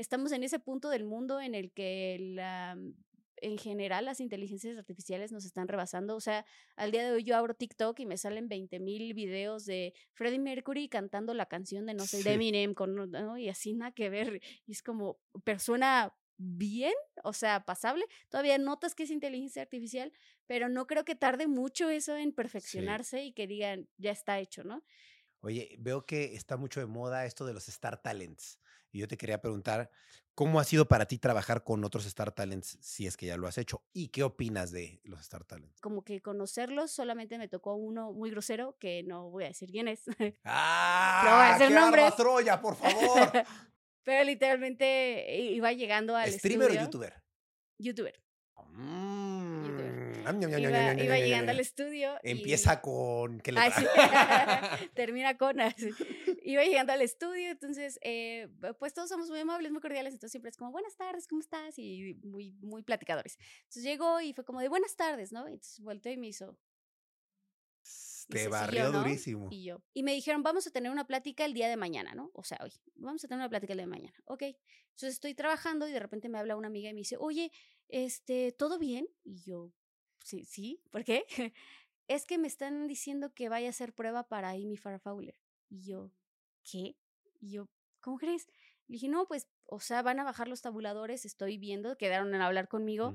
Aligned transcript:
estamos 0.00 0.32
en 0.32 0.42
ese 0.42 0.58
punto 0.58 0.88
del 0.88 1.04
mundo 1.04 1.40
en 1.40 1.54
el 1.54 1.72
que 1.72 2.16
la, 2.20 2.76
en 3.36 3.58
general 3.58 4.06
las 4.06 4.20
inteligencias 4.20 4.78
artificiales 4.78 5.30
nos 5.30 5.44
están 5.44 5.68
rebasando. 5.68 6.16
O 6.16 6.20
sea, 6.20 6.46
al 6.76 6.90
día 6.90 7.04
de 7.04 7.12
hoy 7.12 7.24
yo 7.24 7.36
abro 7.36 7.54
TikTok 7.54 8.00
y 8.00 8.06
me 8.06 8.16
salen 8.16 8.48
20 8.48 8.80
mil 8.80 9.12
videos 9.14 9.66
de 9.66 9.92
Freddie 10.12 10.38
Mercury 10.38 10.88
cantando 10.88 11.34
la 11.34 11.46
canción 11.46 11.86
de 11.86 11.94
no 11.94 12.06
sé, 12.06 12.22
de 12.22 12.32
Eminem, 12.32 12.74
con, 12.74 12.94
¿no? 13.10 13.36
y 13.36 13.48
así 13.48 13.74
nada 13.74 13.92
que 13.92 14.08
ver. 14.08 14.40
Y 14.66 14.72
es 14.72 14.82
como 14.82 15.20
persona 15.44 16.14
bien, 16.38 16.94
o 17.22 17.34
sea, 17.34 17.66
pasable. 17.66 18.06
Todavía 18.30 18.56
notas 18.56 18.94
que 18.94 19.02
es 19.02 19.10
inteligencia 19.10 19.60
artificial, 19.60 20.12
pero 20.46 20.70
no 20.70 20.86
creo 20.86 21.04
que 21.04 21.14
tarde 21.14 21.46
mucho 21.46 21.90
eso 21.90 22.16
en 22.16 22.32
perfeccionarse 22.32 23.24
y 23.24 23.32
que 23.32 23.46
digan, 23.46 23.88
ya 23.98 24.12
está 24.12 24.38
hecho, 24.38 24.64
¿no? 24.64 24.82
Oye, 25.42 25.76
veo 25.78 26.06
que 26.06 26.34
está 26.34 26.56
mucho 26.56 26.80
de 26.80 26.86
moda 26.86 27.26
esto 27.26 27.44
de 27.44 27.52
los 27.52 27.68
Star 27.68 28.02
Talents. 28.02 28.58
Y 28.92 28.98
yo 28.98 29.08
te 29.08 29.16
quería 29.16 29.40
preguntar, 29.40 29.90
¿cómo 30.34 30.58
ha 30.58 30.64
sido 30.64 30.88
para 30.88 31.06
ti 31.06 31.18
trabajar 31.18 31.62
con 31.62 31.84
otros 31.84 32.06
Star 32.06 32.32
Talents 32.32 32.78
si 32.80 33.06
es 33.06 33.16
que 33.16 33.26
ya 33.26 33.36
lo 33.36 33.46
has 33.46 33.58
hecho? 33.58 33.82
¿Y 33.92 34.08
qué 34.08 34.22
opinas 34.22 34.72
de 34.72 35.00
los 35.04 35.20
Star 35.20 35.44
Talents? 35.44 35.80
Como 35.80 36.02
que 36.02 36.20
conocerlos, 36.20 36.90
solamente 36.90 37.38
me 37.38 37.48
tocó 37.48 37.74
uno 37.74 38.12
muy 38.12 38.30
grosero, 38.30 38.76
que 38.78 39.02
no 39.02 39.30
voy 39.30 39.44
a 39.44 39.48
decir 39.48 39.70
quién 39.70 39.88
es. 39.88 40.02
¡Ah! 40.44 41.22
No 41.24 41.36
voy 41.36 41.46
a 41.46 41.58
decir 41.58 41.74
nombres. 41.74 42.16
Troya, 42.16 42.60
por 42.60 42.76
favor! 42.76 43.32
Pero 44.02 44.24
literalmente 44.24 45.36
iba 45.52 45.72
llegando 45.72 46.16
al 46.16 46.32
¿Streamer 46.32 46.70
o 46.70 46.74
youtuber? 46.74 47.22
YouTuber. 47.78 48.20
Mm, 48.72 49.64
iba, 50.20 51.18
llegando 51.18 51.50
al 51.50 51.60
estudio. 51.60 52.18
Empieza 52.22 52.80
con. 52.80 53.40
¿qué 53.40 53.52
le 53.52 53.60
Termina 54.94 55.36
con. 55.36 55.56
Iba 56.42 56.64
llegando 56.64 56.92
al 56.92 57.02
estudio, 57.02 57.50
entonces, 57.50 57.98
eh, 58.02 58.48
pues 58.78 58.94
todos 58.94 59.08
somos 59.08 59.28
muy 59.28 59.40
amables, 59.40 59.72
muy 59.72 59.80
cordiales, 59.80 60.14
entonces 60.14 60.32
siempre 60.32 60.50
es 60.50 60.56
como, 60.56 60.72
buenas 60.72 60.96
tardes, 60.96 61.26
¿cómo 61.26 61.40
estás? 61.40 61.78
Y 61.78 62.14
muy, 62.22 62.52
muy 62.60 62.82
platicadores. 62.82 63.38
Entonces 63.60 63.82
llegó 63.82 64.20
y 64.20 64.32
fue 64.32 64.44
como 64.44 64.60
de 64.60 64.68
buenas 64.68 64.96
tardes, 64.96 65.32
¿no? 65.32 65.46
Entonces 65.46 65.80
volteó 65.80 66.12
y 66.12 66.16
me 66.16 66.28
hizo. 66.28 66.58
Te 68.28 68.48
barrió 68.48 68.92
durísimo. 68.92 69.48
Y 69.50 69.64
yo. 69.64 69.82
Y 69.92 70.02
me 70.02 70.12
dijeron, 70.12 70.42
vamos 70.42 70.66
a 70.66 70.70
tener 70.70 70.90
una 70.92 71.06
plática 71.06 71.44
el 71.44 71.52
día 71.52 71.68
de 71.68 71.76
mañana, 71.76 72.14
¿no? 72.14 72.30
O 72.34 72.44
sea, 72.44 72.58
hoy. 72.62 72.72
Vamos 72.94 73.24
a 73.24 73.28
tener 73.28 73.40
una 73.40 73.48
plática 73.48 73.72
el 73.72 73.78
día 73.78 73.86
de 73.86 73.90
mañana. 73.90 74.16
Ok. 74.24 74.42
Entonces 74.42 75.14
estoy 75.14 75.34
trabajando 75.34 75.88
y 75.88 75.92
de 75.92 75.98
repente 75.98 76.28
me 76.28 76.38
habla 76.38 76.56
una 76.56 76.68
amiga 76.68 76.90
y 76.90 76.94
me 76.94 77.00
dice, 77.00 77.16
oye, 77.18 77.50
este, 77.88 78.52
¿todo 78.52 78.78
bien? 78.78 79.08
Y 79.24 79.42
yo, 79.42 79.72
sí, 80.30 80.44
sí, 80.44 80.80
¿por 80.90 81.04
qué? 81.04 81.24
es 82.08 82.24
que 82.24 82.38
me 82.38 82.48
están 82.48 82.86
diciendo 82.86 83.34
que 83.34 83.48
vaya 83.48 83.66
a 83.66 83.70
hacer 83.70 83.92
prueba 83.92 84.28
para 84.28 84.50
Amy 84.50 84.76
Farrah 84.76 84.98
Fowler. 84.98 85.36
Y 85.68 85.84
yo, 85.84 86.10
¿qué? 86.62 86.96
Y 87.40 87.52
yo, 87.52 87.68
¿cómo 88.00 88.18
crees? 88.18 88.48
Y 88.86 88.94
dije, 88.94 89.08
no, 89.08 89.26
pues, 89.26 89.48
o 89.66 89.80
sea, 89.80 90.02
van 90.02 90.18
a 90.20 90.24
bajar 90.24 90.48
los 90.48 90.62
tabuladores, 90.62 91.24
estoy 91.24 91.58
viendo, 91.58 91.96
quedaron 91.96 92.34
en 92.34 92.40
hablar 92.40 92.68
conmigo, 92.68 93.14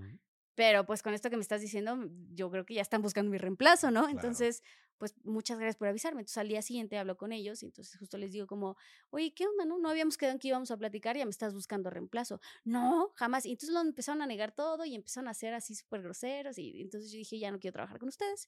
pero 0.56 0.86
pues 0.86 1.04
con 1.04 1.14
esto 1.14 1.30
que 1.30 1.36
me 1.36 1.42
estás 1.42 1.62
diciendo, 1.62 1.98
yo 2.34 2.50
creo 2.50 2.66
que 2.66 2.76
ya 2.76 2.82
están 2.82 3.02
buscando 3.02 3.30
mi 3.30 3.38
reemplazo, 3.38 3.92
¿no? 3.92 4.08
Entonces, 4.08 4.64
pues 4.98 5.14
muchas 5.24 5.58
gracias 5.58 5.78
por 5.78 5.88
avisarme. 5.88 6.22
Entonces 6.22 6.38
al 6.38 6.48
día 6.48 6.62
siguiente 6.62 6.98
hablo 6.98 7.18
con 7.18 7.32
ellos 7.32 7.64
y 7.64 7.68
entonces 7.68 7.98
justo 7.98 8.18
les 8.18 8.32
digo 8.32 8.48
como, 8.48 8.78
oye, 9.10 9.34
¿qué 9.34 9.48
onda? 9.48 9.66
No, 9.66 9.78
no 9.78 9.90
habíamos 9.90 10.18
quedado 10.18 10.34
en 10.34 10.40
que 10.40 10.48
íbamos 10.48 10.72
a 10.72 10.78
platicar, 10.78 11.18
ya 11.18 11.26
me 11.26 11.32
estás 11.32 11.54
buscando 11.54 11.90
reemplazo. 11.90 12.40
No, 12.64 13.12
jamás. 13.16 13.46
Y 13.46 13.52
entonces 13.52 13.74
lo 13.74 13.82
empezaron 13.82 14.22
a 14.22 14.28
negar 14.28 14.54
todo 14.54 14.86
y 14.86 14.96
empezaron 14.96 15.28
a 15.28 15.34
ser 15.34 15.54
así 15.54 15.76
súper 15.76 16.02
groseros 16.02 16.58
y 16.58 16.82
entonces 16.82 17.12
yo 17.12 17.18
dije, 17.18 17.40
ya 17.40 17.52
no 17.52 17.60
quiero 17.60 17.74
trabajar 17.74 18.00
con 18.00 18.10
ustedes. 18.10 18.48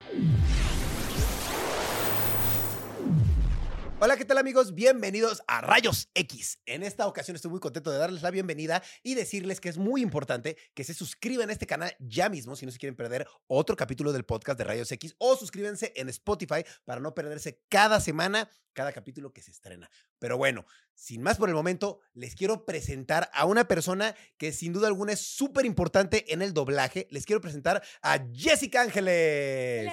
Hola, 4.00 4.16
¿qué 4.16 4.26
tal 4.26 4.38
amigos? 4.38 4.76
Bienvenidos 4.76 5.42
a 5.48 5.60
Rayos 5.60 6.12
X. 6.14 6.60
En 6.68 6.84
esta 6.84 7.08
ocasión 7.08 7.34
estoy 7.34 7.50
muy 7.50 7.60
contento 7.60 7.90
de 7.90 7.98
darles 7.98 8.22
la 8.22 8.30
bienvenida 8.30 8.84
y 9.02 9.16
decirles 9.16 9.60
que 9.60 9.70
es 9.70 9.80
muy 9.80 10.04
importante 10.04 10.56
que 10.76 10.84
se 10.84 10.94
suscriban 10.94 11.50
a 11.50 11.54
este 11.54 11.66
canal 11.66 11.96
ya 11.98 12.30
mismo 12.30 12.56
si 12.56 12.68
no 12.68 12.72
se 12.72 12.78
quieren 12.78 12.96
perder 12.96 13.26
otro 13.48 13.76
capítulo 13.76 14.14
del 14.14 14.24
podcast 14.24 14.60
de 14.60 14.66
Rayos 14.66 14.92
X 14.92 15.16
o 15.18 15.36
suscríbanse 15.36 15.94
en 15.96 16.10
Spotify 16.10 16.64
para 16.86 17.02
no 17.02 17.16
perderse 17.16 17.64
cada 17.70 18.00
semana 18.00 18.48
cada 18.74 18.94
capítulo 18.94 19.34
que 19.34 19.42
se 19.42 19.50
estrena. 19.50 19.90
Pero 20.20 20.38
bueno, 20.38 20.68
sin 20.94 21.24
más 21.24 21.38
por 21.38 21.50
el 21.50 21.56
momento, 21.56 22.00
les 22.14 22.36
quiero 22.36 22.68
presentar 22.68 23.32
a 23.34 23.46
una 23.46 23.68
persona 23.68 24.16
que 24.38 24.54
sin 24.54 24.74
duda 24.74 24.90
alguna 24.90 25.14
es 25.14 25.22
súper 25.22 25.66
importante 25.66 26.32
en 26.32 26.44
el 26.44 26.54
doblaje. 26.54 27.08
Les 27.10 27.26
quiero 27.26 27.42
presentar 27.42 27.82
a 28.04 28.20
Jessica 28.32 28.84
Ángeles 28.84 29.92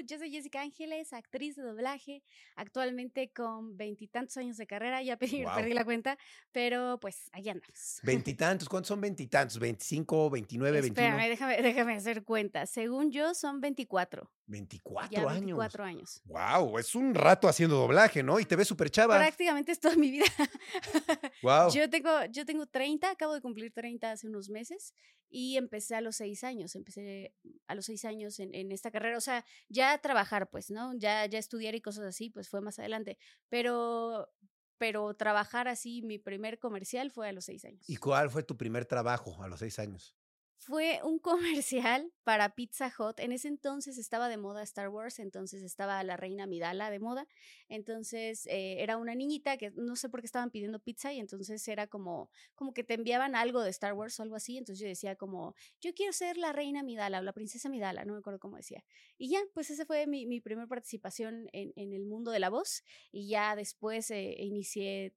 yo 0.00 0.18
soy 0.18 0.30
Jessica 0.30 0.60
Ángeles, 0.60 1.12
actriz 1.12 1.56
de 1.56 1.62
doblaje, 1.62 2.22
actualmente 2.56 3.30
con 3.32 3.76
veintitantos 3.76 4.36
años 4.36 4.56
de 4.56 4.66
carrera, 4.66 5.02
ya 5.02 5.16
perdí, 5.64 5.72
la 5.72 5.84
cuenta, 5.84 6.18
pero 6.52 6.98
pues 7.00 7.28
allá 7.32 7.52
andamos. 7.52 8.00
Veintitantos, 8.02 8.68
¿cuántos 8.68 8.88
son 8.88 9.00
veintitantos? 9.00 9.60
¿25, 9.60 10.30
29, 10.30 10.80
21? 10.80 10.86
Espérame, 10.86 11.28
déjame, 11.28 11.62
déjame 11.62 11.94
hacer 11.94 12.24
cuenta. 12.24 12.66
Según 12.66 13.10
yo, 13.10 13.34
son 13.34 13.60
24. 13.60 14.30
24 14.46 15.28
años. 15.28 15.40
24 15.40 15.84
años. 15.84 16.22
Wow, 16.24 16.78
es 16.78 16.94
un 16.94 17.14
rato 17.14 17.48
haciendo 17.48 17.76
doblaje, 17.76 18.22
¿no? 18.22 18.38
Y 18.38 18.44
te 18.44 18.56
ves 18.56 18.68
súper 18.68 18.90
chava. 18.90 19.16
Prácticamente 19.16 19.72
es 19.72 19.80
toda 19.80 19.96
mi 19.96 20.10
vida. 20.10 20.26
wow. 21.42 21.70
Yo 21.72 21.88
tengo, 21.88 22.24
yo 22.30 22.44
tengo 22.44 22.66
30, 22.66 23.10
acabo 23.10 23.34
de 23.34 23.40
cumplir 23.40 23.72
30 23.72 24.10
hace 24.10 24.28
unos 24.28 24.48
meses 24.50 24.92
y 25.30 25.56
empecé 25.56 25.96
a 25.96 26.00
los 26.00 26.16
6 26.16 26.44
años, 26.44 26.74
empecé 26.76 27.34
a 27.66 27.74
los 27.74 27.86
6 27.86 28.04
años 28.04 28.38
en, 28.38 28.54
en, 28.54 28.70
esta 28.70 28.90
carrera. 28.90 29.16
O 29.16 29.22
sea, 29.22 29.44
ya 29.68 29.96
trabajar, 29.98 30.48
pues, 30.50 30.70
¿no? 30.70 30.92
Ya, 30.96 31.26
ya 31.26 31.38
estudiar 31.38 31.74
y 31.74 31.80
cosas 31.80 32.04
así, 32.04 32.30
pues 32.30 32.48
fue 32.48 32.60
más 32.60 32.78
adelante. 32.78 33.18
Pero, 33.48 34.30
pero 34.78 35.14
trabajar 35.14 35.68
así, 35.68 36.02
mi 36.02 36.18
primer 36.18 36.58
comercial 36.58 37.10
fue 37.10 37.28
a 37.28 37.32
los 37.32 37.46
6 37.46 37.64
años. 37.64 37.88
¿Y 37.88 37.96
cuál 37.96 38.30
fue 38.30 38.42
tu 38.42 38.56
primer 38.56 38.84
trabajo 38.84 39.42
a 39.42 39.48
los 39.48 39.60
6 39.60 39.78
años? 39.78 40.16
Fue 40.58 41.00
un 41.02 41.18
comercial 41.18 42.10
para 42.24 42.54
Pizza 42.54 42.92
Hut. 42.98 43.20
En 43.20 43.32
ese 43.32 43.48
entonces 43.48 43.98
estaba 43.98 44.28
de 44.28 44.36
moda 44.36 44.62
Star 44.62 44.88
Wars, 44.88 45.18
entonces 45.18 45.62
estaba 45.62 46.02
la 46.04 46.16
reina 46.16 46.46
Midala 46.46 46.90
de 46.90 46.98
moda. 46.98 47.26
Entonces 47.68 48.46
eh, 48.46 48.82
era 48.82 48.96
una 48.96 49.14
niñita 49.14 49.56
que 49.56 49.72
no 49.72 49.96
sé 49.96 50.08
por 50.08 50.20
qué 50.20 50.26
estaban 50.26 50.50
pidiendo 50.50 50.78
pizza 50.78 51.12
y 51.12 51.20
entonces 51.20 51.66
era 51.68 51.86
como, 51.86 52.30
como 52.54 52.72
que 52.72 52.84
te 52.84 52.94
enviaban 52.94 53.34
algo 53.34 53.62
de 53.62 53.70
Star 53.70 53.92
Wars 53.92 54.18
o 54.18 54.22
algo 54.22 54.36
así. 54.36 54.56
Entonces 54.56 54.80
yo 54.80 54.88
decía 54.88 55.16
como, 55.16 55.54
yo 55.80 55.92
quiero 55.94 56.12
ser 56.12 56.36
la 56.36 56.52
reina 56.52 56.82
Midala 56.82 57.20
o 57.20 57.22
la 57.22 57.32
princesa 57.32 57.68
Midala, 57.68 58.04
no 58.04 58.14
me 58.14 58.20
acuerdo 58.20 58.38
cómo 58.38 58.56
decía. 58.56 58.84
Y 59.18 59.30
ya, 59.30 59.40
pues 59.52 59.70
esa 59.70 59.84
fue 59.84 60.06
mi, 60.06 60.26
mi 60.26 60.40
primera 60.40 60.66
participación 60.66 61.48
en, 61.52 61.72
en, 61.76 61.92
el 61.92 62.06
mundo 62.06 62.30
de 62.30 62.40
la 62.40 62.50
voz 62.50 62.82
y 63.12 63.28
ya 63.28 63.56
después 63.56 64.10
eh, 64.10 64.34
inicié 64.38 65.14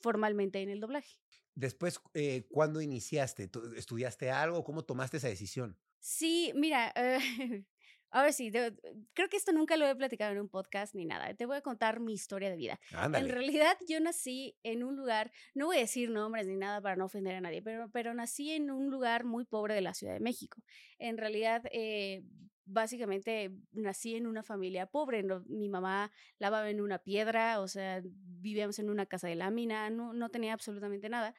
formalmente 0.00 0.60
en 0.62 0.70
el 0.70 0.80
doblaje. 0.80 1.18
Después, 1.56 2.00
eh, 2.12 2.46
¿cuándo 2.50 2.82
iniciaste? 2.82 3.50
¿Estudiaste 3.76 4.30
algo? 4.30 4.62
¿Cómo 4.62 4.84
tomaste 4.84 5.16
esa 5.16 5.28
decisión? 5.28 5.78
Sí, 5.98 6.52
mira, 6.54 6.92
eh, 6.94 7.18
ahora 8.10 8.30
sí, 8.32 8.52
creo 8.52 9.28
que 9.30 9.36
esto 9.38 9.52
nunca 9.52 9.78
lo 9.78 9.86
he 9.88 9.96
platicado 9.96 10.32
en 10.32 10.40
un 10.40 10.50
podcast 10.50 10.94
ni 10.94 11.06
nada. 11.06 11.32
Te 11.34 11.46
voy 11.46 11.56
a 11.56 11.62
contar 11.62 11.98
mi 11.98 12.12
historia 12.12 12.50
de 12.50 12.56
vida. 12.56 12.78
En 12.92 13.30
realidad, 13.30 13.78
yo 13.88 13.98
nací 14.00 14.54
en 14.64 14.84
un 14.84 14.96
lugar, 14.96 15.32
no 15.54 15.64
voy 15.64 15.78
a 15.78 15.80
decir 15.80 16.10
nombres 16.10 16.46
ni 16.46 16.56
nada 16.56 16.82
para 16.82 16.96
no 16.96 17.06
ofender 17.06 17.34
a 17.36 17.40
nadie, 17.40 17.62
pero, 17.62 17.90
pero 17.90 18.12
nací 18.12 18.50
en 18.50 18.70
un 18.70 18.90
lugar 18.90 19.24
muy 19.24 19.46
pobre 19.46 19.74
de 19.74 19.80
la 19.80 19.94
Ciudad 19.94 20.12
de 20.12 20.20
México. 20.20 20.62
En 20.98 21.16
realidad, 21.16 21.62
eh, 21.72 22.22
básicamente 22.66 23.52
nací 23.72 24.16
en 24.16 24.26
una 24.26 24.42
familia 24.42 24.86
pobre. 24.86 25.24
mi 25.46 25.68
mamá 25.68 26.12
lavaba 26.38 26.68
en 26.68 26.80
una 26.80 26.98
piedra, 26.98 27.60
o 27.60 27.68
sea, 27.68 28.02
vivíamos 28.04 28.78
en 28.78 28.90
una 28.90 29.06
casa 29.06 29.28
de 29.28 29.36
lámina, 29.36 29.88
no, 29.90 30.12
no 30.12 30.28
tenía 30.28 30.52
absolutamente 30.52 31.08
nada. 31.08 31.34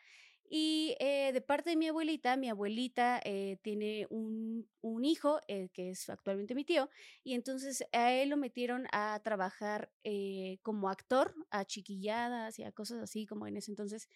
Y 0.49 0.95
eh, 0.99 1.31
de 1.33 1.41
parte 1.41 1.71
de 1.71 1.75
mi 1.75 1.87
abuelita, 1.87 2.37
mi 2.37 2.49
abuelita 2.49 3.19
eh, 3.25 3.57
tiene 3.61 4.07
un, 4.09 4.69
un 4.81 5.03
hijo, 5.03 5.41
eh, 5.47 5.67
que 5.73 5.89
es 5.89 6.09
actualmente 6.09 6.55
mi 6.55 6.63
tío, 6.63 6.89
y 7.23 7.33
entonces 7.33 7.85
a 7.91 8.13
él 8.13 8.29
lo 8.29 8.37
metieron 8.37 8.87
a 8.93 9.19
trabajar 9.23 9.91
como 10.61 10.89
actor, 10.89 11.35
a 11.49 11.65
chiquilladas 11.65 12.59
y 12.59 12.63
a 12.63 12.71
cosas 12.71 13.03
así 13.03 13.25
como 13.25 13.45
en 13.45 13.57
ese 13.57 13.71
entonces. 13.71 14.07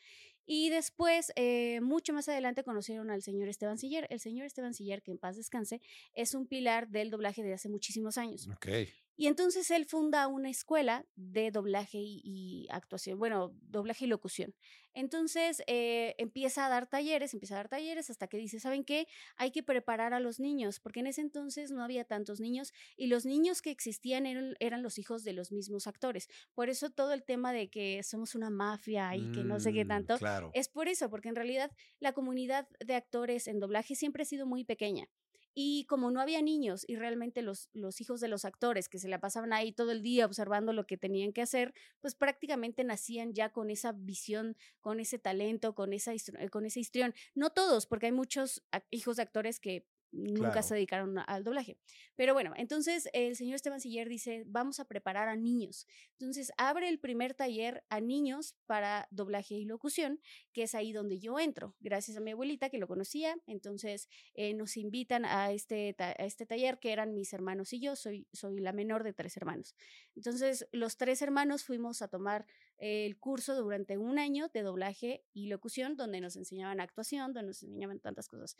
Y 0.45 0.69
después, 0.69 1.33
mucho 1.81 2.13
más 2.13 2.29
adelante, 2.29 2.63
conocieron 2.63 3.11
al 3.11 3.21
señor 3.21 3.49
Esteban 3.49 3.77
Siller. 3.77 4.07
El 4.09 4.19
señor 4.19 4.45
Esteban 4.45 4.73
Siller, 4.73 5.01
que 5.01 5.11
en 5.11 5.17
paz 5.17 5.35
descanse, 5.35 5.81
es 6.13 6.33
un 6.33 6.47
pilar 6.47 6.87
del 6.87 7.09
doblaje 7.09 7.43
de 7.43 7.53
hace 7.53 7.67
muchísimos 7.67 8.17
años. 8.17 8.47
Okay. 8.55 8.89
Y 9.21 9.27
entonces 9.27 9.69
él 9.69 9.85
funda 9.85 10.27
una 10.27 10.49
escuela 10.49 11.05
de 11.15 11.51
doblaje 11.51 11.99
y, 12.01 12.65
actuación, 12.71 13.19
bueno, 13.19 13.55
doblaje 13.61 14.05
y 14.05 14.07
locución. 14.07 14.55
Entonces 14.95 15.61
eh, 15.67 16.15
empieza 16.17 16.65
a 16.65 16.69
dar 16.69 16.87
talleres, 16.87 17.35
empieza 17.35 17.53
a 17.53 17.57
dar 17.57 17.69
talleres 17.69 18.09
hasta 18.09 18.25
que 18.25 18.37
dice, 18.37 18.59
¿saben 18.59 18.83
qué? 18.83 19.05
Hay 19.37 19.51
que 19.51 19.61
preparar 19.61 20.15
a 20.15 20.19
los 20.19 20.39
niños, 20.39 20.79
porque 20.79 21.01
en 21.01 21.05
ese 21.05 21.21
entonces 21.21 21.69
no 21.69 21.83
había 21.83 22.03
tantos 22.03 22.39
niños 22.39 22.73
y 22.97 23.09
los 23.09 23.27
niños 23.27 23.61
que 23.61 23.69
existían 23.69 24.25
eran, 24.25 24.55
eran 24.59 24.81
los 24.81 24.97
hijos 24.97 25.23
de 25.23 25.33
los 25.33 25.51
mismos 25.51 25.85
actores. 25.85 26.27
Por 26.55 26.69
eso 26.69 26.89
todo 26.89 27.13
el 27.13 27.23
tema 27.23 27.53
de 27.53 27.69
que 27.69 28.01
somos 28.01 28.33
una 28.33 28.49
mafia 28.49 29.15
y 29.15 29.31
que 29.33 29.43
no 29.43 29.59
sé 29.59 29.71
qué 29.71 29.85
mm, 29.85 29.87
tanto, 29.87 30.15
es 30.55 30.67
por 30.67 30.87
eso, 30.87 31.11
porque 31.11 31.29
en 31.29 31.35
realidad 31.35 31.71
la 31.99 32.13
comunidad 32.13 32.67
de 32.83 32.95
actores 32.95 33.45
en 33.45 33.59
doblaje 33.59 33.93
siempre 33.93 34.23
ha 34.23 34.25
sido 34.25 34.47
muy 34.47 34.65
pequeña. 34.65 35.07
Y 35.53 35.85
como 35.85 36.11
no 36.11 36.21
había 36.21 36.41
niños 36.41 36.85
y 36.87 36.95
realmente 36.95 37.41
los, 37.41 37.69
los 37.73 37.99
hijos 38.01 38.21
de 38.21 38.27
los 38.27 38.45
actores 38.45 38.87
que 38.87 38.99
se 38.99 39.09
la 39.09 39.19
pasaban 39.19 39.53
ahí 39.53 39.71
todo 39.71 39.91
el 39.91 40.01
día 40.01 40.25
observando 40.25 40.73
lo 40.73 40.85
que 40.85 40.97
tenían 40.97 41.33
que 41.33 41.41
hacer, 41.41 41.73
pues 41.99 42.15
prácticamente 42.15 42.83
nacían 42.83 43.33
ya 43.33 43.51
con 43.51 43.69
esa 43.69 43.91
visión, 43.91 44.55
con 44.79 44.99
ese 44.99 45.19
talento, 45.19 45.75
con, 45.75 45.93
esa, 45.93 46.13
con 46.51 46.65
ese 46.65 46.79
histrión. 46.79 47.13
No 47.35 47.49
todos, 47.51 47.85
porque 47.85 48.07
hay 48.07 48.11
muchos 48.11 48.63
hijos 48.89 49.17
de 49.17 49.23
actores 49.23 49.59
que 49.59 49.87
nunca 50.11 50.61
se 50.61 50.75
dedicaron 50.75 51.17
al 51.19 51.43
doblaje. 51.43 51.77
Pero 52.15 52.33
bueno, 52.33 52.53
entonces 52.57 53.09
el 53.13 53.35
señor 53.35 53.55
Esteban 53.55 53.79
Siller 53.79 54.09
dice, 54.09 54.43
vamos 54.45 54.79
a 54.79 54.85
preparar 54.85 55.27
a 55.27 55.35
niños. 55.35 55.87
Entonces 56.19 56.51
abre 56.57 56.89
el 56.89 56.99
primer 56.99 57.33
taller 57.33 57.83
a 57.89 57.99
niños 58.01 58.55
para 58.65 59.07
doblaje 59.11 59.55
y 59.55 59.65
locución, 59.65 60.19
que 60.53 60.63
es 60.63 60.75
ahí 60.75 60.91
donde 60.91 61.19
yo 61.19 61.39
entro, 61.39 61.75
gracias 61.79 62.17
a 62.17 62.19
mi 62.19 62.31
abuelita 62.31 62.69
que 62.69 62.77
lo 62.77 62.87
conocía. 62.87 63.37
Entonces 63.47 64.09
eh, 64.33 64.53
nos 64.53 64.77
invitan 64.77 65.25
a 65.25 65.51
este, 65.51 65.95
a 65.97 66.11
este 66.11 66.45
taller, 66.45 66.79
que 66.79 66.91
eran 66.91 67.13
mis 67.13 67.33
hermanos 67.33 67.73
y 67.73 67.79
yo, 67.79 67.95
soy, 67.95 68.27
soy 68.33 68.59
la 68.59 68.73
menor 68.73 69.03
de 69.03 69.13
tres 69.13 69.37
hermanos. 69.37 69.75
Entonces 70.15 70.67
los 70.71 70.97
tres 70.97 71.21
hermanos 71.21 71.63
fuimos 71.63 72.01
a 72.01 72.07
tomar 72.07 72.45
el 72.77 73.17
curso 73.17 73.55
durante 73.55 73.97
un 73.97 74.17
año 74.17 74.49
de 74.49 74.63
doblaje 74.63 75.23
y 75.33 75.47
locución, 75.47 75.95
donde 75.95 76.19
nos 76.19 76.35
enseñaban 76.35 76.79
actuación, 76.79 77.31
donde 77.33 77.49
nos 77.49 77.63
enseñaban 77.63 77.99
tantas 77.99 78.27
cosas. 78.27 78.57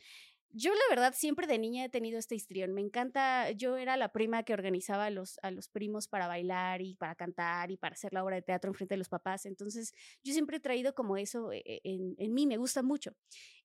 Yo 0.53 0.73
la 0.73 0.81
verdad 0.89 1.13
siempre 1.15 1.47
de 1.47 1.57
niña 1.57 1.85
he 1.85 1.89
tenido 1.89 2.19
este 2.19 2.35
histrión. 2.35 2.73
Me 2.73 2.81
encanta, 2.81 3.51
yo 3.51 3.77
era 3.77 3.95
la 3.95 4.11
prima 4.11 4.43
que 4.43 4.53
organizaba 4.53 5.05
a 5.05 5.09
los, 5.09 5.39
a 5.43 5.51
los 5.51 5.69
primos 5.69 6.07
para 6.07 6.27
bailar 6.27 6.81
y 6.81 6.95
para 6.95 7.15
cantar 7.15 7.71
y 7.71 7.77
para 7.77 7.93
hacer 7.93 8.13
la 8.13 8.23
obra 8.23 8.35
de 8.35 8.41
teatro 8.41 8.69
en 8.69 8.75
frente 8.75 8.95
de 8.95 8.99
los 8.99 9.09
papás. 9.09 9.45
Entonces 9.45 9.93
yo 10.23 10.33
siempre 10.33 10.57
he 10.57 10.59
traído 10.59 10.93
como 10.93 11.15
eso 11.15 11.53
eh, 11.53 11.81
en, 11.83 12.15
en 12.17 12.33
mí, 12.33 12.47
me 12.47 12.57
gusta 12.57 12.83
mucho. 12.83 13.15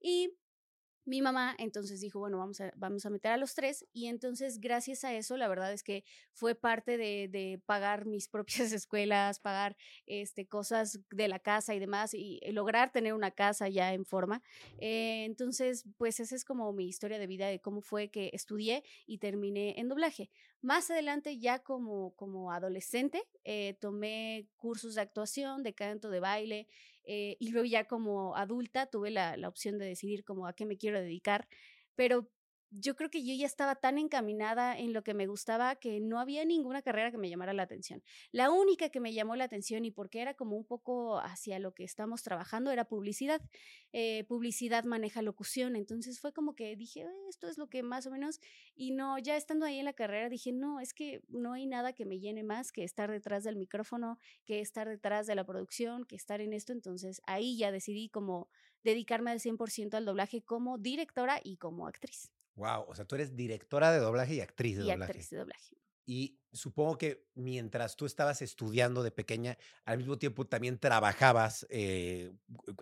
Y 0.00 0.30
mi 1.06 1.22
mamá 1.22 1.54
entonces 1.58 2.00
dijo, 2.00 2.18
bueno, 2.18 2.38
vamos 2.38 2.60
a, 2.60 2.72
vamos 2.76 3.06
a 3.06 3.10
meter 3.10 3.32
a 3.32 3.36
los 3.36 3.54
tres 3.54 3.86
y 3.92 4.06
entonces 4.06 4.60
gracias 4.60 5.04
a 5.04 5.14
eso, 5.14 5.36
la 5.36 5.48
verdad 5.48 5.72
es 5.72 5.82
que 5.82 6.04
fue 6.32 6.54
parte 6.54 6.98
de, 6.98 7.28
de 7.28 7.60
pagar 7.64 8.04
mis 8.06 8.28
propias 8.28 8.72
escuelas, 8.72 9.38
pagar 9.40 9.76
este, 10.06 10.46
cosas 10.46 11.00
de 11.10 11.28
la 11.28 11.38
casa 11.38 11.74
y 11.74 11.78
demás 11.78 12.12
y 12.12 12.40
lograr 12.52 12.90
tener 12.92 13.14
una 13.14 13.30
casa 13.30 13.68
ya 13.68 13.94
en 13.94 14.04
forma. 14.04 14.42
Eh, 14.78 15.24
entonces, 15.24 15.84
pues 15.96 16.20
esa 16.20 16.34
es 16.34 16.44
como 16.44 16.72
mi 16.72 16.86
historia 16.86 17.18
de 17.18 17.26
vida 17.26 17.46
de 17.46 17.60
cómo 17.60 17.80
fue 17.80 18.08
que 18.08 18.30
estudié 18.32 18.82
y 19.06 19.18
terminé 19.18 19.78
en 19.78 19.88
doblaje. 19.88 20.30
Más 20.62 20.90
adelante, 20.90 21.38
ya 21.38 21.60
como, 21.60 22.14
como 22.16 22.50
adolescente, 22.50 23.22
eh, 23.44 23.74
tomé 23.80 24.48
cursos 24.56 24.94
de 24.96 25.00
actuación, 25.02 25.62
de 25.62 25.74
canto, 25.74 26.10
de 26.10 26.18
baile 26.20 26.66
eh, 27.04 27.36
y 27.38 27.50
luego 27.50 27.66
ya 27.66 27.84
como 27.84 28.34
adulta 28.36 28.86
tuve 28.86 29.10
la, 29.10 29.36
la 29.36 29.48
opción 29.48 29.78
de 29.78 29.86
decidir 29.86 30.24
como 30.24 30.46
a 30.46 30.54
qué 30.54 30.66
me 30.66 30.76
quiero 30.76 31.00
dedicar, 31.00 31.46
pero 31.94 32.30
yo 32.70 32.96
creo 32.96 33.10
que 33.10 33.24
yo 33.24 33.34
ya 33.34 33.46
estaba 33.46 33.76
tan 33.76 33.98
encaminada 33.98 34.78
en 34.78 34.92
lo 34.92 35.02
que 35.02 35.14
me 35.14 35.26
gustaba 35.26 35.76
que 35.76 36.00
no 36.00 36.18
había 36.18 36.44
ninguna 36.44 36.82
carrera 36.82 37.10
que 37.10 37.18
me 37.18 37.30
llamara 37.30 37.52
la 37.52 37.62
atención. 37.62 38.02
La 38.32 38.50
única 38.50 38.88
que 38.88 39.00
me 39.00 39.12
llamó 39.12 39.36
la 39.36 39.44
atención 39.44 39.84
y 39.84 39.90
porque 39.90 40.20
era 40.20 40.34
como 40.34 40.56
un 40.56 40.64
poco 40.64 41.18
hacia 41.18 41.58
lo 41.58 41.74
que 41.74 41.84
estamos 41.84 42.22
trabajando 42.22 42.70
era 42.70 42.84
publicidad. 42.84 43.40
Eh, 43.92 44.24
publicidad 44.24 44.84
maneja 44.84 45.22
locución, 45.22 45.76
entonces 45.76 46.20
fue 46.20 46.32
como 46.32 46.54
que 46.54 46.76
dije, 46.76 47.02
eh, 47.02 47.28
esto 47.28 47.48
es 47.48 47.58
lo 47.58 47.68
que 47.68 47.82
más 47.82 48.06
o 48.06 48.10
menos, 48.10 48.40
y 48.74 48.90
no, 48.90 49.18
ya 49.18 49.36
estando 49.36 49.64
ahí 49.66 49.78
en 49.78 49.84
la 49.84 49.92
carrera 49.92 50.28
dije, 50.28 50.52
no, 50.52 50.80
es 50.80 50.92
que 50.92 51.22
no 51.28 51.52
hay 51.54 51.66
nada 51.66 51.92
que 51.92 52.04
me 52.04 52.18
llene 52.18 52.42
más 52.42 52.72
que 52.72 52.84
estar 52.84 53.10
detrás 53.10 53.44
del 53.44 53.56
micrófono, 53.56 54.18
que 54.44 54.60
estar 54.60 54.88
detrás 54.88 55.26
de 55.26 55.34
la 55.34 55.44
producción, 55.44 56.04
que 56.04 56.16
estar 56.16 56.40
en 56.40 56.52
esto, 56.52 56.72
entonces 56.72 57.22
ahí 57.26 57.56
ya 57.56 57.72
decidí 57.72 58.08
como 58.08 58.48
dedicarme 58.84 59.30
al 59.30 59.40
100% 59.40 59.94
al 59.94 60.04
doblaje 60.04 60.42
como 60.42 60.78
directora 60.78 61.40
y 61.42 61.56
como 61.56 61.86
actriz. 61.86 62.35
Wow, 62.56 62.86
o 62.88 62.94
sea, 62.94 63.04
tú 63.04 63.14
eres 63.14 63.36
directora 63.36 63.92
de 63.92 63.98
doblaje 63.98 64.34
y 64.34 64.40
actriz 64.40 64.76
de 64.76 64.84
y 64.84 64.86
doblaje. 64.88 65.12
actriz 65.12 65.30
de 65.30 65.36
doblaje. 65.36 65.76
Y 66.06 66.38
supongo 66.52 66.96
que 66.96 67.26
mientras 67.34 67.96
tú 67.96 68.06
estabas 68.06 68.40
estudiando 68.40 69.02
de 69.02 69.10
pequeña, 69.10 69.58
al 69.84 69.98
mismo 69.98 70.18
tiempo 70.18 70.46
también 70.46 70.78
trabajabas 70.78 71.66
eh, 71.68 72.32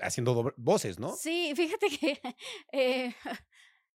haciendo 0.00 0.54
voces, 0.56 0.98
¿no? 0.98 1.16
Sí, 1.16 1.52
fíjate 1.56 1.88
que 1.88 2.20
eh, 2.72 3.14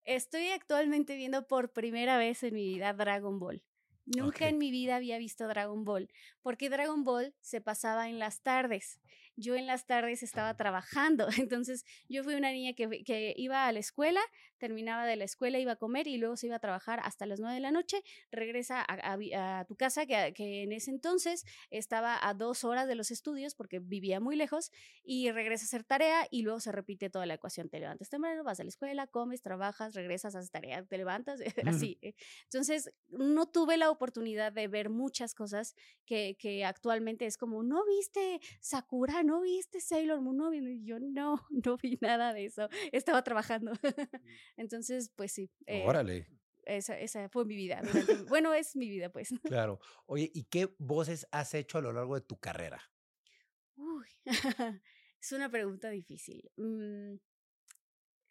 estoy 0.05 0.49
actualmente 0.49 1.15
viendo 1.15 1.47
por 1.47 1.73
primera 1.73 2.19
vez 2.19 2.43
en 2.43 2.55
mi 2.55 2.67
vida 2.67 2.93
Dragon 2.95 3.39
Ball. 3.39 3.63
Nunca 4.07 4.49
en 4.49 4.57
mi 4.57 4.71
vida 4.71 4.97
había 4.97 5.19
visto 5.19 5.47
Dragon 5.47 5.85
Ball, 5.85 6.11
porque 6.41 6.71
Dragon 6.71 7.05
Ball 7.05 7.35
se 7.43 7.61
pasaba 7.61 8.09
en 8.09 8.19
las 8.19 8.41
tardes 8.41 8.99
yo 9.39 9.55
en 9.55 9.67
las 9.67 9.87
tardes 9.87 10.23
estaba 10.23 10.57
trabajando. 10.57 11.29
Entonces 11.39 11.85
yo 12.09 12.25
fui 12.25 12.35
una 12.35 12.53
niña 12.53 12.75
que, 12.75 13.05
que, 13.05 13.35
iba 13.37 13.67
a 13.67 13.73
la 13.73 13.79
escuela, 13.79 14.21
terminaba 14.59 15.07
de 15.07 15.17
la 15.17 15.25
escuela, 15.25 15.59
iba 15.59 15.73
a 15.73 15.77
comer 15.77 16.07
y 16.07 16.19
luego 16.19 16.37
se 16.37 16.47
iba 16.47 16.57
a 16.57 16.61
trabajar 16.61 17.01
hasta 17.03 17.27
las 17.27 17.41
nueve 17.41 17.55
de 17.55 17.61
la 17.61 17.71
noche, 17.71 18.03
regresa 18.31 18.85
a, 18.87 19.65
tu 19.67 19.77
casa, 19.77 20.07
que, 20.07 20.33
que, 20.35 20.63
en 20.63 20.73
ese 20.73 20.91
entonces 20.91 21.45
estaba 21.71 22.19
a 22.27 22.35
dos 22.35 22.65
horas 22.65 22.89
de 22.89 22.95
los 22.95 23.11
estudios 23.11 23.55
porque 23.55 23.79
vivía 23.79 24.21
muy 24.21 24.37
lejos, 24.37 24.71
y 25.05 25.31
regresa 25.31 25.65
a 25.65 25.67
hacer 25.67 25.85
tarea 25.85 26.27
y 26.31 26.43
luego 26.43 26.61
se 26.61 26.73
repite 26.73 27.11
toda 27.11 27.27
la 27.27 27.35
ecuación. 27.35 27.69
Te 27.69 27.81
levantas 27.81 28.09
temprano, 28.09 28.45
vas 28.45 28.61
a 28.61 28.65
la 28.65 28.69
escuela, 28.69 29.07
comes, 29.07 29.43
trabajas, 29.43 29.95
regresas, 29.95 30.35
haces 30.35 30.51
tarea, 30.51 30.85
te 30.85 30.99
levantas, 30.99 31.41
así. 31.67 31.99
Eh. 32.03 32.15
Entonces 32.45 32.91
no 33.09 33.47
tuve 33.47 33.77
la 33.77 33.91
oportunidad 33.91 34.53
de 34.53 34.69
ver 34.69 34.91
muchas 34.91 35.35
cosas 35.35 35.75
que, 36.05 36.37
que 36.39 36.65
actualmente 36.65 37.27
es 37.27 37.37
como, 37.37 37.63
¿no 37.63 37.85
viste 37.87 38.41
Sakura? 38.61 39.19
¿no 39.23 39.41
viste 39.41 39.81
Sailor 39.81 40.21
Moon? 40.21 40.37
No, 40.37 40.53
y 40.53 40.85
yo 40.85 40.99
no, 41.01 41.37
no 41.51 41.77
vi 41.77 41.99
nada 42.01 42.33
de 42.33 42.47
eso. 42.47 42.69
Estaba 42.93 43.23
trabajando. 43.23 43.73
Entonces, 44.57 45.11
pues 45.15 45.33
sí. 45.33 45.51
Eh, 45.67 45.85
Órale. 45.87 46.27
Esa, 46.65 46.99
esa, 46.99 47.29
fue 47.31 47.45
mi 47.45 47.57
vida. 47.57 47.81
bueno, 48.29 48.53
es 48.53 48.77
mi 48.77 48.89
vida, 48.89 49.11
pues. 49.11 49.31
Claro. 49.43 49.81
Oye, 50.07 50.31
¿y 50.35 50.45
qué 50.45 50.75
voces 50.79 51.27
has 51.33 51.55
hecho 51.55 51.79
a 51.79 51.83
lo 51.83 51.93
largo 51.93 52.15
de 52.15 52.21
tu 52.21 52.39
carrera? 52.39 52.83
Uy, 53.77 54.07
es 55.21 55.33
una 55.33 55.49
pregunta 55.49 55.89
difícil. 55.89 56.51
Mm, 56.57 57.17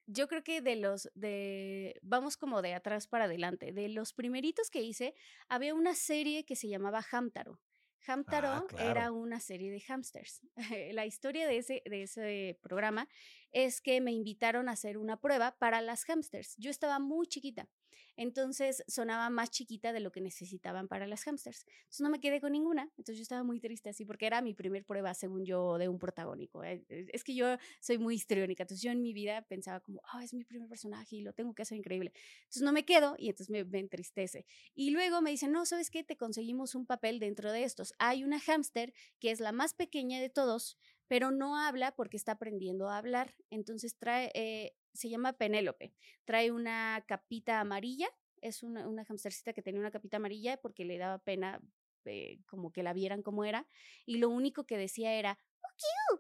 yo 0.08 0.28
creo 0.28 0.44
que 0.44 0.62
de 0.62 0.76
los 0.76 1.10
de 1.16 2.00
vamos 2.02 2.38
como 2.38 2.62
de 2.62 2.74
atrás 2.74 3.08
para 3.08 3.26
adelante. 3.26 3.74
De 3.74 3.90
los 3.90 4.14
primeritos 4.14 4.70
que 4.70 4.82
hice, 4.82 5.14
había 5.50 5.74
una 5.74 5.96
serie 5.96 6.46
que 6.46 6.56
se 6.56 6.70
llamaba 6.70 7.04
Hamtaro. 7.12 7.60
Hamtaro 8.08 8.48
ah, 8.48 8.66
era 8.80 9.12
una 9.12 9.40
serie 9.40 9.70
de 9.70 9.82
hamsters. 9.82 10.42
La 10.94 11.06
historia 11.06 11.48
de 11.48 11.58
ese, 11.58 11.82
de 11.86 12.04
ese 12.04 12.58
programa 12.62 13.08
es 13.52 13.82
que 13.82 14.02
me 14.02 14.12
invitaron 14.12 14.70
a 14.70 14.74
hacer 14.74 14.98
una 14.98 15.20
prueba 15.20 15.58
para 15.58 15.82
las 15.82 16.06
hamsters. 16.06 16.56
Yo 16.58 16.70
estaba 16.70 17.00
muy 17.00 17.28
chiquita. 17.28 17.70
Entonces 18.16 18.84
sonaba 18.88 19.30
más 19.30 19.52
chiquita 19.52 19.94
de 19.94 20.00
lo 20.00 20.12
que 20.12 20.22
necesitaban 20.22 20.88
para 20.88 21.06
las 21.06 21.24
hamsters. 21.24 21.66
Entonces 21.68 22.02
no 22.02 22.10
me 22.10 22.20
quedé 22.20 22.42
con 22.42 22.52
ninguna. 22.52 22.84
Entonces 22.98 23.18
yo 23.18 23.22
estaba 23.22 23.44
muy 23.44 23.60
triste 23.60 23.90
así 23.90 24.06
porque 24.06 24.26
era 24.26 24.42
mi 24.42 24.56
primer 24.56 24.84
prueba, 24.86 25.14
según 25.14 25.46
yo, 25.46 25.78
de 25.78 25.88
un 25.88 26.00
protagónico. 26.00 26.64
Eh, 26.64 26.84
es 26.90 27.24
que 27.24 27.36
yo 27.36 27.58
soy 27.80 28.00
muy 28.00 28.16
histriónica. 28.16 28.64
Entonces 28.64 28.82
yo 28.82 28.92
en 28.92 29.02
mi 29.02 29.14
vida 29.14 29.44
pensaba 29.44 29.82
como, 29.82 30.02
oh, 30.14 30.20
es 30.20 30.34
mi 30.34 30.44
primer 30.44 30.68
personaje 30.68 31.18
y 31.18 31.22
lo 31.22 31.34
tengo 31.34 31.54
que 31.54 31.62
hacer 31.62 31.78
increíble. 31.78 32.12
Entonces 32.40 32.64
no 32.64 32.72
me 32.74 32.86
quedo 32.86 33.16
y 33.20 33.30
entonces 33.30 33.52
me, 33.52 33.64
me 33.64 33.80
entristece. 33.80 34.48
Y 34.74 34.90
luego 34.90 35.22
me 35.22 35.30
dicen, 35.30 35.52
no, 35.52 35.66
¿sabes 35.68 35.92
qué? 35.92 36.04
Te 36.04 36.18
conseguimos 36.18 36.74
un 36.74 36.88
papel 36.88 37.20
dentro 37.20 37.52
de 37.52 37.64
estos. 37.64 37.94
Hay 38.00 38.24
una 38.24 38.40
hamster 38.40 38.94
que 39.20 39.30
es 39.30 39.40
la 39.40 39.52
más 39.52 39.76
pequeña 39.76 40.20
de 40.20 40.30
todos, 40.30 40.80
pero 41.08 41.32
no 41.32 41.58
habla 41.58 41.96
porque 41.96 42.18
está 42.18 42.34
aprendiendo 42.34 42.90
a 42.90 42.98
hablar. 42.98 43.36
Entonces 43.50 43.98
trae, 43.98 44.32
eh, 44.34 44.76
se 44.94 45.10
llama 45.10 45.34
Penélope, 45.34 45.94
trae 46.26 46.52
una 46.52 47.04
capita 47.08 47.60
amarilla, 47.60 48.10
es 48.42 48.64
una, 48.64 48.88
una 48.88 49.04
hamstercita 49.04 49.54
que 49.54 49.62
tenía 49.62 49.82
una 49.82 49.92
capita 49.92 50.18
amarilla 50.18 50.58
porque 50.58 50.86
le 50.86 50.98
daba 50.98 51.18
pena 51.20 51.62
eh, 52.06 52.40
como 52.48 52.72
que 52.72 52.84
la 52.84 52.94
vieran 52.94 53.22
como 53.22 53.44
era, 53.44 53.68
y 54.06 54.18
lo 54.18 54.30
único 54.30 54.66
que 54.66 54.78
decía 54.78 55.14
era, 55.14 55.38
¡Oh, 55.62 56.20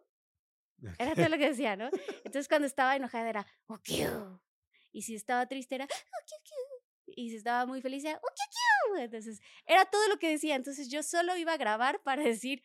Era 1.00 1.16
todo 1.16 1.30
lo 1.30 1.38
que 1.38 1.50
decía, 1.50 1.76
¿no? 1.76 1.90
Entonces 2.26 2.48
cuando 2.48 2.68
estaba 2.68 2.96
enojada 2.96 3.30
era, 3.30 3.48
¡Oh, 3.68 3.80
Y 4.92 5.04
si 5.04 5.16
estaba 5.16 5.48
triste 5.48 5.76
era, 5.76 5.86
¡Oh, 5.86 6.68
Y 7.08 7.30
si 7.30 7.38
estaba 7.38 7.66
muy 7.66 7.82
feliz 7.82 8.04
era, 8.04 8.20
¡Oh, 8.22 8.98
Entonces 8.98 9.40
era 9.66 9.86
todo 9.86 10.08
lo 10.10 10.18
que 10.18 10.30
decía. 10.30 10.56
Entonces 10.56 10.90
yo 10.90 11.04
solo 11.04 11.36
iba 11.38 11.54
a 11.54 11.58
grabar 11.58 12.02
para 12.04 12.24
decir, 12.24 12.62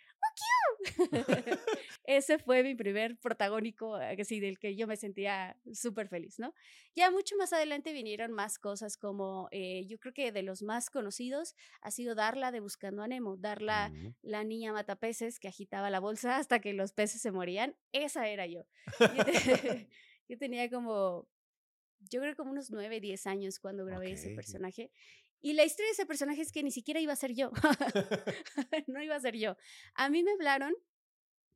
Ese 2.05 2.39
fue 2.39 2.63
mi 2.63 2.75
primer 2.75 3.17
protagónico, 3.17 3.95
así, 3.95 4.41
del 4.41 4.59
que 4.59 4.75
yo 4.77 4.87
me 4.87 4.97
sentía 4.97 5.57
súper 5.73 6.09
feliz, 6.09 6.39
¿no? 6.39 6.55
Ya 6.95 7.11
mucho 7.11 7.37
más 7.37 7.53
adelante 7.53 7.93
vinieron 7.93 8.33
más 8.33 8.59
cosas 8.59 8.97
como, 8.97 9.49
eh, 9.51 9.87
yo 9.87 9.99
creo 9.99 10.13
que 10.13 10.33
de 10.33 10.43
los 10.43 10.63
más 10.63 10.91
conocidos 10.91 11.55
ha 11.81 11.91
sido 11.91 12.15
Darla 12.15 12.51
de 12.51 12.61
Buscando 12.61 13.03
a 13.03 13.09
Nemo, 13.09 13.37
Darla, 13.37 13.93
la 14.23 14.45
niña 14.45 14.73
matapeces 14.73 15.39
que 15.39 15.49
agitaba 15.49 15.91
la 15.91 16.01
bolsa 16.01 16.37
hasta 16.37 16.61
que 16.61 16.73
los 16.73 16.93
peces 16.93 17.21
se 17.21 17.31
morían, 17.31 17.77
esa 17.93 18.29
era 18.29 18.47
yo. 18.47 18.65
Yo, 18.99 18.99
tenía 20.39 20.69
como, 20.71 21.29
yo 22.01 22.21
creo 22.21 22.37
como 22.37 22.51
unos 22.51 22.71
9, 22.71 23.01
10 23.01 23.27
años 23.27 23.61
cuando 23.61 23.85
grabé 23.85 24.13
ese 24.13 24.31
personaje 24.31 24.91
y 25.43 25.55
la 25.55 25.65
historia 25.65 25.89
de 25.89 25.93
ese 25.93 26.07
personaje 26.07 26.41
es 26.41 26.53
que 26.53 26.63
ni 26.63 26.71
siquiera 26.71 27.01
iba 27.01 27.13
a 27.13 27.17
ser 27.17 27.35
yo. 27.35 27.51
no 28.87 29.03
iba 29.03 29.17
a 29.17 29.21
ser 29.21 29.37
yo. 29.37 29.57
A 29.95 30.09
mí 30.09 30.23
me 30.23 30.33
hablaron 30.33 30.73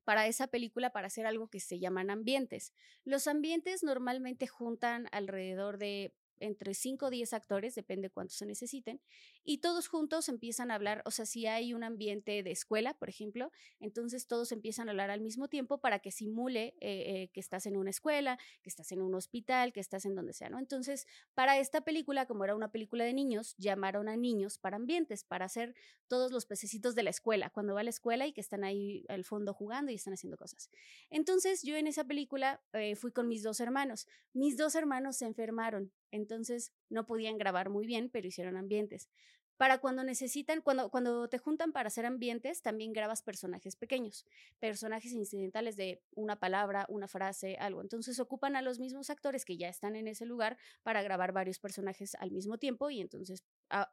para 0.04 0.26
esa 0.26 0.48
película 0.48 0.90
para 0.90 1.06
hacer 1.06 1.26
algo 1.26 1.48
que 1.48 1.60
se 1.60 1.78
llaman 1.78 2.10
ambientes. 2.10 2.72
Los 3.04 3.26
ambientes 3.26 3.82
normalmente 3.82 4.46
juntan 4.46 5.08
alrededor 5.12 5.78
de 5.78 6.14
entre 6.40 6.74
5 6.74 7.06
o 7.06 7.10
10 7.10 7.32
actores, 7.32 7.74
depende 7.74 8.10
cuántos 8.10 8.36
se 8.36 8.46
necesiten, 8.46 9.00
y 9.44 9.58
todos 9.58 9.88
juntos 9.88 10.28
empiezan 10.28 10.70
a 10.70 10.74
hablar, 10.74 11.02
o 11.04 11.10
sea, 11.10 11.26
si 11.26 11.46
hay 11.46 11.74
un 11.74 11.84
ambiente 11.84 12.42
de 12.42 12.50
escuela, 12.50 12.94
por 12.94 13.08
ejemplo, 13.08 13.50
entonces 13.80 14.26
todos 14.26 14.52
empiezan 14.52 14.88
a 14.88 14.92
hablar 14.92 15.10
al 15.10 15.20
mismo 15.20 15.48
tiempo 15.48 15.78
para 15.78 15.98
que 16.00 16.10
simule 16.10 16.74
eh, 16.80 17.22
eh, 17.22 17.30
que 17.32 17.40
estás 17.40 17.66
en 17.66 17.76
una 17.76 17.90
escuela, 17.90 18.38
que 18.62 18.70
estás 18.70 18.92
en 18.92 19.02
un 19.02 19.14
hospital, 19.14 19.72
que 19.72 19.80
estás 19.80 20.04
en 20.04 20.14
donde 20.14 20.32
sea, 20.32 20.48
¿no? 20.48 20.58
Entonces, 20.58 21.06
para 21.34 21.58
esta 21.58 21.82
película, 21.82 22.26
como 22.26 22.44
era 22.44 22.54
una 22.54 22.70
película 22.70 23.04
de 23.04 23.12
niños, 23.12 23.54
llamaron 23.58 24.08
a 24.08 24.16
niños 24.16 24.58
para 24.58 24.76
ambientes, 24.76 25.24
para 25.24 25.46
hacer 25.46 25.74
todos 26.08 26.30
los 26.30 26.46
pececitos 26.46 26.94
de 26.94 27.02
la 27.02 27.10
escuela, 27.10 27.50
cuando 27.50 27.74
va 27.74 27.80
a 27.80 27.84
la 27.84 27.90
escuela 27.90 28.26
y 28.26 28.32
que 28.32 28.40
están 28.40 28.64
ahí 28.64 29.04
al 29.08 29.24
fondo 29.24 29.54
jugando 29.54 29.90
y 29.92 29.96
están 29.96 30.14
haciendo 30.14 30.36
cosas. 30.36 30.70
Entonces, 31.10 31.62
yo 31.62 31.76
en 31.76 31.86
esa 31.86 32.04
película 32.04 32.62
eh, 32.72 32.96
fui 32.96 33.12
con 33.12 33.28
mis 33.28 33.42
dos 33.42 33.60
hermanos. 33.60 34.06
Mis 34.32 34.56
dos 34.56 34.74
hermanos 34.74 35.16
se 35.16 35.26
enfermaron 35.26 35.92
entonces 36.10 36.72
no 36.88 37.06
podían 37.06 37.38
grabar 37.38 37.70
muy 37.70 37.86
bien, 37.86 38.10
pero 38.10 38.28
hicieron 38.28 38.56
ambientes. 38.56 39.08
Para 39.56 39.78
cuando 39.78 40.04
necesitan, 40.04 40.60
cuando, 40.60 40.90
cuando 40.90 41.28
te 41.28 41.38
juntan 41.38 41.72
para 41.72 41.86
hacer 41.86 42.04
ambientes, 42.04 42.60
también 42.60 42.92
grabas 42.92 43.22
personajes 43.22 43.74
pequeños, 43.74 44.26
personajes 44.58 45.12
incidentales 45.12 45.76
de 45.76 46.02
una 46.14 46.36
palabra, 46.38 46.84
una 46.90 47.08
frase, 47.08 47.56
algo. 47.58 47.80
Entonces 47.80 48.20
ocupan 48.20 48.54
a 48.54 48.60
los 48.60 48.78
mismos 48.78 49.08
actores 49.08 49.46
que 49.46 49.56
ya 49.56 49.70
están 49.70 49.96
en 49.96 50.08
ese 50.08 50.26
lugar 50.26 50.58
para 50.82 51.02
grabar 51.02 51.32
varios 51.32 51.58
personajes 51.58 52.14
al 52.16 52.32
mismo 52.32 52.58
tiempo 52.58 52.90
y 52.90 53.00
entonces 53.00 53.44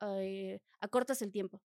eh, 0.02 0.60
acortas 0.82 1.22
el 1.22 1.32
tiempo. 1.32 1.62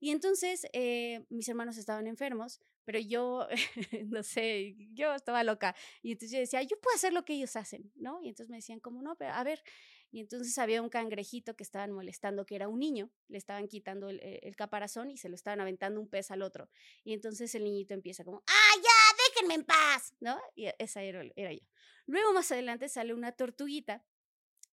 Y 0.00 0.10
entonces 0.10 0.66
eh, 0.72 1.24
mis 1.28 1.48
hermanos 1.48 1.76
estaban 1.76 2.06
enfermos, 2.06 2.60
pero 2.84 2.98
yo, 2.98 3.46
no 4.06 4.22
sé, 4.22 4.76
yo 4.92 5.14
estaba 5.14 5.42
loca. 5.44 5.74
Y 6.02 6.12
entonces 6.12 6.32
yo 6.32 6.38
decía, 6.38 6.62
yo 6.62 6.78
puedo 6.80 6.94
hacer 6.94 7.12
lo 7.12 7.24
que 7.24 7.34
ellos 7.34 7.56
hacen, 7.56 7.90
¿no? 7.94 8.20
Y 8.22 8.28
entonces 8.28 8.50
me 8.50 8.56
decían, 8.56 8.80
como 8.80 9.02
no, 9.02 9.16
pero 9.16 9.32
a 9.32 9.44
ver. 9.44 9.62
Y 10.10 10.20
entonces 10.20 10.56
había 10.58 10.80
un 10.80 10.90
cangrejito 10.90 11.56
que 11.56 11.64
estaban 11.64 11.90
molestando, 11.90 12.46
que 12.46 12.54
era 12.54 12.68
un 12.68 12.78
niño, 12.78 13.10
le 13.26 13.36
estaban 13.36 13.66
quitando 13.66 14.08
el, 14.08 14.20
eh, 14.20 14.38
el, 14.44 14.54
caparazón 14.54 15.10
y 15.10 15.16
se 15.16 15.28
lo 15.28 15.34
estaban 15.34 15.60
aventando 15.60 16.00
un 16.00 16.08
pez 16.08 16.30
al 16.30 16.42
otro. 16.42 16.70
Y 17.02 17.14
entonces 17.14 17.52
el 17.56 17.64
niñito 17.64 17.94
empieza 17.94 18.22
como, 18.22 18.44
¡ah, 18.46 18.74
ya, 18.76 19.24
déjenme 19.28 19.54
en 19.54 19.64
paz! 19.64 20.14
¿No? 20.20 20.38
Y 20.54 20.68
esa 20.78 21.02
era, 21.02 21.24
era 21.34 21.52
yo. 21.52 21.66
Luego 22.06 22.32
más 22.32 22.52
adelante 22.52 22.88
sale 22.88 23.12
una 23.12 23.32
tortuguita 23.32 24.04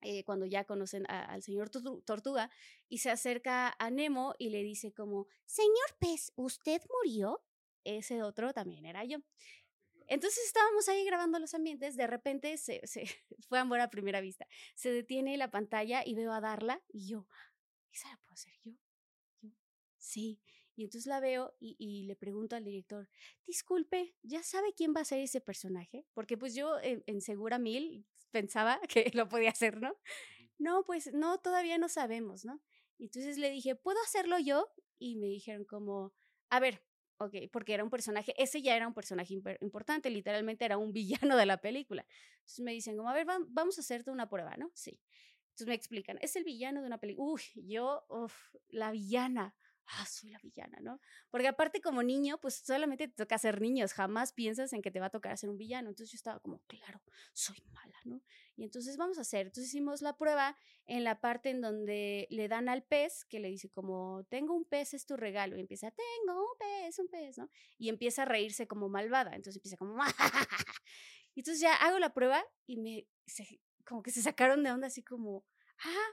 eh, 0.02 0.24
cuando 0.24 0.46
ya 0.46 0.66
conocen 0.66 1.06
al 1.10 1.42
señor 1.44 1.70
Tortuga, 1.70 2.50
y 2.90 3.00
se 3.00 3.12
acerca 3.12 3.76
a 3.78 3.90
Nemo 3.90 4.36
y 4.38 4.50
le 4.50 4.64
dice 4.64 4.94
como, 4.94 5.28
señor 5.46 5.96
pez, 6.00 6.32
¿usted 6.36 6.82
murió? 6.98 7.44
Ese 7.84 8.22
otro 8.24 8.54
también 8.54 8.86
era 8.86 9.04
yo. 9.04 9.18
Entonces 10.08 10.44
estábamos 10.46 10.90
ahí 10.90 11.06
grabando 11.06 11.40
los 11.40 11.54
ambientes, 11.54 11.96
de 11.96 12.08
repente 12.08 12.58
se, 12.58 12.86
se 12.86 13.06
fue 13.48 13.60
amor 13.60 13.80
a 13.80 13.90
primera 13.90 14.22
vista. 14.22 14.48
Se 14.76 14.92
detiene 14.92 15.38
la 15.38 15.52
pantalla 15.52 16.04
y 16.06 16.16
veo 16.16 16.34
a 16.34 16.42
Darla 16.42 16.82
y 16.90 17.08
yo, 17.08 17.28
¿esa 17.92 18.10
la 18.10 18.18
puedo 18.18 18.34
hacer 18.34 18.54
yo? 18.64 18.74
Sí. 19.98 20.42
Y 20.76 20.86
entonces 20.86 21.08
la 21.08 21.20
veo 21.20 21.56
y, 21.60 22.04
le 22.04 22.16
pregunto 22.16 22.56
al 22.56 22.64
director, 22.64 23.08
disculpe, 23.46 24.16
¿ya 24.24 24.42
sabe 24.42 24.74
quién 24.76 24.94
va 24.96 25.02
a 25.02 25.06
ser 25.06 25.20
ese 25.20 25.40
personaje? 25.40 26.06
Porque 26.14 26.38
pues 26.38 26.56
yo 26.56 26.80
en, 26.82 27.04
en 27.06 27.22
Segura 27.22 27.60
Mil 27.60 28.08
pensaba 28.32 28.80
que 28.90 29.12
lo 29.14 29.28
podía 29.28 29.52
hacer, 29.52 29.82
¿no? 29.82 29.96
No, 30.58 30.84
pues 30.84 31.14
no, 31.14 31.40
todavía 31.40 31.78
no 31.78 31.90
sabemos, 31.90 32.46
¿no? 32.46 32.62
Entonces 33.00 33.38
le 33.38 33.50
dije, 33.50 33.76
¿puedo 33.76 34.00
hacerlo 34.04 34.38
yo? 34.40 34.72
Y 35.00 35.16
me 35.16 35.28
dijeron 35.28 35.66
como, 35.66 36.14
a 36.50 36.60
ver, 36.60 36.84
ok, 37.18 37.36
porque 37.52 37.74
era 37.74 37.84
un 37.84 37.90
personaje, 37.90 38.34
ese 38.42 38.62
ya 38.62 38.76
era 38.76 38.88
un 38.88 38.94
personaje 38.94 39.34
importante, 39.62 40.10
literalmente 40.10 40.66
era 40.66 40.78
un 40.78 40.92
villano 40.94 41.38
de 41.38 41.46
la 41.46 41.58
película. 41.58 42.06
Entonces 42.40 42.60
me 42.62 42.72
dicen 42.72 42.98
como, 42.98 43.10
a 43.10 43.14
ver, 43.14 43.26
vamos 43.26 43.78
a 43.78 43.82
hacerte 43.82 44.12
una 44.12 44.30
prueba, 44.30 44.56
¿no? 44.58 44.72
Sí. 44.74 45.00
Entonces 45.50 45.68
me 45.68 45.76
explican, 45.76 46.18
es 46.22 46.36
el 46.36 46.44
villano 46.44 46.82
de 46.82 46.88
una 46.88 47.00
película. 47.00 47.32
Uy, 47.34 47.42
yo, 47.68 48.06
uf, 48.10 48.34
la 48.70 48.92
villana 48.92 49.56
ah, 49.88 50.06
soy 50.06 50.30
la 50.30 50.40
villana, 50.40 50.80
¿no? 50.82 51.00
Porque 51.30 51.48
aparte 51.48 51.82
como 51.82 52.04
niño, 52.04 52.40
pues 52.40 52.62
solamente 52.66 53.08
te 53.08 53.16
toca 53.16 53.38
ser 53.38 53.62
niños, 53.62 53.94
jamás 53.94 54.34
piensas 54.34 54.74
en 54.74 54.82
que 54.82 54.92
te 54.92 55.00
va 55.00 55.08
a 55.08 55.10
tocar 55.10 55.38
ser 55.38 55.50
un 55.50 55.58
villano. 55.58 55.90
Entonces 55.90 56.12
yo 56.12 56.16
estaba 56.16 56.40
como, 56.40 56.60
claro, 56.68 57.02
soy 57.34 57.62
mala, 57.72 57.98
¿no? 58.06 58.22
Y 58.56 58.64
entonces 58.64 58.98
vamos 58.98 59.18
a 59.18 59.22
hacer, 59.22 59.48
entonces 59.48 59.70
hicimos 59.70 60.02
la 60.02 60.18
prueba 60.18 60.56
en 60.86 61.04
la 61.04 61.20
parte 61.20 61.50
en 61.50 61.62
donde 61.62 62.28
le 62.30 62.48
dan 62.48 62.70
al 62.70 62.84
pez, 62.84 63.26
que 63.26 63.40
le 63.40 63.50
dice 63.50 63.70
como, 63.70 64.24
tengo 64.30 64.54
un 64.54 64.66
pez, 64.66 64.94
es 64.94 65.06
tu 65.06 65.18
regalo, 65.18 65.58
y 65.58 65.62
empieza, 65.62 65.92
tengo 65.92 66.40
un 66.40 66.58
pez, 66.60 67.00
un 67.00 67.08
pez, 67.08 67.38
¿no? 67.38 67.50
Y 67.78 67.90
empieza 67.90 68.24
a 68.24 68.26
reírse 68.26 68.68
como 68.68 68.90
malvada, 68.90 69.36
entonces 69.36 69.58
empieza 69.58 69.78
como, 69.78 69.96
y 71.34 71.40
entonces 71.40 71.62
ya 71.62 71.76
hago 71.76 72.00
la 72.00 72.14
prueba 72.14 72.44
y 72.66 72.78
me, 72.78 73.08
como 73.86 74.04
que 74.04 74.12
se 74.12 74.22
sacaron 74.22 74.64
de 74.64 74.72
onda 74.72 74.88
así 74.88 75.04
como, 75.04 75.46
ah, 75.84 76.10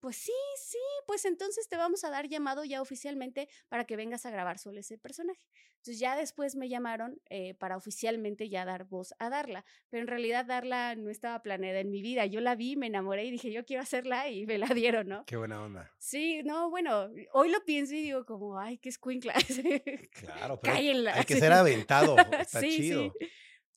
pues 0.00 0.16
sí, 0.16 0.32
sí, 0.56 0.78
pues 1.06 1.24
entonces 1.24 1.68
te 1.68 1.76
vamos 1.76 2.04
a 2.04 2.10
dar 2.10 2.28
llamado 2.28 2.64
ya 2.64 2.80
oficialmente 2.80 3.48
para 3.68 3.84
que 3.84 3.96
vengas 3.96 4.26
a 4.26 4.30
grabar 4.30 4.58
solo 4.58 4.80
ese 4.80 4.98
personaje. 4.98 5.44
Entonces 5.76 6.00
ya 6.00 6.16
después 6.16 6.56
me 6.56 6.68
llamaron 6.68 7.20
eh, 7.30 7.54
para 7.54 7.76
oficialmente 7.76 8.48
ya 8.48 8.64
dar 8.64 8.84
voz 8.84 9.14
a 9.18 9.30
Darla, 9.30 9.64
pero 9.88 10.02
en 10.02 10.08
realidad 10.08 10.44
Darla 10.44 10.94
no 10.96 11.10
estaba 11.10 11.40
planeada 11.42 11.80
en 11.80 11.90
mi 11.90 12.02
vida. 12.02 12.26
Yo 12.26 12.40
la 12.40 12.56
vi, 12.56 12.76
me 12.76 12.88
enamoré 12.88 13.24
y 13.24 13.30
dije, 13.30 13.52
yo 13.52 13.64
quiero 13.64 13.82
hacerla 13.82 14.28
y 14.28 14.46
me 14.46 14.58
la 14.58 14.66
dieron, 14.74 15.08
¿no? 15.08 15.24
Qué 15.26 15.36
buena 15.36 15.62
onda. 15.62 15.90
Sí, 15.98 16.42
no, 16.44 16.70
bueno, 16.70 17.08
hoy 17.32 17.50
lo 17.50 17.64
pienso 17.64 17.94
y 17.94 18.02
digo 18.02 18.24
como, 18.24 18.58
ay, 18.58 18.78
qué 18.78 18.88
escuincla. 18.88 19.34
claro, 20.12 20.60
pero 20.60 20.74
hay 20.74 21.24
que 21.24 21.38
ser 21.38 21.52
aventado, 21.52 22.16
está 22.40 22.60
sí, 22.60 22.76
chido. 22.76 23.14
Sí. 23.18 23.26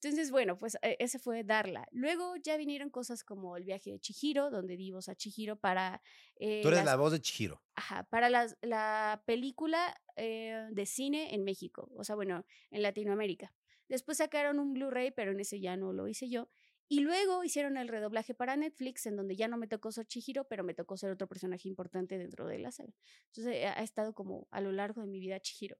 Entonces, 0.03 0.31
bueno, 0.31 0.57
pues 0.57 0.77
e, 0.81 0.97
ese 0.99 1.19
fue 1.19 1.43
Darla. 1.43 1.87
Luego 1.91 2.35
ya 2.37 2.57
vinieron 2.57 2.89
cosas 2.89 3.23
como 3.23 3.55
el 3.55 3.65
viaje 3.65 3.91
de 3.91 3.99
Chihiro, 3.99 4.49
donde 4.49 4.75
dimos 4.75 5.09
a 5.09 5.15
Chihiro 5.15 5.57
para... 5.57 6.01
Eh, 6.37 6.61
Tú 6.63 6.69
eres 6.69 6.83
la 6.85 6.95
voz 6.95 7.11
de 7.11 7.21
Chihiro. 7.21 7.61
Ajá, 7.75 8.03
para 8.09 8.29
la 8.29 9.23
película 9.25 9.95
eh, 10.15 10.67
de 10.71 10.85
cine 10.87 11.35
en 11.35 11.43
México, 11.43 11.89
o 11.95 12.03
sea, 12.03 12.15
bueno, 12.15 12.45
en 12.71 12.81
Latinoamérica. 12.81 13.53
Después 13.87 14.17
sacaron 14.17 14.59
un 14.59 14.73
Blu-ray, 14.73 15.11
pero 15.11 15.31
en 15.31 15.39
ese 15.39 15.59
ya 15.59 15.75
no 15.77 15.93
lo 15.93 16.07
hice 16.07 16.29
yo. 16.29 16.49
Y 16.91 16.99
luego 16.99 17.45
hicieron 17.45 17.77
el 17.77 17.87
redoblaje 17.87 18.33
para 18.33 18.57
Netflix, 18.57 19.05
en 19.05 19.15
donde 19.15 19.37
ya 19.37 19.47
no 19.47 19.55
me 19.55 19.65
tocó 19.65 19.93
ser 19.93 20.05
Chihiro, 20.07 20.43
pero 20.49 20.65
me 20.65 20.73
tocó 20.73 20.97
ser 20.97 21.09
otro 21.09 21.25
personaje 21.25 21.69
importante 21.69 22.17
dentro 22.17 22.45
de 22.47 22.59
la 22.59 22.69
saga. 22.69 22.91
Entonces 23.27 23.65
ha 23.65 23.81
estado 23.81 24.13
como 24.13 24.45
a 24.51 24.59
lo 24.59 24.73
largo 24.73 24.99
de 24.99 25.07
mi 25.07 25.21
vida 25.21 25.39
Chihiro. 25.39 25.77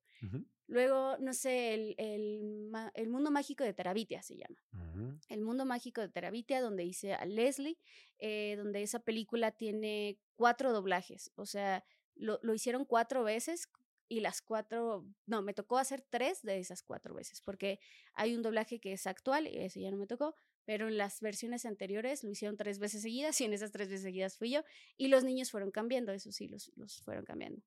Luego, 0.68 1.18
no 1.18 1.34
sé, 1.34 1.74
el, 1.74 1.96
el, 1.98 2.72
el, 2.94 3.10
mundo 3.10 3.30
mágico 3.30 3.65
de 3.65 3.74
Terabitia 3.74 4.22
se 4.22 4.38
llama. 4.38 4.63
El 5.27 5.41
mundo 5.41 5.65
mágico 5.65 6.00
de 6.00 6.08
Terabitia, 6.08 6.62
donde 6.62 6.86
hice 6.86 7.13
a 7.13 7.25
Leslie, 7.25 7.77
eh, 8.20 8.56
donde 8.56 8.82
esa 8.82 9.00
película 9.00 9.51
tiene 9.51 10.18
cuatro 10.38 10.72
doblajes. 10.72 11.30
O 11.36 11.46
sea, 11.46 11.84
lo, 12.15 12.39
lo 12.41 12.53
hicieron 12.53 12.86
cuatro 12.86 13.25
veces 13.25 13.68
y 14.12 14.20
las 14.20 14.41
cuatro, 14.41 15.06
no, 15.25 15.41
me 15.41 15.53
tocó 15.53 15.77
hacer 15.77 16.06
tres 16.10 16.41
de 16.41 16.60
esas 16.60 16.84
cuatro 16.84 17.15
veces, 17.15 17.39
porque 17.39 17.80
hay 18.13 18.36
un 18.36 18.41
doblaje 18.41 18.80
que 18.80 18.91
es 18.91 19.08
actual, 19.08 19.48
y 19.48 19.58
ese 19.58 19.80
ya 19.80 19.89
no 19.89 19.96
me 19.96 20.06
tocó, 20.06 20.36
pero 20.65 20.88
en 20.88 20.98
las 20.98 21.22
versiones 21.22 21.65
anteriores 21.65 22.24
lo 22.24 22.32
hicieron 22.32 22.58
tres 22.58 22.80
veces 22.80 23.01
seguidas 23.01 23.39
y 23.41 23.46
en 23.46 23.53
esas 23.53 23.72
tres 23.72 23.89
veces 23.89 24.03
seguidas 24.03 24.38
fui 24.38 24.51
yo 24.51 24.63
y 24.98 25.08
los 25.08 25.24
niños 25.24 25.51
fueron 25.51 25.72
cambiando, 25.72 26.12
eso 26.12 26.32
sí, 26.32 26.48
los, 26.48 26.72
los 26.75 27.01
fueron 27.01 27.25
cambiando. 27.25 27.62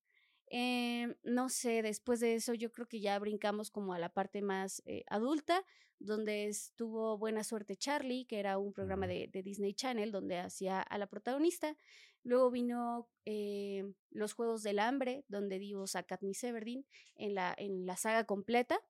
Eh, 0.51 1.17
no 1.25 1.49
sé, 1.49 1.83
después 1.83 2.21
de 2.21 2.35
eso 2.35 2.55
yo 2.55 2.71
creo 2.71 2.87
que 2.87 3.01
ya 3.01 3.19
brincamos 3.19 3.71
como 3.71 3.95
a 3.95 3.99
la 3.99 4.11
parte 4.11 4.43
más 4.43 4.83
eh, 4.87 5.05
adulta, 5.09 5.65
donde 5.99 6.47
estuvo 6.47 7.17
Buena 7.19 7.45
Suerte 7.45 7.77
Charlie, 7.77 8.27
que 8.27 8.39
era 8.39 8.59
un 8.59 8.73
programa 8.73 9.07
de, 9.07 9.29
de 9.33 9.43
Disney 9.43 9.75
Channel 9.75 10.13
donde 10.13 10.39
hacía 10.39 10.81
a 10.81 10.99
la 10.99 11.07
protagonista. 11.07 11.77
Luego 12.25 12.51
vino 12.51 13.09
eh, 13.27 13.85
Los 14.11 14.33
Juegos 14.33 14.63
del 14.63 14.79
Hambre, 14.79 15.25
donde 15.29 15.59
dimos 15.59 15.95
a 15.95 16.03
Katniss 16.03 16.45
Everdeen 16.45 16.87
en 17.17 17.35
la, 17.35 17.55
en 17.57 17.87
la 17.87 17.97
saga 17.97 18.25
completa. 18.25 18.81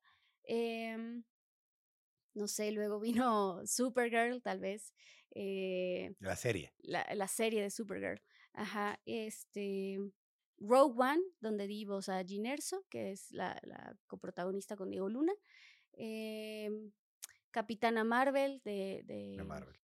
Eh, 0.45 0.97
no 2.35 2.49
sé, 2.49 2.71
luego 2.73 3.01
vino 3.01 3.61
Supergirl, 3.67 4.43
tal 4.43 4.61
vez. 4.61 4.93
Eh, 5.31 6.15
la 6.21 6.37
serie. 6.37 6.73
La, 6.79 7.07
la, 7.15 7.29
serie 7.29 7.63
de 7.63 7.71
Supergirl. 7.71 8.21
Ajá, 8.53 9.01
este. 9.07 9.99
Rogue 10.59 10.95
One, 10.97 11.23
donde 11.41 11.67
di 11.67 11.85
voz 11.85 12.09
a 12.09 12.23
Jean 12.23 12.47
Erso, 12.47 12.85
que 12.89 13.11
es 13.11 13.31
la, 13.33 13.59
la 13.65 13.97
coprotagonista 14.07 14.77
con 14.77 14.91
Diego 14.91 15.09
Luna. 15.09 15.33
Eh, 15.95 16.71
Capitana 17.51 18.05
Marvel 18.05 18.61
de, 18.65 19.03
de, 19.05 19.43
Marvel. 19.45 19.77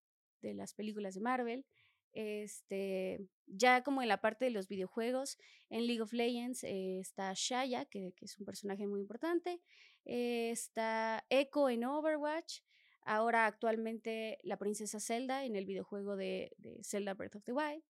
de 0.42 0.54
las 0.54 0.74
películas 0.74 1.14
de 1.14 1.20
Marvel. 1.20 1.66
Este, 2.12 3.20
ya 3.46 3.84
como 3.84 4.02
en 4.02 4.08
la 4.08 4.20
parte 4.20 4.44
de 4.44 4.50
los 4.50 4.66
videojuegos, 4.66 5.38
en 5.68 5.86
League 5.86 6.02
of 6.02 6.12
Legends 6.12 6.64
eh, 6.64 6.98
está 6.98 7.32
Shaya, 7.34 7.84
que, 7.84 8.12
que, 8.16 8.24
es 8.24 8.36
un 8.38 8.44
personaje 8.44 8.86
muy 8.86 9.00
importante. 9.00 9.60
Eh, 10.04 10.50
está 10.50 11.24
Echo 11.28 11.68
en 11.68 11.84
Overwatch. 11.84 12.60
Ahora 13.02 13.46
actualmente 13.46 14.38
la 14.42 14.58
princesa 14.58 15.00
Zelda 15.00 15.44
en 15.44 15.56
el 15.56 15.64
videojuego 15.64 16.16
de, 16.16 16.52
de 16.58 16.82
Zelda 16.84 17.14
Breath 17.14 17.36
of 17.36 17.44
the 17.44 17.52
Wild. 17.52 17.82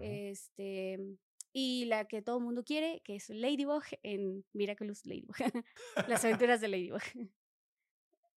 Este, 0.00 0.98
y 1.52 1.86
la 1.86 2.06
que 2.06 2.22
todo 2.22 2.38
el 2.38 2.44
mundo 2.44 2.62
quiere, 2.64 3.00
que 3.04 3.16
es 3.16 3.28
Ladybug 3.28 3.82
en 4.02 4.44
Miraculous 4.52 5.04
Ladybug. 5.06 5.36
Las 6.08 6.24
aventuras 6.24 6.60
de 6.60 6.68
Ladybug. 6.68 7.02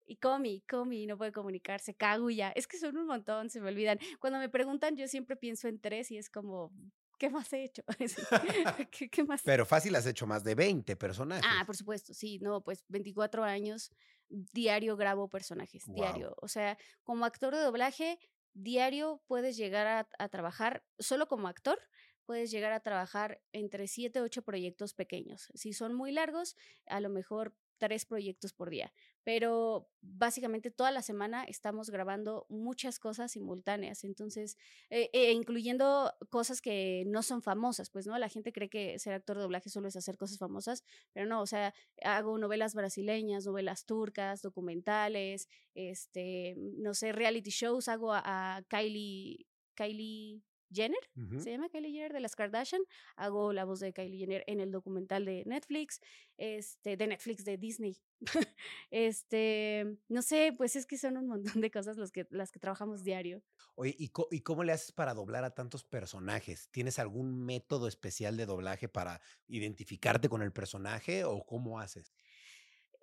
Y 0.05 0.17
Comi, 0.17 0.61
Comi 0.61 1.05
no 1.05 1.17
puede 1.17 1.31
comunicarse, 1.31 1.93
Kaguya. 1.93 2.51
Es 2.51 2.67
que 2.67 2.77
son 2.77 2.97
un 2.97 3.07
montón, 3.07 3.49
se 3.49 3.61
me 3.61 3.69
olvidan. 3.69 3.99
Cuando 4.19 4.39
me 4.39 4.49
preguntan, 4.49 4.97
yo 4.97 5.07
siempre 5.07 5.35
pienso 5.35 5.67
en 5.67 5.79
tres 5.79 6.11
y 6.11 6.17
es 6.17 6.29
como, 6.29 6.71
¿qué 7.17 7.29
más 7.29 7.51
he 7.53 7.63
hecho? 7.65 7.83
¿Qué, 9.11 9.23
más? 9.23 9.41
Pero 9.43 9.65
fácil 9.65 9.95
has 9.95 10.05
hecho 10.05 10.27
más 10.27 10.43
de 10.43 10.55
20 10.55 10.95
personajes. 10.95 11.45
Ah, 11.47 11.63
por 11.65 11.75
supuesto, 11.75 12.13
sí, 12.13 12.39
no, 12.39 12.61
pues 12.61 12.83
24 12.87 13.43
años, 13.43 13.91
diario 14.29 14.95
grabo 14.97 15.29
personajes, 15.29 15.83
diario. 15.87 16.35
O 16.41 16.47
sea, 16.47 16.77
como 17.03 17.25
actor 17.25 17.55
de 17.55 17.61
doblaje, 17.61 18.19
diario 18.53 19.21
puedes 19.27 19.57
llegar 19.57 19.87
a, 19.87 20.07
a 20.19 20.29
trabajar 20.29 20.83
solo 20.99 21.27
como 21.27 21.47
actor 21.47 21.79
puedes 22.25 22.51
llegar 22.51 22.71
a 22.71 22.79
trabajar 22.79 23.41
entre 23.51 23.87
7 23.87 24.21
o 24.21 24.23
8 24.23 24.43
proyectos 24.43 24.93
pequeños. 24.93 25.49
Si 25.53 25.73
son 25.73 25.93
muy 25.93 26.11
largos, 26.11 26.55
a 26.87 26.99
lo 26.99 27.09
mejor 27.09 27.53
tres 27.83 28.05
proyectos 28.05 28.53
por 28.53 28.69
día, 28.69 28.93
pero 29.25 29.89
básicamente 29.99 30.71
toda 30.71 30.89
la 30.89 31.01
semana 31.01 31.43
estamos 31.43 31.89
grabando 31.89 32.45
muchas 32.47 32.97
cosas 32.97 33.33
simultáneas, 33.33 34.05
entonces, 34.05 34.57
eh, 34.89 35.09
eh, 35.11 35.33
incluyendo 35.33 36.13
cosas 36.29 36.61
que 36.61 37.03
no 37.07 37.23
son 37.23 37.41
famosas, 37.41 37.89
pues, 37.89 38.07
¿no? 38.07 38.17
La 38.17 38.29
gente 38.29 38.53
cree 38.53 38.69
que 38.69 38.97
ser 38.99 39.15
actor 39.15 39.35
de 39.35 39.43
doblaje 39.43 39.69
solo 39.69 39.89
es 39.89 39.97
hacer 39.97 40.15
cosas 40.15 40.37
famosas, 40.37 40.85
pero 41.11 41.25
no, 41.25 41.41
o 41.41 41.45
sea, 41.45 41.73
hago 42.03 42.37
novelas 42.37 42.73
brasileñas, 42.73 43.45
novelas 43.45 43.85
turcas, 43.85 44.41
documentales, 44.41 45.49
este, 45.75 46.55
no 46.57 46.93
sé, 46.93 47.11
reality 47.11 47.49
shows, 47.49 47.89
hago 47.89 48.13
a, 48.13 48.21
a 48.23 48.61
Kylie, 48.69 49.45
Kylie 49.75 50.41
Jenner, 50.73 50.99
se 51.39 51.51
llama 51.51 51.69
Kylie 51.69 51.91
Jenner 51.91 52.13
de 52.13 52.19
las 52.19 52.35
Kardashian. 52.35 52.81
Hago 53.15 53.53
la 53.53 53.65
voz 53.65 53.79
de 53.79 53.93
Kylie 53.93 54.17
Jenner 54.17 54.43
en 54.47 54.59
el 54.59 54.71
documental 54.71 55.25
de 55.25 55.43
Netflix, 55.45 56.01
este, 56.37 56.97
de 56.97 57.07
Netflix, 57.07 57.45
de 57.45 57.57
Disney. 57.57 57.97
este, 58.91 59.97
no 60.09 60.21
sé, 60.21 60.53
pues 60.57 60.75
es 60.75 60.85
que 60.85 60.97
son 60.97 61.17
un 61.17 61.27
montón 61.27 61.61
de 61.61 61.71
cosas 61.71 61.97
las 61.97 62.11
que, 62.11 62.27
las 62.29 62.51
que 62.51 62.59
trabajamos 62.59 63.03
diario. 63.03 63.43
Oye, 63.75 63.95
¿y, 63.97 64.11
¿y 64.31 64.41
cómo 64.41 64.63
le 64.63 64.71
haces 64.71 64.91
para 64.91 65.13
doblar 65.13 65.43
a 65.43 65.53
tantos 65.53 65.83
personajes? 65.83 66.69
¿Tienes 66.71 66.99
algún 66.99 67.45
método 67.45 67.87
especial 67.87 68.37
de 68.37 68.45
doblaje 68.45 68.87
para 68.89 69.21
identificarte 69.47 70.29
con 70.29 70.41
el 70.41 70.51
personaje 70.51 71.23
o 71.23 71.45
cómo 71.45 71.79
haces? 71.79 72.13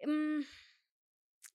Mm, 0.07 0.43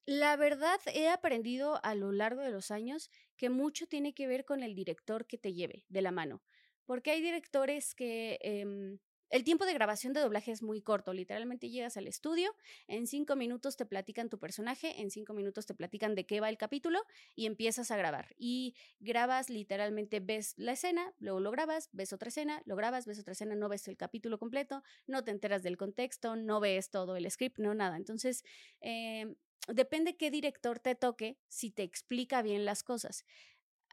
la 0.06 0.36
verdad, 0.36 0.80
he 0.94 1.10
aprendido 1.10 1.84
a 1.84 1.96
lo 1.96 2.12
largo 2.12 2.42
de 2.42 2.52
los 2.52 2.70
años 2.70 3.10
que 3.36 3.50
mucho 3.50 3.88
tiene 3.88 4.14
que 4.14 4.28
ver 4.28 4.46
con 4.46 4.64
el 4.64 4.76
director 4.76 5.26
que 5.26 5.38
te 5.38 5.54
lleve 5.54 5.86
de 5.90 6.02
la 6.02 6.12
mano. 6.12 6.42
Porque 6.86 7.12
hay 7.12 7.22
directores 7.22 7.96
que 7.96 8.38
em, 8.42 9.00
el 9.30 9.44
tiempo 9.44 9.66
de 9.66 9.74
grabación 9.74 10.14
de 10.14 10.22
doblaje 10.22 10.52
es 10.52 10.62
muy 10.62 10.82
corto. 10.82 11.12
Literalmente 11.12 11.70
llegas 11.70 11.98
al 11.98 12.08
estudio, 12.08 12.56
en 12.88 13.08
cinco 13.08 13.36
minutos 13.36 13.76
te 13.76 13.86
platican 13.86 14.30
tu 14.30 14.40
personaje, 14.40 15.02
en 15.02 15.10
cinco 15.10 15.34
minutos 15.34 15.66
te 15.66 15.74
platican 15.74 16.16
de 16.16 16.26
qué 16.26 16.40
va 16.40 16.50
el 16.50 16.58
capítulo 16.58 17.04
y 17.36 17.48
empiezas 17.48 17.90
a 17.92 17.98
grabar. 17.98 18.36
Y 18.38 18.76
grabas 19.00 19.50
literalmente, 19.50 20.20
ves 20.20 20.54
la 20.58 20.74
escena, 20.74 21.14
luego 21.20 21.40
lo 21.40 21.52
grabas, 21.52 21.90
ves 21.92 22.14
otra 22.14 22.30
escena, 22.30 22.62
lo 22.66 22.76
grabas, 22.76 23.08
ves 23.08 23.20
otra 23.20 23.34
escena, 23.34 23.56
no 23.56 23.68
ves 23.68 23.88
el 23.88 23.98
capítulo 23.98 24.38
completo, 24.38 24.84
no 25.08 25.24
te 25.24 25.32
enteras 25.32 25.64
del 25.64 25.76
contexto, 25.76 26.36
no 26.36 26.60
ves 26.60 26.90
todo 26.92 27.16
el 27.16 27.30
script, 27.30 27.58
no 27.58 27.74
nada. 27.74 27.98
Entonces, 27.98 28.44
em, 28.80 29.36
depende 29.68 30.18
qué 30.18 30.32
director 30.32 30.80
te 30.80 30.96
toque 30.96 31.38
si 31.48 31.72
te 31.72 31.84
explica 31.84 32.42
bien 32.42 32.66
las 32.66 32.84
cosas. 32.84 33.26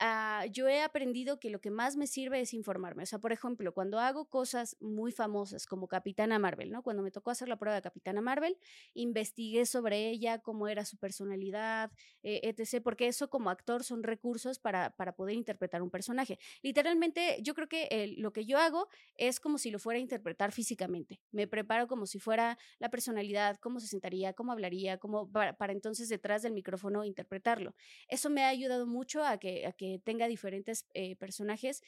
Ah, 0.04 0.46
yo 0.50 0.66
he 0.66 0.82
aprendido 0.82 1.38
que 1.38 1.48
lo 1.48 1.60
que 1.60 1.70
más 1.70 1.94
me 1.94 2.08
sirve 2.08 2.40
es 2.40 2.54
informarme. 2.54 3.04
O 3.04 3.06
sea, 3.06 3.20
por 3.20 3.30
ejemplo, 3.30 3.72
cuando 3.72 4.00
hago 4.00 4.24
cosas 4.24 4.76
muy 4.80 5.12
famosas 5.12 5.64
como 5.64 5.86
Capitana 5.86 6.40
Marvel, 6.40 6.72
¿no? 6.72 6.82
Cuando 6.82 7.04
me 7.04 7.12
tocó 7.12 7.30
hacer 7.30 7.46
la 7.48 7.56
prueba 7.56 7.76
de 7.76 7.82
Capitana 7.82 8.20
Marvel, 8.20 8.58
investigué 8.94 9.64
sobre 9.64 10.08
ella, 10.10 10.40
cómo 10.40 10.66
era 10.66 10.84
su 10.84 10.96
personalidad, 10.96 11.92
eh, 12.24 12.40
etc. 12.42 12.82
Porque 12.82 13.06
eso 13.06 13.30
como 13.30 13.48
actor 13.48 13.84
son 13.84 14.02
recursos 14.02 14.58
para, 14.58 14.90
para 14.96 15.14
poder 15.14 15.36
interpretar 15.36 15.82
un 15.82 15.90
personaje. 15.90 16.36
Literalmente, 16.62 17.38
yo 17.40 17.54
creo 17.54 17.68
que 17.68 18.12
lo 18.18 18.32
que 18.32 18.44
yo 18.44 18.58
hago 18.58 18.88
es 19.14 19.38
como 19.38 19.56
si 19.56 19.70
lo 19.70 19.78
fuera 19.78 19.98
a 19.98 20.00
interpretar 20.00 20.50
físicamente. 20.50 21.20
Me 21.30 21.46
preparo 21.46 21.86
como 21.86 22.06
si 22.06 22.18
fuera 22.18 22.58
la 22.80 22.90
personalidad, 22.90 23.56
cómo 23.60 23.78
se 23.78 23.86
sentaría, 23.86 24.32
cómo 24.32 24.50
hablaría, 24.50 24.98
cómo 24.98 25.30
para, 25.30 25.72
entonces 25.72 26.08
detrás 26.08 26.42
del 26.42 26.54
micrófono 26.54 27.04
interpretarlo. 27.04 27.76
Eso 28.08 28.30
me 28.30 28.42
ha 28.42 28.48
ayudado 28.48 28.84
mucho 28.88 29.22
a 29.24 29.38
que, 29.38 29.64
a 29.64 29.72
que 29.72 29.91
tenga 29.98 30.28
diferentes 30.28 30.86
eh, 30.94 31.16
personajes 31.16 31.82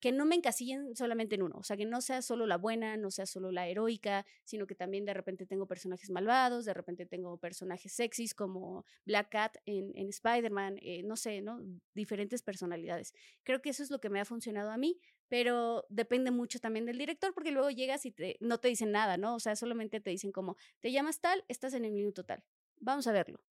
que 0.00 0.12
no 0.12 0.24
me 0.24 0.34
encasillen 0.34 0.96
solamente 0.96 1.34
en 1.34 1.42
uno, 1.42 1.58
o 1.58 1.62
sea, 1.62 1.76
que 1.76 1.84
no 1.84 2.00
sea 2.00 2.22
solo 2.22 2.46
la 2.46 2.56
buena, 2.56 2.96
no 2.96 3.10
sea 3.10 3.26
solo 3.26 3.52
la 3.52 3.68
heroica, 3.68 4.24
sino 4.44 4.66
que 4.66 4.74
también 4.74 5.04
de 5.04 5.12
repente 5.12 5.44
tengo 5.44 5.66
personajes 5.66 6.08
malvados, 6.08 6.64
de 6.64 6.72
repente 6.72 7.04
tengo 7.04 7.36
personajes 7.36 7.92
sexys 7.92 8.34
como 8.34 8.86
Black 9.04 9.28
Cat 9.30 9.56
en, 9.66 9.92
en 9.94 10.08
Spider-Man, 10.08 10.78
eh, 10.80 11.02
no 11.02 11.16
sé, 11.16 11.42
¿no? 11.42 11.60
Diferentes 11.94 12.42
personalidades. 12.42 13.12
Creo 13.42 13.60
que 13.60 13.70
eso 13.70 13.82
es 13.82 13.90
lo 13.90 14.00
que 14.00 14.08
me 14.08 14.20
ha 14.20 14.24
funcionado 14.24 14.70
a 14.70 14.78
mí, 14.78 14.98
pero 15.28 15.84
depende 15.90 16.30
mucho 16.30 16.60
también 16.60 16.86
del 16.86 16.96
director, 16.96 17.34
porque 17.34 17.52
luego 17.52 17.70
llegas 17.70 18.06
y 18.06 18.10
te, 18.10 18.38
no 18.40 18.58
te 18.58 18.68
dicen 18.68 18.92
nada, 18.92 19.18
¿no? 19.18 19.34
O 19.34 19.40
sea, 19.40 19.54
solamente 19.54 20.00
te 20.00 20.08
dicen 20.08 20.32
como, 20.32 20.56
te 20.80 20.92
llamas 20.92 21.20
tal, 21.20 21.44
estás 21.48 21.74
en 21.74 21.84
el 21.84 21.92
minuto 21.92 22.24
tal, 22.24 22.42
vamos 22.78 23.06
a 23.06 23.12
verlo. 23.12 23.44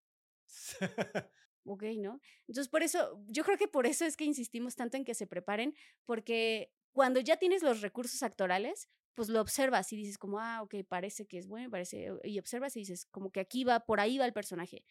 ok, 1.73 1.83
¿no? 1.97 2.19
Entonces, 2.47 2.69
por 2.69 2.83
eso, 2.83 3.23
yo 3.27 3.43
creo 3.43 3.57
que 3.57 3.67
por 3.67 3.85
eso 3.85 4.05
es 4.05 4.17
que 4.17 4.25
insistimos 4.25 4.75
tanto 4.75 4.97
en 4.97 5.05
que 5.05 5.13
se 5.13 5.27
preparen, 5.27 5.75
porque 6.05 6.71
cuando 6.91 7.19
ya 7.19 7.37
tienes 7.37 7.63
los 7.63 7.81
recursos 7.81 8.23
actorales, 8.23 8.89
pues 9.13 9.29
lo 9.29 9.41
observas 9.41 9.91
y 9.91 9.97
dices 9.97 10.17
como, 10.17 10.39
ah, 10.39 10.61
ok, 10.61 10.75
parece 10.87 11.27
que 11.27 11.37
es 11.37 11.47
bueno, 11.47 11.69
parece, 11.69 12.11
y 12.23 12.39
observas 12.39 12.75
y 12.75 12.79
dices 12.79 13.05
como 13.11 13.31
que 13.31 13.39
aquí 13.39 13.63
va, 13.63 13.81
por 13.81 13.99
ahí 13.99 14.17
va 14.17 14.25
el 14.25 14.33
personaje, 14.33 14.85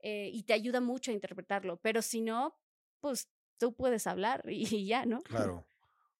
eh, 0.00 0.30
y 0.32 0.42
te 0.44 0.52
ayuda 0.52 0.80
mucho 0.80 1.10
a 1.10 1.14
interpretarlo, 1.14 1.78
pero 1.80 2.02
si 2.02 2.20
no, 2.20 2.56
pues 3.00 3.28
tú 3.58 3.74
puedes 3.74 4.06
hablar 4.06 4.44
y, 4.48 4.86
ya, 4.86 5.06
¿no? 5.06 5.20
Claro. 5.22 5.66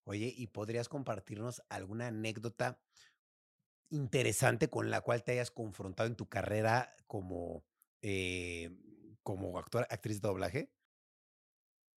Oye, 0.05 0.33
¿y 0.35 0.47
podrías 0.47 0.89
compartirnos 0.89 1.61
alguna 1.69 2.07
anécdota 2.07 2.81
interesante 3.89 4.69
con 4.69 4.89
la 4.89 5.01
cual 5.01 5.23
te 5.23 5.33
hayas 5.33 5.51
confrontado 5.51 6.07
en 6.07 6.15
tu 6.15 6.27
carrera 6.27 6.95
como 7.07 7.63
eh, 8.01 8.71
como 9.23 9.57
actor, 9.57 9.85
actriz 9.89 10.21
de 10.21 10.27
doblaje? 10.27 10.71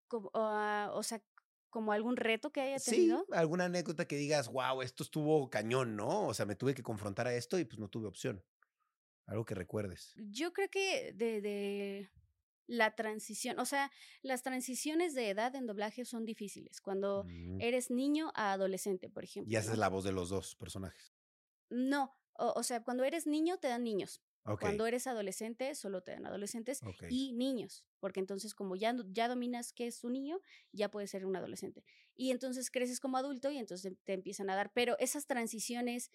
Como, 0.08 0.30
ah, 0.35 0.90
o 0.94 1.02
sea, 1.02 1.22
como 1.70 1.92
algún 1.92 2.16
reto 2.16 2.52
que 2.52 2.61
haya 2.61 2.78
tenido. 2.78 3.24
Sí, 3.26 3.35
alguna 3.35 3.64
anécdota 3.64 4.06
que 4.06 4.16
digas, 4.16 4.48
wow, 4.48 4.82
esto 4.82 5.02
estuvo 5.02 5.48
cañón, 5.48 5.96
¿no? 5.96 6.26
O 6.26 6.35
sea, 6.35 6.44
me 6.44 6.56
tuve 6.56 6.74
que 6.74 6.82
confrontar 6.82 7.26
a 7.26 7.35
esto 7.35 7.58
y 7.58 7.64
pues 7.64 7.78
no 7.78 7.88
tuve 7.88 8.06
opción. 8.06 8.44
Algo 9.26 9.44
que 9.44 9.54
recuerdes. 9.54 10.12
Yo 10.16 10.52
creo 10.52 10.68
que 10.68 11.12
de, 11.14 11.40
de 11.40 12.11
la 12.66 12.94
transición, 12.94 13.58
o 13.58 13.64
sea, 13.64 13.90
las 14.22 14.42
transiciones 14.42 15.14
de 15.14 15.30
edad 15.30 15.54
en 15.54 15.66
doblaje 15.66 16.04
son 16.04 16.24
difíciles. 16.24 16.80
Cuando 16.80 17.24
mm. 17.24 17.61
eres 17.61 17.90
niño 17.90 18.32
a 18.35 18.52
adolescente, 18.52 19.08
por 19.08 19.24
ejemplo. 19.24 19.52
Y 19.52 19.56
haces 19.56 19.78
la 19.78 19.88
voz 19.88 20.04
de 20.04 20.12
los 20.12 20.28
dos 20.28 20.56
personajes. 20.56 21.14
No, 21.70 22.14
o, 22.35 22.62
sea, 22.62 22.82
cuando 22.82 23.04
eres 23.04 23.26
niño 23.26 23.58
te 23.58 23.68
dan 23.68 23.85
niños. 23.85 24.22
Cuando 24.61 24.87
eres 24.87 25.07
adolescente, 25.07 25.74
solo 25.76 26.02
te 26.02 26.12
dan 26.12 26.26
adolescentes 26.26 26.81
y 27.09 27.33
niños, 27.33 27.85
porque 28.00 28.18
entonces 28.18 28.55
como 28.55 28.74
ya, 28.74 28.94
ya 29.12 29.28
dominas 29.28 29.72
qué 29.72 29.87
es 29.87 30.02
un 30.02 30.14
niño, 30.14 30.40
ya 30.72 30.90
puedes 30.90 31.11
ser 31.11 31.26
un 31.26 31.37
adolescente. 31.37 31.85
Y 32.16 32.33
entonces 32.33 32.70
creces 32.70 32.98
como 32.98 33.16
adulto 33.16 33.50
y 33.50 33.59
entonces 33.59 33.94
te 34.05 34.14
empiezan 34.14 34.50
a 34.50 34.57
dar, 34.57 34.72
pero 34.72 34.98
esas 34.98 35.26
transiciones 35.26 36.11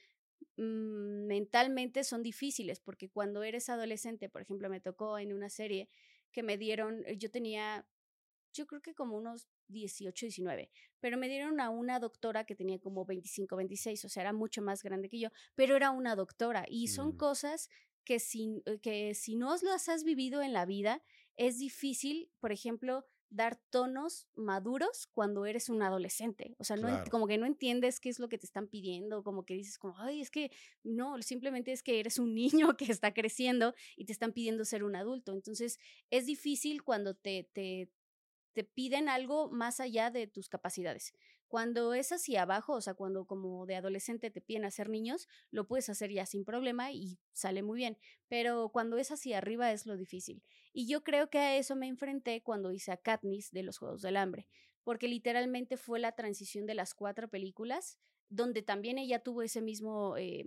mm, 0.58 1.26
mentalmente 1.26 2.04
son 2.04 2.22
difíciles, 2.22 2.82
porque 2.82 3.10
cuando 3.10 3.44
eres 3.44 3.70
adolescente, 3.70 4.28
por 4.28 4.42
ejemplo, 4.42 4.70
me 4.70 4.82
tocó 4.82 5.18
en 5.20 5.32
una 5.32 5.50
serie 5.50 5.88
que 6.34 6.44
me 6.44 6.58
dieron, 6.58 7.06
yo 7.18 7.32
tenía, 7.32 7.88
yo 8.52 8.68
creo 8.68 8.82
que 8.82 8.94
como 8.94 9.16
unos 9.16 9.48
18, 9.70 10.26
19, 10.26 10.70
pero 11.00 11.18
me 11.18 11.30
dieron 11.30 11.60
a 11.60 11.70
una 11.70 12.00
doctora 12.00 12.46
que 12.46 12.56
tenía 12.56 12.80
como 12.80 13.06
25, 13.06 13.56
26, 13.56 14.06
o 14.06 14.10
sea, 14.10 14.24
era 14.24 14.34
mucho 14.34 14.62
más 14.62 14.84
grande 14.84 15.10
que 15.10 15.20
yo, 15.20 15.30
pero 15.56 15.76
era 15.76 15.92
una 15.92 16.16
doctora 16.16 16.66
y 16.68 16.88
son 16.90 17.10
mm. 17.10 17.18
cosas 17.18 17.70
que 18.08 18.20
si, 18.20 18.64
eh, 18.66 18.80
que 18.80 19.14
si 19.14 19.36
no 19.36 19.54
las 19.62 19.90
has 19.90 20.06
vivido 20.06 20.42
en 20.42 20.54
la 20.54 20.66
vida, 20.66 21.04
es 21.36 21.60
difícil, 21.60 22.32
por 22.40 22.54
ejemplo, 22.54 23.06
dar 23.30 23.60
tonos 23.70 24.30
maduros 24.34 25.08
cuando 25.08 25.46
eres 25.46 25.68
un 25.68 25.84
adolescente. 25.84 26.56
O 26.58 26.64
sea, 26.64 26.78
no, 26.78 27.04
como 27.12 27.28
que 27.28 27.38
no 27.38 27.46
entiendes 27.46 28.00
qué 28.00 28.08
es 28.08 28.20
lo 28.20 28.30
que 28.30 28.38
te 28.38 28.46
están 28.46 28.70
pidiendo, 28.70 29.24
como 29.24 29.44
que 29.44 29.56
dices 29.56 29.78
como, 29.78 30.00
ay, 30.00 30.22
es 30.22 30.32
que 30.32 30.50
no, 30.84 31.22
simplemente 31.22 31.74
es 31.74 31.84
que 31.84 32.00
eres 32.00 32.18
un 32.18 32.34
niño 32.34 32.68
que 32.78 32.90
está 32.90 33.14
creciendo 33.14 33.76
y 33.98 34.06
te 34.06 34.14
están 34.14 34.32
pidiendo 34.32 34.64
ser 34.64 34.86
un 34.86 34.96
adulto. 34.96 35.34
Entonces, 35.34 35.78
es 36.10 36.26
difícil 36.26 36.84
cuando 36.84 37.14
te, 37.14 37.50
te, 37.52 37.92
te 38.54 38.64
piden 38.64 39.10
algo 39.10 39.52
más 39.52 39.82
allá 39.82 40.12
de 40.12 40.28
tus 40.28 40.48
capacidades. 40.48 41.14
Cuando 41.48 41.94
es 41.94 42.12
hacia 42.12 42.42
abajo, 42.42 42.74
o 42.74 42.82
sea, 42.82 42.94
cuando 42.94 43.26
como 43.26 43.66
de 43.66 43.76
adolescente 43.76 44.30
te 44.30 44.42
piden 44.42 44.66
hacer 44.66 44.90
niños, 44.90 45.28
lo 45.50 45.66
puedes 45.66 45.90
hacer 45.90 46.12
ya 46.12 46.26
sin 46.26 46.44
problema 46.44 46.92
y 46.92 47.20
sale 47.32 47.64
muy 47.64 47.78
bien. 47.78 47.98
Pero 48.28 48.70
cuando 48.70 48.98
es 48.98 49.12
hacia 49.12 49.38
arriba 49.38 49.72
es 49.72 49.86
lo 49.86 49.96
difícil. 49.96 50.44
Y 50.74 50.88
yo 50.88 51.04
creo 51.04 51.30
que 51.30 51.40
a 51.40 51.58
eso 51.58 51.76
me 51.76 51.88
enfrenté 51.88 52.44
cuando 52.44 52.72
hice 52.72 52.92
a 52.92 52.98
Katniss 52.98 53.52
de 53.52 53.64
los 53.64 53.78
Juegos 53.78 54.02
del 54.02 54.18
Hambre, 54.18 54.48
porque 54.84 55.08
literalmente 55.08 55.78
fue 55.78 56.00
la 56.00 56.14
transición 56.14 56.66
de 56.66 56.76
las 56.76 56.94
cuatro 56.94 57.30
películas 57.30 57.98
donde 58.30 58.62
también 58.62 58.98
ella 58.98 59.20
tuvo 59.20 59.42
ese 59.42 59.62
mismo, 59.62 60.18
eh, 60.18 60.46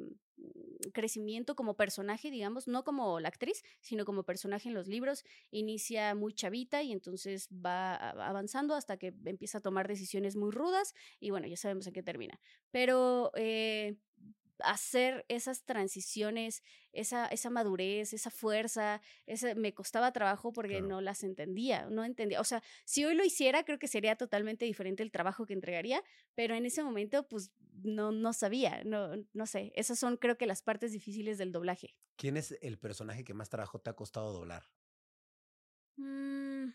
crecimiento 0.93 1.55
como 1.55 1.77
personaje, 1.77 2.31
digamos, 2.31 2.66
no 2.66 2.85
como 2.85 3.21
la 3.21 3.29
actriz, 3.29 3.62
sino 3.81 4.05
como 4.05 4.25
personaje 4.25 4.69
en 4.69 4.75
los 4.75 4.87
libros. 4.87 5.25
Inicia 5.51 6.14
muy 6.14 6.33
chavita 6.33 6.83
y 6.83 6.93
entonces 6.93 7.49
va 7.53 7.95
avanzando 7.95 8.75
hasta 8.75 8.97
que 8.97 9.14
empieza 9.25 9.59
a 9.59 9.62
tomar 9.62 9.88
decisiones 9.88 10.37
muy 10.37 10.51
rudas 10.51 10.95
y 11.19 11.31
bueno, 11.31 11.47
ya 11.47 11.57
sabemos 11.57 11.87
en 11.87 11.93
qué 11.93 12.03
termina. 12.03 12.40
Pero 12.71 13.31
eh, 13.35 13.97
hacer 14.64 15.25
esas 15.29 15.64
transiciones, 15.64 16.62
esa, 16.92 17.27
esa 17.27 17.51
madurez, 17.51 18.12
esa 18.12 18.31
fuerza, 18.31 19.01
esa, 19.27 19.55
me 19.55 19.75
costaba 19.75 20.12
trabajo 20.12 20.53
porque 20.53 20.81
no 20.81 21.01
las 21.01 21.23
entendía, 21.23 21.87
no 21.90 22.05
entendía. 22.05 22.40
O 22.40 22.44
sea, 22.44 22.62
si 22.85 23.05
hoy 23.05 23.14
lo 23.14 23.25
hiciera, 23.25 23.64
creo 23.64 23.79
que 23.79 23.88
sería 23.88 24.16
totalmente 24.16 24.64
diferente 24.64 25.03
el 25.03 25.11
trabajo 25.11 25.46
que 25.46 25.55
entregaría, 25.55 26.03
pero 26.35 26.55
en 26.55 26.66
ese 26.66 26.83
momento, 26.83 27.27
pues 27.29 27.53
no, 27.83 28.12
no 28.12 28.33
sabía, 28.33 28.83
no, 28.85 29.11
no 29.33 29.46
sé. 29.46 29.73
Esas 29.75 29.99
son, 29.99 30.16
creo 30.16 30.37
que, 30.37 30.46
las 30.46 30.62
partes 30.62 30.92
difíciles 30.92 31.38
del 31.38 31.53
doblaje. 31.53 31.94
¿Quién 32.16 32.37
es 32.37 32.57
el 32.61 32.79
personaje 32.79 33.25
que 33.25 33.35
más 33.35 33.49
trabajo 33.49 33.81
te 33.81 33.90
ha 33.90 33.94
costado 33.94 34.33
doblar? 34.33 34.64
Mm. 35.96 36.73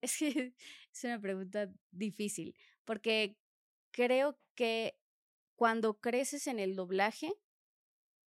Es 0.00 0.18
que 0.18 0.26
es 0.92 1.04
una 1.04 1.20
pregunta 1.20 1.70
difícil, 1.90 2.56
porque 2.84 3.36
creo 3.90 4.38
que 4.54 4.98
cuando 5.56 6.00
creces 6.00 6.46
en 6.46 6.58
el 6.58 6.76
doblaje, 6.76 7.32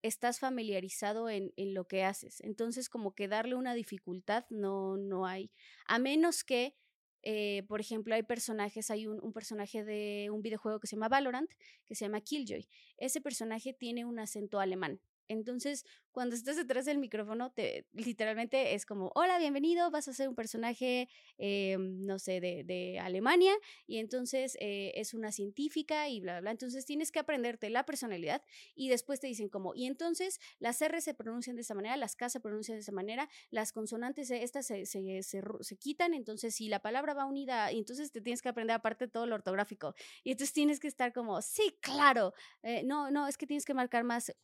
estás 0.03 0.41
familiarizado 0.41 1.29
en, 1.29 1.53
en, 1.57 1.75
lo 1.75 1.87
que 1.87 2.05
haces. 2.05 2.41
Entonces, 2.41 2.89
como 2.89 3.15
que 3.15 3.29
darle 3.29 3.55
una 3.55 3.75
dificultad 3.75 4.47
no, 4.51 4.97
no 4.97 5.27
hay. 5.27 5.51
A 5.87 5.99
menos 5.99 6.45
que, 6.45 6.77
eh, 7.23 7.65
por 7.69 7.81
ejemplo, 7.81 8.15
hay 8.15 8.23
personajes, 8.23 8.91
hay 8.91 9.07
un, 9.07 9.23
un, 9.23 9.33
personaje 9.33 9.85
de 9.85 10.31
un 10.33 10.41
videojuego 10.43 10.81
que 10.81 10.87
se 10.87 10.97
llama 10.97 11.09
Valorant, 11.09 11.51
que 11.85 11.95
se 11.95 12.05
llama 12.05 12.21
Killjoy. 12.21 12.69
Ese 12.97 13.21
personaje 13.21 13.73
tiene 13.73 14.05
un 14.05 14.19
acento 14.19 14.61
alemán. 14.61 15.01
Entonces, 15.27 15.85
cuando 16.19 16.35
estás 16.35 16.57
detrás 16.57 16.85
del 16.85 16.99
micrófono, 16.99 17.53
te, 17.53 17.87
literalmente 17.93 18.75
es 18.75 18.85
como, 18.87 19.13
hola, 19.15 19.39
bienvenido, 19.39 19.89
vas 19.93 20.09
a 20.09 20.13
ser 20.13 20.29
un 20.29 20.35
personaje, 20.35 21.09
eh, 21.39 21.77
no 21.79 22.19
sé, 22.19 22.41
de, 22.41 22.65
de, 22.65 22.99
Alemania, 22.99 23.53
y 23.87 23.99
entonces 23.99 24.57
eh, 24.59 24.91
es 24.97 25.15
una 25.15 25.31
científica 25.31 26.09
y 26.09 26.19
bla, 26.19 26.33
bla, 26.33 26.41
bla. 26.41 26.51
Entonces 26.51 26.85
tienes 26.87 27.13
que 27.13 27.21
aprenderte 27.21 27.71
la 27.71 27.87
personalidad 27.87 28.43
y 28.75 28.89
después 28.89 29.21
te 29.21 29.29
dicen 29.29 29.49
como, 29.49 29.77
y 29.77 29.87
entonces 29.87 30.41
las 30.59 30.83
R 30.83 31.01
se 31.01 31.15
pronuncian 31.15 31.55
de 31.55 31.63
esta 31.63 31.77
manera, 31.77 31.97
las 31.97 32.17
K 32.17 32.29
se 32.29 32.41
pronuncian 32.41 32.79
de 32.79 32.81
esta 32.81 32.91
manera, 32.91 33.29
las 33.51 33.71
consonantes 33.71 34.33
estas 34.33 34.67
se, 34.67 34.87
se, 34.87 35.23
se, 35.23 35.41
se 35.61 35.77
quitan, 35.77 36.15
entonces 36.15 36.53
si 36.53 36.69
la 36.69 36.83
palabra 36.83 37.15
va 37.15 37.27
unida, 37.27 37.71
entonces 37.71 38.11
te 38.11 38.21
tienes 38.21 38.43
que 38.43 38.49
aprender 38.49 38.75
aparte 38.75 39.07
todo 39.07 39.27
lo 39.27 39.37
ortográfico. 39.37 39.95
Y 40.25 40.33
entonces 40.33 40.53
tienes 40.53 40.81
que 40.81 40.89
estar 40.89 41.13
como, 41.13 41.41
sí, 41.43 41.79
claro, 41.81 42.35
eh, 42.65 42.83
no, 42.83 43.09
no, 43.13 43.29
es 43.29 43.39
que 43.39 43.47
tienes 43.47 43.65
que 43.65 43.75
marcar 43.75 44.03
más 44.03 44.35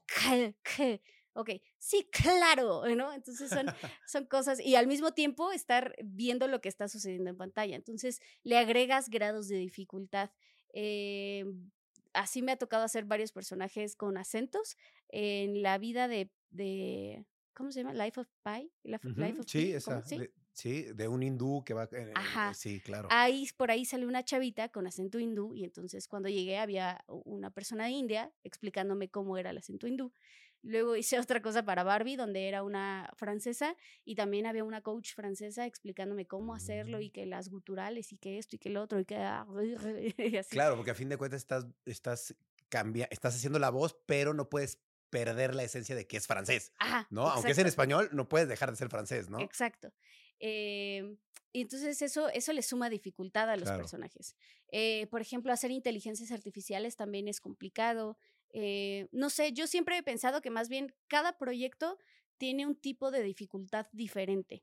ok, 1.34 1.50
sí, 1.78 2.08
claro, 2.10 2.82
¿no? 2.96 3.12
Entonces 3.12 3.50
son, 3.50 3.66
son 4.06 4.26
cosas, 4.26 4.60
y 4.60 4.76
al 4.76 4.86
mismo 4.86 5.12
tiempo 5.12 5.52
estar 5.52 5.94
viendo 6.02 6.48
lo 6.48 6.60
que 6.60 6.68
está 6.68 6.88
sucediendo 6.88 7.30
en 7.30 7.36
pantalla. 7.36 7.76
Entonces 7.76 8.20
le 8.42 8.56
agregas 8.58 9.08
grados 9.08 9.48
de 9.48 9.56
dificultad. 9.56 10.30
Eh, 10.72 11.44
así 12.12 12.42
me 12.42 12.52
ha 12.52 12.56
tocado 12.56 12.84
hacer 12.84 13.04
varios 13.04 13.32
personajes 13.32 13.96
con 13.96 14.16
acentos 14.16 14.76
en 15.08 15.62
la 15.62 15.78
vida 15.78 16.08
de, 16.08 16.30
de 16.50 17.24
¿cómo 17.52 17.70
se 17.70 17.82
llama? 17.82 17.94
Life 17.94 18.20
of 18.20 18.28
Pi. 18.42 18.70
Life, 18.82 19.40
of 19.40 19.46
sí, 19.46 19.72
esa. 19.72 20.02
¿Sí? 20.02 20.20
Sí, 20.52 20.84
de 20.94 21.08
un 21.08 21.20
hindú 21.22 21.64
que 21.64 21.74
va. 21.74 21.88
Eh, 21.90 22.12
Ajá. 22.14 22.54
Sí, 22.54 22.80
claro. 22.80 23.08
Ahí, 23.10 23.48
por 23.56 23.72
ahí 23.72 23.84
sale 23.84 24.06
una 24.06 24.24
chavita 24.24 24.68
con 24.68 24.86
acento 24.86 25.18
hindú, 25.18 25.52
y 25.52 25.64
entonces 25.64 26.06
cuando 26.06 26.28
llegué 26.28 26.58
había 26.58 27.04
una 27.08 27.50
persona 27.50 27.86
de 27.86 27.90
India 27.90 28.32
explicándome 28.44 29.08
cómo 29.10 29.36
era 29.36 29.50
el 29.50 29.58
acento 29.58 29.88
hindú. 29.88 30.12
Luego 30.64 30.96
hice 30.96 31.18
otra 31.20 31.40
cosa 31.40 31.64
para 31.64 31.84
Barbie, 31.84 32.16
donde 32.16 32.48
era 32.48 32.62
una 32.62 33.12
francesa, 33.16 33.76
y 34.04 34.14
también 34.14 34.46
había 34.46 34.64
una 34.64 34.80
coach 34.80 35.14
francesa 35.14 35.66
explicándome 35.66 36.26
cómo 36.26 36.54
hacerlo, 36.54 37.00
y 37.00 37.08
mm. 37.08 37.12
que 37.12 37.26
las 37.26 37.48
guturales, 37.48 38.12
y 38.12 38.16
que 38.16 38.38
esto, 38.38 38.56
y 38.56 38.58
que 38.58 38.70
el 38.70 38.76
otro, 38.76 38.98
y 38.98 39.04
que. 39.04 39.16
Ah, 39.16 39.46
claro, 40.50 40.76
porque 40.76 40.90
a 40.90 40.94
fin 40.94 41.08
de 41.08 41.16
cuentas 41.16 41.40
estás, 41.40 41.66
estás, 41.84 42.34
cambia, 42.68 43.06
estás 43.10 43.36
haciendo 43.36 43.58
la 43.58 43.70
voz, 43.70 43.96
pero 44.06 44.34
no 44.34 44.48
puedes 44.48 44.80
perder 45.10 45.54
la 45.54 45.62
esencia 45.62 45.94
de 45.94 46.06
que 46.08 46.16
es 46.16 46.26
francés. 46.26 46.72
Ajá, 46.78 47.06
¿No? 47.10 47.28
Aunque 47.28 47.52
es 47.52 47.58
en 47.58 47.68
español, 47.68 48.08
no 48.12 48.28
puedes 48.28 48.48
dejar 48.48 48.70
de 48.70 48.76
ser 48.76 48.88
francés, 48.88 49.30
¿no? 49.30 49.38
Exacto. 49.38 49.92
Eh, 50.40 51.16
y 51.54 51.60
entonces 51.60 52.02
eso, 52.02 52.28
eso 52.30 52.52
le 52.52 52.62
suma 52.62 52.90
dificultad 52.90 53.48
a 53.48 53.56
los 53.56 53.70
personajes. 53.70 54.34
Eh, 54.72 55.06
por 55.06 55.20
ejemplo, 55.20 55.52
hacer 55.52 55.70
inteligencias 55.70 56.32
artificiales 56.32 56.96
también 56.96 57.28
es 57.28 57.40
complicado. 57.40 58.18
Eh, 58.56 59.08
no 59.10 59.30
sé, 59.30 59.52
yo 59.52 59.66
siempre 59.66 59.98
he 59.98 60.02
pensado 60.04 60.40
que 60.40 60.48
más 60.48 60.68
bien 60.68 60.94
cada 61.08 61.36
proyecto 61.36 61.98
tiene 62.38 62.66
un 62.66 62.76
tipo 62.76 63.10
de 63.10 63.22
dificultad 63.22 63.86
diferente. 63.92 64.62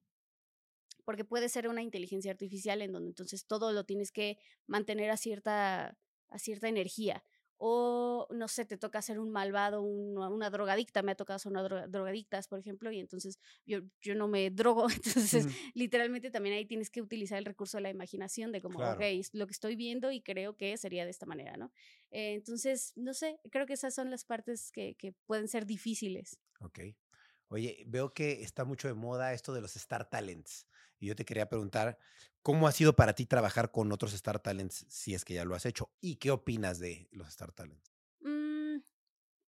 Porque 1.03 1.25
puede 1.25 1.49
ser 1.49 1.67
una 1.67 1.81
inteligencia 1.81 2.31
artificial 2.31 2.81
en 2.81 2.93
donde 2.93 3.09
entonces 3.09 3.45
todo 3.45 3.73
lo 3.73 3.83
tienes 3.83 4.11
que 4.11 4.37
mantener 4.65 5.11
a 5.11 5.17
cierta, 5.17 5.97
a 6.29 6.39
cierta 6.39 6.69
energía 6.69 7.23
o 7.63 8.27
no 8.31 8.47
sé, 8.47 8.65
te 8.65 8.75
toca 8.75 9.03
ser 9.03 9.19
un 9.19 9.29
malvado, 9.29 9.83
una 9.83 10.49
drogadicta, 10.49 11.03
me 11.03 11.11
ha 11.11 11.15
tocado 11.15 11.37
ser 11.37 11.51
una 11.51 11.61
drogadictas, 11.61 12.47
por 12.47 12.57
ejemplo, 12.57 12.91
y 12.91 12.99
entonces 12.99 13.39
yo, 13.67 13.81
yo 14.01 14.15
no 14.15 14.27
me 14.27 14.49
drogo, 14.49 14.87
entonces 15.35 15.45
literalmente 15.75 16.31
también 16.31 16.55
ahí 16.55 16.65
tienes 16.65 16.89
que 16.89 17.03
utilizar 17.03 17.37
el 17.37 17.45
recurso 17.45 17.77
de 17.77 17.83
la 17.83 17.91
imaginación, 17.91 18.51
de 18.51 18.61
como, 18.61 18.79
ok, 18.79 19.01
lo 19.33 19.45
que 19.45 19.53
estoy 19.53 19.75
viendo 19.75 20.11
y 20.11 20.21
creo 20.21 20.57
que 20.57 20.75
sería 20.75 21.05
de 21.05 21.11
esta 21.11 21.27
manera, 21.27 21.55
¿no? 21.55 21.71
Eh, 22.09 22.33
entonces, 22.33 22.93
no 22.95 23.13
sé, 23.13 23.39
creo 23.51 23.67
que 23.67 23.73
esas 23.73 23.93
son 23.93 24.09
las 24.09 24.25
partes 24.25 24.71
que, 24.71 24.95
que 24.95 25.13
pueden 25.27 25.47
ser 25.47 25.67
difíciles. 25.67 26.39
Ok. 26.61 26.79
Oye, 27.51 27.83
veo 27.85 28.13
que 28.13 28.43
está 28.43 28.63
mucho 28.63 28.87
de 28.87 28.93
moda 28.93 29.33
esto 29.33 29.53
de 29.53 29.59
los 29.59 29.75
Star 29.75 30.09
Talents. 30.09 30.67
Y 30.99 31.07
yo 31.07 31.17
te 31.17 31.25
quería 31.25 31.49
preguntar, 31.49 31.97
¿cómo 32.41 32.65
ha 32.65 32.71
sido 32.71 32.95
para 32.95 33.13
ti 33.13 33.25
trabajar 33.25 33.71
con 33.71 33.91
otros 33.91 34.13
Star 34.13 34.39
Talents 34.39 34.85
si 34.87 35.13
es 35.13 35.25
que 35.25 35.33
ya 35.33 35.43
lo 35.43 35.53
has 35.53 35.65
hecho? 35.65 35.91
¿Y 35.99 36.15
qué 36.15 36.31
opinas 36.31 36.79
de 36.79 37.09
los 37.11 37.27
Star 37.27 37.51
Talents? 37.51 37.91
Mm, 38.21 38.77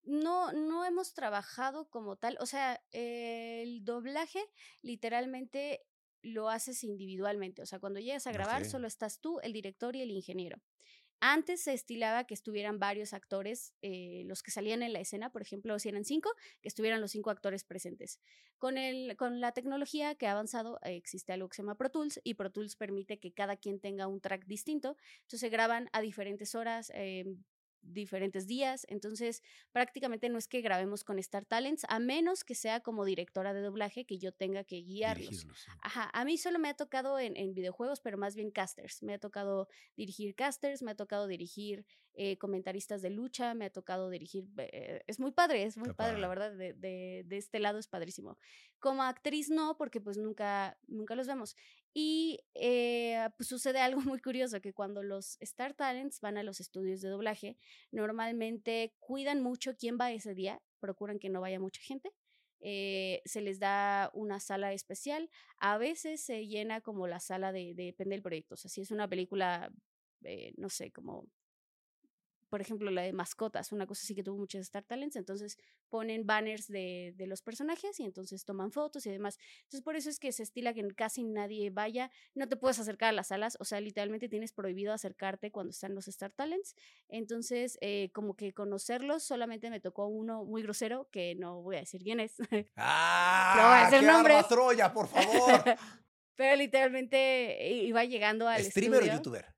no, 0.03 0.51
no 0.51 0.83
hemos 0.83 1.13
trabajado 1.13 1.89
como 1.89 2.17
tal. 2.17 2.35
O 2.41 2.45
sea, 2.45 2.83
el 2.91 3.85
doblaje 3.85 4.43
literalmente 4.81 5.85
lo 6.21 6.49
haces 6.49 6.83
individualmente. 6.83 7.61
O 7.61 7.65
sea, 7.65 7.79
cuando 7.79 8.01
llegas 8.01 8.27
a 8.27 8.33
grabar, 8.33 8.65
solo 8.65 8.85
estás 8.85 9.21
tú, 9.21 9.39
el 9.43 9.53
director 9.53 9.95
y 9.95 10.01
el 10.01 10.11
ingeniero. 10.11 10.61
Antes 11.25 11.61
se 11.61 11.71
estilaba 11.71 12.25
que 12.25 12.33
estuvieran 12.33 12.79
varios 12.79 13.13
actores, 13.13 13.71
eh, 13.81 14.23
los 14.25 14.43
que 14.43 14.51
salían 14.51 14.83
en 14.83 14.91
la 14.91 14.99
escena, 14.99 15.31
por 15.31 15.41
ejemplo, 15.41 15.79
si 15.79 15.87
eran 15.87 16.03
cinco, 16.03 16.29
que 16.61 16.67
estuvieran 16.67 16.99
los 16.99 17.11
cinco 17.11 17.29
actores 17.29 17.63
presentes. 17.63 18.19
Con, 18.57 18.77
el, 18.77 19.15
con 19.15 19.39
la 19.39 19.53
tecnología 19.53 20.15
que 20.15 20.27
ha 20.27 20.33
avanzado, 20.33 20.79
existe 20.83 21.31
algo 21.31 21.47
que 21.47 21.55
se 21.55 21.61
llama 21.61 21.77
Pro 21.77 21.89
Tools 21.89 22.19
y 22.25 22.33
Pro 22.33 22.51
Tools 22.51 22.75
permite 22.75 23.19
que 23.19 23.31
cada 23.31 23.55
quien 23.55 23.79
tenga 23.79 24.05
un 24.05 24.19
track 24.19 24.45
distinto. 24.47 24.97
Entonces 25.21 25.39
se 25.39 25.47
graban 25.47 25.89
a 25.93 26.01
diferentes 26.01 26.55
horas, 26.55 26.91
em, 26.93 27.41
diferentes 27.83 28.47
días, 28.47 28.85
entonces 28.89 29.43
prácticamente 29.71 30.29
no 30.29 30.37
es 30.37 30.47
que 30.47 30.61
grabemos 30.61 31.03
con 31.03 31.19
Star 31.19 31.45
Talents, 31.45 31.85
a 31.89 31.99
menos 31.99 32.43
que 32.43 32.55
sea 32.55 32.79
como 32.79 33.05
directora 33.05 33.53
de 33.53 33.61
doblaje 33.61 34.05
que 34.05 34.17
yo 34.17 34.31
tenga 34.31 34.63
que 34.63 34.77
guiarlos. 34.77 35.47
Ajá, 35.81 36.09
a 36.13 36.25
mí 36.25 36.37
solo 36.37 36.59
me 36.59 36.69
ha 36.69 36.73
tocado 36.73 37.19
en, 37.19 37.35
en, 37.37 37.53
videojuegos, 37.53 37.99
pero 37.99 38.17
más 38.17 38.35
bien 38.35 38.51
casters, 38.51 39.03
me 39.03 39.13
ha 39.13 39.19
tocado 39.19 39.67
dirigir 39.95 40.35
casters, 40.35 40.81
me 40.81 40.91
ha 40.91 40.95
tocado 40.95 41.27
dirigir 41.27 41.85
eh, 42.15 42.37
comentaristas 42.37 43.01
de 43.01 43.09
lucha, 43.09 43.55
me 43.55 43.65
ha 43.65 43.71
tocado 43.71 44.11
dirigir, 44.11 44.45
eh, 44.57 45.01
es 45.07 45.19
muy 45.19 45.31
padre, 45.31 45.63
es 45.63 45.77
muy 45.77 45.93
padre, 45.93 46.19
la 46.19 46.27
verdad, 46.27 46.51
de, 46.51 46.73
de, 46.73 47.23
de, 47.25 47.37
este 47.37 47.59
lado 47.59 47.79
es 47.79 47.87
padrísimo. 47.87 48.37
Como 48.77 49.01
actriz 49.01 49.49
no, 49.49 49.77
porque 49.77 49.99
pues 49.99 50.17
nunca, 50.19 50.77
nunca 50.85 51.15
los 51.15 51.25
vemos. 51.25 51.55
Y 51.91 52.39
eh, 52.53 53.17
pues 53.35 53.49
sucede 53.49 53.79
algo 53.79 54.01
muy 54.01 54.19
curioso, 54.21 54.61
que 54.61 54.73
cuando 54.73 55.01
los 55.01 55.37
Star 55.39 55.73
Talents 55.73 56.21
van 56.21 56.37
a 56.37 56.43
los 56.43 56.59
estudios 56.59 57.01
de 57.01 57.09
doblaje, 57.09 57.57
normalmente 57.91 58.95
cuidan 58.99 59.41
mucho 59.41 59.75
quién 59.75 59.97
va 59.99 60.11
ese 60.11 60.35
día, 60.35 60.61
procuran 60.79 61.17
que 61.17 61.29
no 61.29 61.41
vaya 61.41 61.59
mucha 61.59 61.81
gente. 61.81 62.11
se 62.61 63.41
les 63.41 63.59
da 63.59 64.11
una 64.13 64.39
sala 64.39 64.71
especial. 64.73 65.31
A 65.57 65.79
veces 65.79 66.21
se 66.21 66.45
llena 66.45 66.81
como 66.81 67.07
la 67.07 67.19
sala 67.19 67.51
de, 67.51 67.73
depende 67.75 68.15
del 68.15 68.21
proyecto. 68.21 68.53
O 68.53 68.57
sea, 68.57 68.69
si 68.69 68.81
es 68.81 68.91
una 68.91 69.07
película, 69.07 69.71
no 70.57 70.69
sé, 70.69 70.91
como 70.91 71.27
por 72.53 72.61
ejemplo, 72.61 72.91
la 72.91 73.01
de 73.01 73.13
mascotas, 73.13 73.71
una 73.71 73.87
cosa 73.87 74.01
así 74.03 74.13
que 74.13 74.21
tuvo 74.21 74.37
muchos 74.37 74.61
Star 74.61 74.83
Talents, 74.83 75.15
entonces 75.15 75.57
ponen 75.89 76.27
banners 76.27 76.67
de, 76.67 77.11
de, 77.17 77.25
los 77.25 77.41
personajes 77.41 77.99
y 77.99 78.03
entonces 78.03 78.45
toman 78.45 78.71
fotos 78.71 79.07
y 79.07 79.09
demás. 79.09 79.39
Entonces, 79.63 79.81
por 79.81 79.95
eso 79.95 80.07
es 80.11 80.19
que 80.19 80.31
se 80.31 80.43
estila 80.43 80.71
que 80.71 80.87
casi 80.89 81.23
nadie 81.23 81.71
vaya, 81.71 82.11
no 82.35 82.47
te 82.47 82.55
puedes 82.55 82.77
acercar 82.77 83.09
a 83.09 83.11
las 83.11 83.29
salas, 83.29 83.57
o 83.59 83.65
sea, 83.65 83.81
literalmente 83.81 84.29
tienes 84.29 84.53
prohibido 84.53 84.93
acercarte 84.93 85.49
cuando 85.49 85.71
están 85.71 85.95
los 85.95 86.07
Star 86.07 86.31
Talents. 86.31 86.75
Entonces, 87.09 87.79
eh, 87.81 88.11
como 88.13 88.35
que 88.35 88.53
conocerlos, 88.53 89.23
solamente 89.23 89.71
me 89.71 89.79
tocó 89.79 90.05
uno 90.05 90.45
muy 90.45 90.61
grosero, 90.61 91.09
que 91.09 91.33
no 91.33 91.63
voy 91.63 91.77
a 91.77 91.79
decir 91.79 92.03
quién 92.03 92.19
es. 92.19 92.35
¡Ah! 92.75 93.55
no 93.57 93.63
voy 93.63 93.79
a 93.79 93.89
decir 93.89 94.07
nombres. 94.07 94.47
Troya, 94.47 94.93
por 94.93 95.07
favor! 95.07 95.63
Pero 96.35 96.55
literalmente 96.55 97.67
iba 97.67 98.05
llegando 98.05 98.47
al 98.47 98.63
¿Streamer 98.63 99.01
o 99.01 99.05
youtuber? 99.07 99.55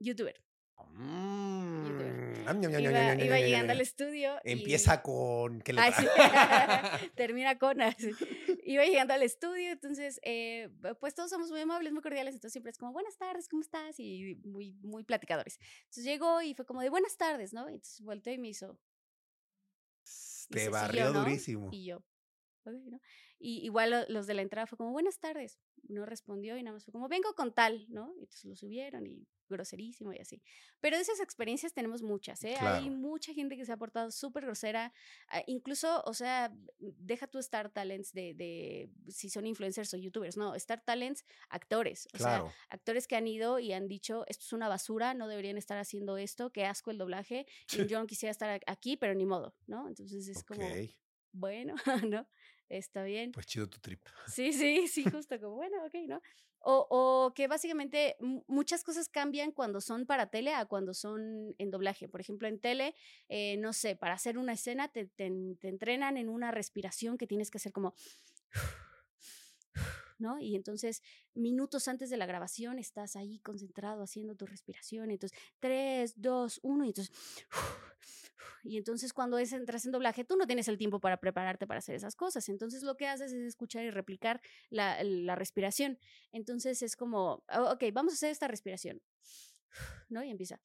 YouTuber. 0.00 0.42
Mm. 0.88 1.61
Iba, 2.42 3.38
llegando 3.38 3.72
al 3.72 3.80
estudio. 3.80 4.38
Empieza 4.44 5.02
con. 5.02 5.60
¿qué 5.62 5.72
le 5.72 5.80
Termina 7.14 7.58
con. 7.58 7.78
iba 8.64 8.84
llegando 8.84 9.14
al 9.14 9.22
estudio, 9.22 9.70
entonces, 9.70 10.20
eh, 10.22 10.70
pues 11.00 11.14
todos 11.14 11.30
somos 11.30 11.50
muy 11.50 11.60
amables, 11.60 11.92
muy 11.92 12.02
cordiales, 12.02 12.34
entonces 12.34 12.52
siempre 12.52 12.70
es 12.70 12.78
como, 12.78 12.92
buenas 12.92 13.16
tardes, 13.16 13.48
¿cómo 13.48 13.62
estás? 13.62 13.98
Y 13.98 14.36
muy, 14.44 14.74
muy 14.82 15.04
platicadores. 15.04 15.58
Entonces 15.82 16.04
llegó 16.04 16.42
y 16.42 16.54
fue 16.54 16.66
como 16.66 16.82
de 16.82 16.90
buenas 16.90 17.16
tardes, 17.16 17.52
¿no? 17.52 17.68
Entonces 17.68 18.00
volteó 18.02 18.32
y 18.32 18.38
me 18.38 18.48
hizo. 18.48 18.78
Te 20.50 20.68
barrió 20.68 21.12
durísimo. 21.12 21.68
Y 21.72 21.86
yo, 21.86 22.04
¿no? 22.64 23.00
Y 23.38 23.64
igual 23.64 24.06
los 24.08 24.26
de 24.26 24.34
la 24.34 24.42
entrada 24.42 24.66
fue 24.66 24.78
como, 24.78 24.92
buenas 24.92 25.18
tardes. 25.18 25.58
No 25.88 26.06
respondió 26.06 26.56
y 26.56 26.62
nada 26.62 26.74
más 26.74 26.84
fue 26.84 26.92
como, 26.92 27.08
vengo 27.08 27.34
con 27.34 27.52
tal, 27.52 27.86
¿no? 27.88 28.12
Y 28.16 28.20
entonces 28.20 28.44
lo 28.44 28.56
subieron 28.56 29.06
y 29.06 29.26
groserísimo 29.48 30.12
y 30.12 30.18
así. 30.18 30.42
Pero 30.80 30.96
de 30.96 31.02
esas 31.02 31.20
experiencias 31.20 31.72
tenemos 31.72 32.02
muchas, 32.02 32.42
¿eh? 32.42 32.56
Hay 32.60 32.90
mucha 32.90 33.32
gente 33.32 33.56
que 33.56 33.64
se 33.64 33.72
ha 33.72 33.76
portado 33.76 34.10
súper 34.10 34.44
grosera. 34.44 34.92
Ah, 35.28 35.42
incluso, 35.46 36.02
o 36.04 36.14
sea, 36.14 36.52
deja 36.78 37.26
tu 37.28 37.38
Star 37.38 37.70
Talents 37.70 38.12
de, 38.12 38.34
de, 38.34 38.90
si 39.08 39.30
son 39.30 39.46
influencers 39.46 39.92
o 39.94 39.96
youtubers, 39.96 40.36
no, 40.36 40.54
Star 40.56 40.80
Talents, 40.80 41.24
actores. 41.50 42.08
O 42.14 42.18
sea, 42.18 42.44
actores 42.68 43.06
que 43.06 43.16
han 43.16 43.28
ido 43.28 43.58
y 43.58 43.72
han 43.72 43.86
dicho, 43.86 44.24
esto 44.26 44.44
es 44.44 44.52
una 44.52 44.68
basura, 44.68 45.14
no 45.14 45.28
deberían 45.28 45.58
estar 45.58 45.78
haciendo 45.78 46.16
esto, 46.16 46.50
qué 46.50 46.64
asco 46.64 46.90
el 46.90 46.98
doblaje. 46.98 47.46
yo 47.88 48.00
no 48.00 48.06
quisiera 48.06 48.30
estar 48.30 48.60
aquí, 48.66 48.96
pero 48.96 49.14
ni 49.14 49.26
modo, 49.26 49.54
¿no? 49.66 49.86
Entonces 49.86 50.26
es 50.28 50.42
como, 50.42 50.66
bueno, 51.32 51.74
¿no? 52.08 52.26
Está 52.68 53.04
bien. 53.04 53.32
Pues 53.32 53.46
chido 53.46 53.68
tu 53.68 53.78
trip. 53.78 54.00
Sí, 54.26 54.52
sí, 54.52 54.88
sí, 54.88 55.04
justo 55.04 55.38
como, 55.40 55.56
bueno, 55.56 55.84
ok, 55.84 55.94
¿no? 56.06 56.20
O, 56.64 56.86
o, 56.90 57.34
que 57.34 57.48
básicamente 57.48 58.16
muchas 58.46 58.84
cosas 58.84 59.08
cambian 59.08 59.50
cuando 59.50 59.80
son 59.80 60.06
para 60.06 60.30
tele 60.30 60.54
a 60.54 60.64
cuando 60.66 60.94
son 60.94 61.56
en 61.58 61.70
doblaje. 61.72 62.08
Por 62.08 62.20
ejemplo, 62.20 62.46
en 62.46 62.60
tele, 62.60 62.94
eh, 63.28 63.56
no 63.56 63.72
sé, 63.72 63.96
para 63.96 64.14
hacer 64.14 64.38
una 64.38 64.52
escena 64.52 64.86
te, 64.88 65.06
te, 65.06 65.30
te 65.58 65.68
entrenan 65.68 66.16
en 66.16 66.28
una 66.28 66.52
respiración 66.52 67.18
que 67.18 67.26
tienes 67.26 67.50
que 67.50 67.58
hacer 67.58 67.72
como... 67.72 67.94
¿no? 70.18 70.38
Y 70.38 70.54
entonces, 70.54 71.02
minutos 71.34 71.88
antes 71.88 72.08
de 72.08 72.16
la 72.16 72.26
grabación, 72.26 72.78
estás 72.78 73.16
ahí 73.16 73.40
concentrado 73.40 74.04
haciendo 74.04 74.36
tu 74.36 74.46
respiración. 74.46 75.10
Entonces, 75.10 75.36
tres, 75.58 76.14
dos, 76.16 76.60
uno, 76.62 76.84
y 76.84 76.88
entonces 76.88 77.12
y 78.62 78.76
entonces 78.76 79.12
cuando 79.12 79.38
es, 79.38 79.52
entras 79.52 79.84
en 79.86 79.92
doblaje, 79.92 80.24
tú 80.24 80.36
no 80.36 80.46
tienes 80.46 80.68
el 80.68 80.78
tiempo 80.78 81.00
para 81.00 81.18
prepararte 81.18 81.66
para 81.66 81.78
hacer 81.78 81.94
esas 81.94 82.16
cosas. 82.16 82.48
Entonces 82.48 82.82
lo 82.82 82.96
que 82.96 83.06
haces 83.06 83.32
es 83.32 83.42
escuchar 83.44 83.84
y 83.84 83.90
replicar 83.90 84.40
la, 84.70 85.02
la 85.02 85.34
respiración. 85.34 85.98
Entonces 86.32 86.82
es 86.82 86.96
como, 86.96 87.44
oh, 87.48 87.72
ok, 87.72 87.84
vamos 87.92 88.12
a 88.12 88.16
hacer 88.16 88.30
esta 88.30 88.48
respiración. 88.48 89.00
¿No? 90.08 90.22
Y 90.22 90.30
empieza. 90.30 90.60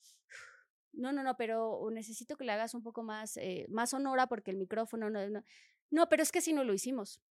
No, 0.93 1.11
no, 1.11 1.23
no, 1.23 1.37
pero 1.37 1.87
necesito 1.91 2.37
que 2.37 2.43
le 2.43 2.51
hagas 2.51 2.73
un 2.73 2.81
poco 2.81 3.03
más, 3.03 3.37
eh, 3.37 3.67
más 3.69 3.91
sonora 3.91 4.27
porque 4.27 4.51
el 4.51 4.57
micrófono 4.57 5.09
no, 5.09 5.29
no. 5.29 5.43
No, 5.89 6.09
pero 6.09 6.23
es 6.23 6.31
que 6.31 6.41
si 6.41 6.53
no 6.53 6.63
lo 6.63 6.73
hicimos. 6.73 7.21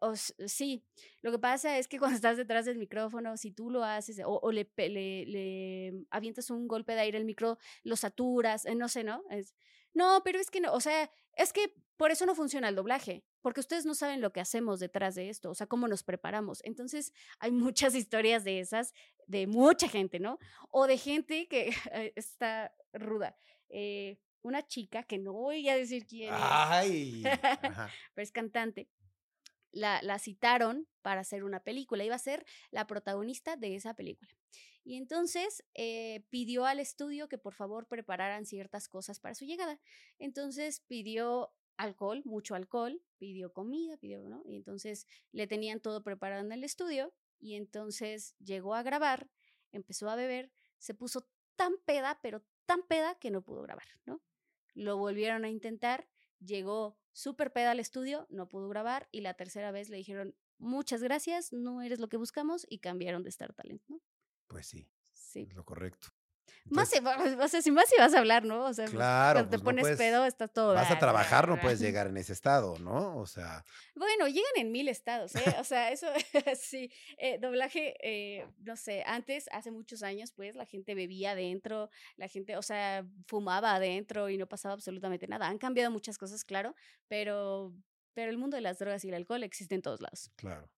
O, 0.00 0.14
sí, 0.16 0.84
lo 1.22 1.30
que 1.30 1.38
pasa 1.38 1.78
es 1.78 1.88
que 1.88 1.98
cuando 1.98 2.16
estás 2.16 2.36
detrás 2.36 2.64
del 2.64 2.78
micrófono, 2.78 3.36
si 3.36 3.50
tú 3.50 3.70
lo 3.70 3.84
haces 3.84 4.20
o, 4.24 4.52
le, 4.52 4.70
le, 4.76 5.26
le, 5.26 6.06
avientas 6.10 6.50
un 6.50 6.68
golpe 6.68 6.94
de 6.94 7.00
aire 7.00 7.18
al 7.18 7.24
micro, 7.24 7.58
lo 7.82 7.96
saturas, 7.96 8.64
eh, 8.66 8.74
no 8.74 8.88
sé, 8.88 9.04
¿no? 9.04 9.22
Es, 9.30 9.54
no, 9.94 10.22
pero 10.24 10.40
es 10.40 10.50
que 10.50 10.60
no, 10.60 10.72
o 10.72 10.80
sea, 10.80 11.10
es 11.36 11.52
que 11.52 11.72
por 11.96 12.10
eso 12.10 12.26
no 12.26 12.34
funciona 12.34 12.68
el 12.68 12.74
doblaje, 12.74 13.24
porque 13.40 13.60
ustedes 13.60 13.86
no 13.86 13.94
saben 13.94 14.20
lo 14.20 14.32
que 14.32 14.40
hacemos 14.40 14.80
detrás 14.80 15.14
de 15.14 15.30
esto, 15.30 15.50
o 15.50 15.54
sea, 15.54 15.66
cómo 15.66 15.86
nos 15.86 16.02
preparamos. 16.02 16.60
Entonces, 16.64 17.12
hay 17.38 17.52
muchas 17.52 17.94
historias 17.94 18.44
de 18.44 18.60
esas, 18.60 18.92
de 19.26 19.46
mucha 19.46 19.88
gente, 19.88 20.18
¿no? 20.18 20.38
O 20.70 20.86
de 20.86 20.98
gente 20.98 21.46
que 21.48 21.70
está 22.16 22.74
ruda. 22.92 23.36
Eh, 23.68 24.18
una 24.42 24.66
chica 24.66 25.04
que 25.04 25.18
no 25.18 25.32
voy 25.32 25.68
a 25.70 25.76
decir 25.76 26.06
quién 26.06 26.34
es, 26.34 26.40
Ay, 26.42 27.22
pero 27.22 28.22
es 28.22 28.30
cantante 28.30 28.90
la, 29.74 30.18
citaron 30.18 30.88
para 31.02 31.20
hacer 31.20 31.44
una 31.44 31.60
película, 31.60 32.04
iba 32.04 32.14
a 32.14 32.18
ser 32.18 32.46
la 32.70 32.86
protagonista 32.86 33.56
de 33.56 33.74
esa 33.74 33.94
película. 33.94 34.34
Y 34.84 34.96
entonces 34.96 35.64
eh, 35.74 36.24
pidió 36.30 36.66
al 36.66 36.78
estudio 36.78 37.28
que 37.28 37.38
por 37.38 37.54
favor 37.54 37.86
prepararan 37.86 38.46
ciertas 38.46 38.88
cosas 38.88 39.18
para 39.18 39.34
su 39.34 39.44
llegada. 39.44 39.80
Entonces 40.18 40.80
pidió 40.80 41.52
alcohol, 41.76 42.22
mucho 42.24 42.54
alcohol, 42.54 43.02
pidió 43.18 43.52
comida, 43.52 43.96
pidió, 43.96 44.22
¿no? 44.28 44.42
Y 44.44 44.56
entonces 44.56 45.06
le 45.32 45.46
tenían 45.46 45.80
todo 45.80 46.02
preparado 46.02 46.44
en 46.44 46.52
el 46.52 46.64
estudio 46.64 47.12
y 47.40 47.54
entonces 47.54 48.36
llegó 48.38 48.74
a 48.74 48.82
grabar, 48.82 49.28
empezó 49.72 50.08
a 50.08 50.16
beber, 50.16 50.52
se 50.78 50.94
puso 50.94 51.26
tan 51.56 51.76
peda, 51.84 52.20
pero 52.22 52.44
tan 52.66 52.82
peda 52.86 53.18
que 53.18 53.30
no 53.30 53.42
pudo 53.42 53.62
grabar, 53.62 53.86
¿no? 54.06 54.22
Lo 54.74 54.98
volvieron 54.98 55.44
a 55.44 55.50
intentar, 55.50 56.08
llegó 56.38 56.98
súper 57.14 57.52
peda 57.52 57.70
al 57.70 57.80
estudio, 57.80 58.26
no 58.28 58.50
pudo 58.50 58.68
grabar 58.68 59.08
y 59.10 59.22
la 59.22 59.32
tercera 59.32 59.70
vez 59.70 59.88
le 59.88 59.96
dijeron, 59.96 60.34
muchas 60.58 61.02
gracias, 61.02 61.54
no 61.54 61.80
eres 61.80 61.98
lo 61.98 62.10
que 62.10 62.18
buscamos 62.18 62.66
y 62.68 62.80
cambiaron 62.80 63.22
de 63.22 63.30
Star 63.30 63.54
Talent, 63.54 63.82
¿no? 63.88 64.02
Pues 64.46 64.66
sí. 64.66 64.86
Sí. 65.12 65.46
lo 65.46 65.64
correcto 65.64 66.13
más 66.70 66.88
si, 66.88 66.98
o 66.98 67.48
sea, 67.48 67.62
si 67.62 67.70
más 67.70 67.88
si 67.88 67.96
vas 67.98 68.14
a 68.14 68.18
hablar, 68.18 68.44
¿no? 68.44 68.64
O 68.64 68.72
sea, 68.72 68.86
claro, 68.86 69.40
cuando 69.40 69.50
te 69.50 69.58
pues 69.58 69.84
pones 69.84 69.98
pedo, 69.98 70.24
está 70.24 70.48
todo. 70.48 70.74
Vas 70.74 70.90
a 70.90 70.98
trabajar, 70.98 71.46
no 71.46 71.60
puedes 71.60 71.78
llegar 71.78 72.06
en 72.06 72.16
ese 72.16 72.32
estado, 72.32 72.78
¿no? 72.78 73.18
O 73.18 73.26
sea. 73.26 73.64
Bueno, 73.94 74.26
llegan 74.28 74.52
en 74.56 74.72
mil 74.72 74.88
estados, 74.88 75.34
¿eh? 75.34 75.56
O 75.58 75.64
sea, 75.64 75.90
eso 75.90 76.06
sí. 76.60 76.90
Eh, 77.18 77.38
doblaje, 77.38 77.94
eh, 78.02 78.46
no 78.60 78.76
sé, 78.76 79.02
antes, 79.06 79.46
hace 79.52 79.70
muchos 79.70 80.02
años, 80.02 80.32
pues, 80.32 80.54
la 80.54 80.64
gente 80.64 80.94
bebía 80.94 81.32
adentro, 81.32 81.90
la 82.16 82.28
gente, 82.28 82.56
o 82.56 82.62
sea, 82.62 83.04
fumaba 83.26 83.74
adentro 83.74 84.30
y 84.30 84.38
no 84.38 84.46
pasaba 84.46 84.74
absolutamente 84.74 85.26
nada. 85.28 85.48
Han 85.48 85.58
cambiado 85.58 85.90
muchas 85.90 86.16
cosas, 86.16 86.44
claro, 86.44 86.74
pero, 87.08 87.74
pero 88.14 88.30
el 88.30 88.38
mundo 88.38 88.56
de 88.56 88.62
las 88.62 88.78
drogas 88.78 89.04
y 89.04 89.08
el 89.08 89.14
alcohol 89.14 89.42
existe 89.42 89.74
en 89.74 89.82
todos 89.82 90.00
lados. 90.00 90.30
Claro. 90.36 90.70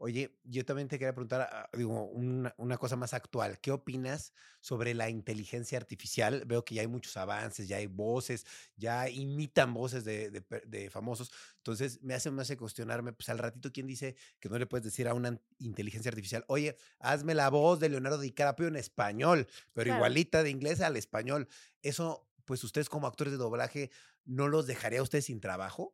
Oye, 0.00 0.38
yo 0.44 0.64
también 0.64 0.86
te 0.86 0.96
quería 0.96 1.12
preguntar, 1.12 1.48
ah, 1.52 1.68
digo, 1.76 2.04
una, 2.04 2.78
cosa 2.78 2.94
más 2.94 3.14
actual. 3.14 3.58
¿Qué 3.58 3.72
opinas 3.72 4.32
sobre 4.60 4.94
la 4.94 5.10
inteligencia 5.10 5.76
artificial? 5.76 6.44
Veo 6.46 6.64
que 6.64 6.76
ya 6.76 6.82
hay 6.82 6.86
muchos 6.86 7.16
avances, 7.16 7.66
ya 7.66 7.78
hay 7.78 7.88
voces, 7.88 8.46
ya 8.76 9.08
imitan 9.08 9.74
voces 9.74 10.04
de, 10.04 10.88
famosos. 10.92 11.32
Entonces, 11.56 12.00
me 12.00 12.14
hace, 12.14 12.30
me 12.30 12.42
hace 12.42 12.56
cuestionarme, 12.56 13.12
pues 13.12 13.28
al 13.28 13.38
ratito, 13.38 13.72
¿quién 13.72 13.88
dice 13.88 14.14
que 14.38 14.48
no 14.48 14.56
le 14.56 14.66
puedes 14.66 14.84
decir 14.84 15.08
a 15.08 15.14
una 15.14 15.40
inteligencia 15.58 16.10
artificial, 16.10 16.44
oye, 16.46 16.76
hazme 17.00 17.34
la 17.34 17.50
voz 17.50 17.80
de 17.80 17.88
Leonardo 17.88 18.20
DiCaprio 18.20 18.68
en 18.68 18.76
español, 18.76 19.48
pero 19.72 19.92
igualita 19.92 20.44
de 20.44 20.50
inglés 20.50 20.80
al 20.80 20.96
español? 20.96 21.48
Eso, 21.82 22.30
pues 22.44 22.62
ustedes 22.62 22.88
como 22.88 23.08
actores 23.08 23.32
de 23.32 23.38
doblaje, 23.38 23.90
¿no 24.24 24.46
los 24.46 24.68
dejaría 24.68 25.00
a 25.00 25.02
ustedes 25.02 25.24
sin 25.24 25.40
trabajo? 25.40 25.92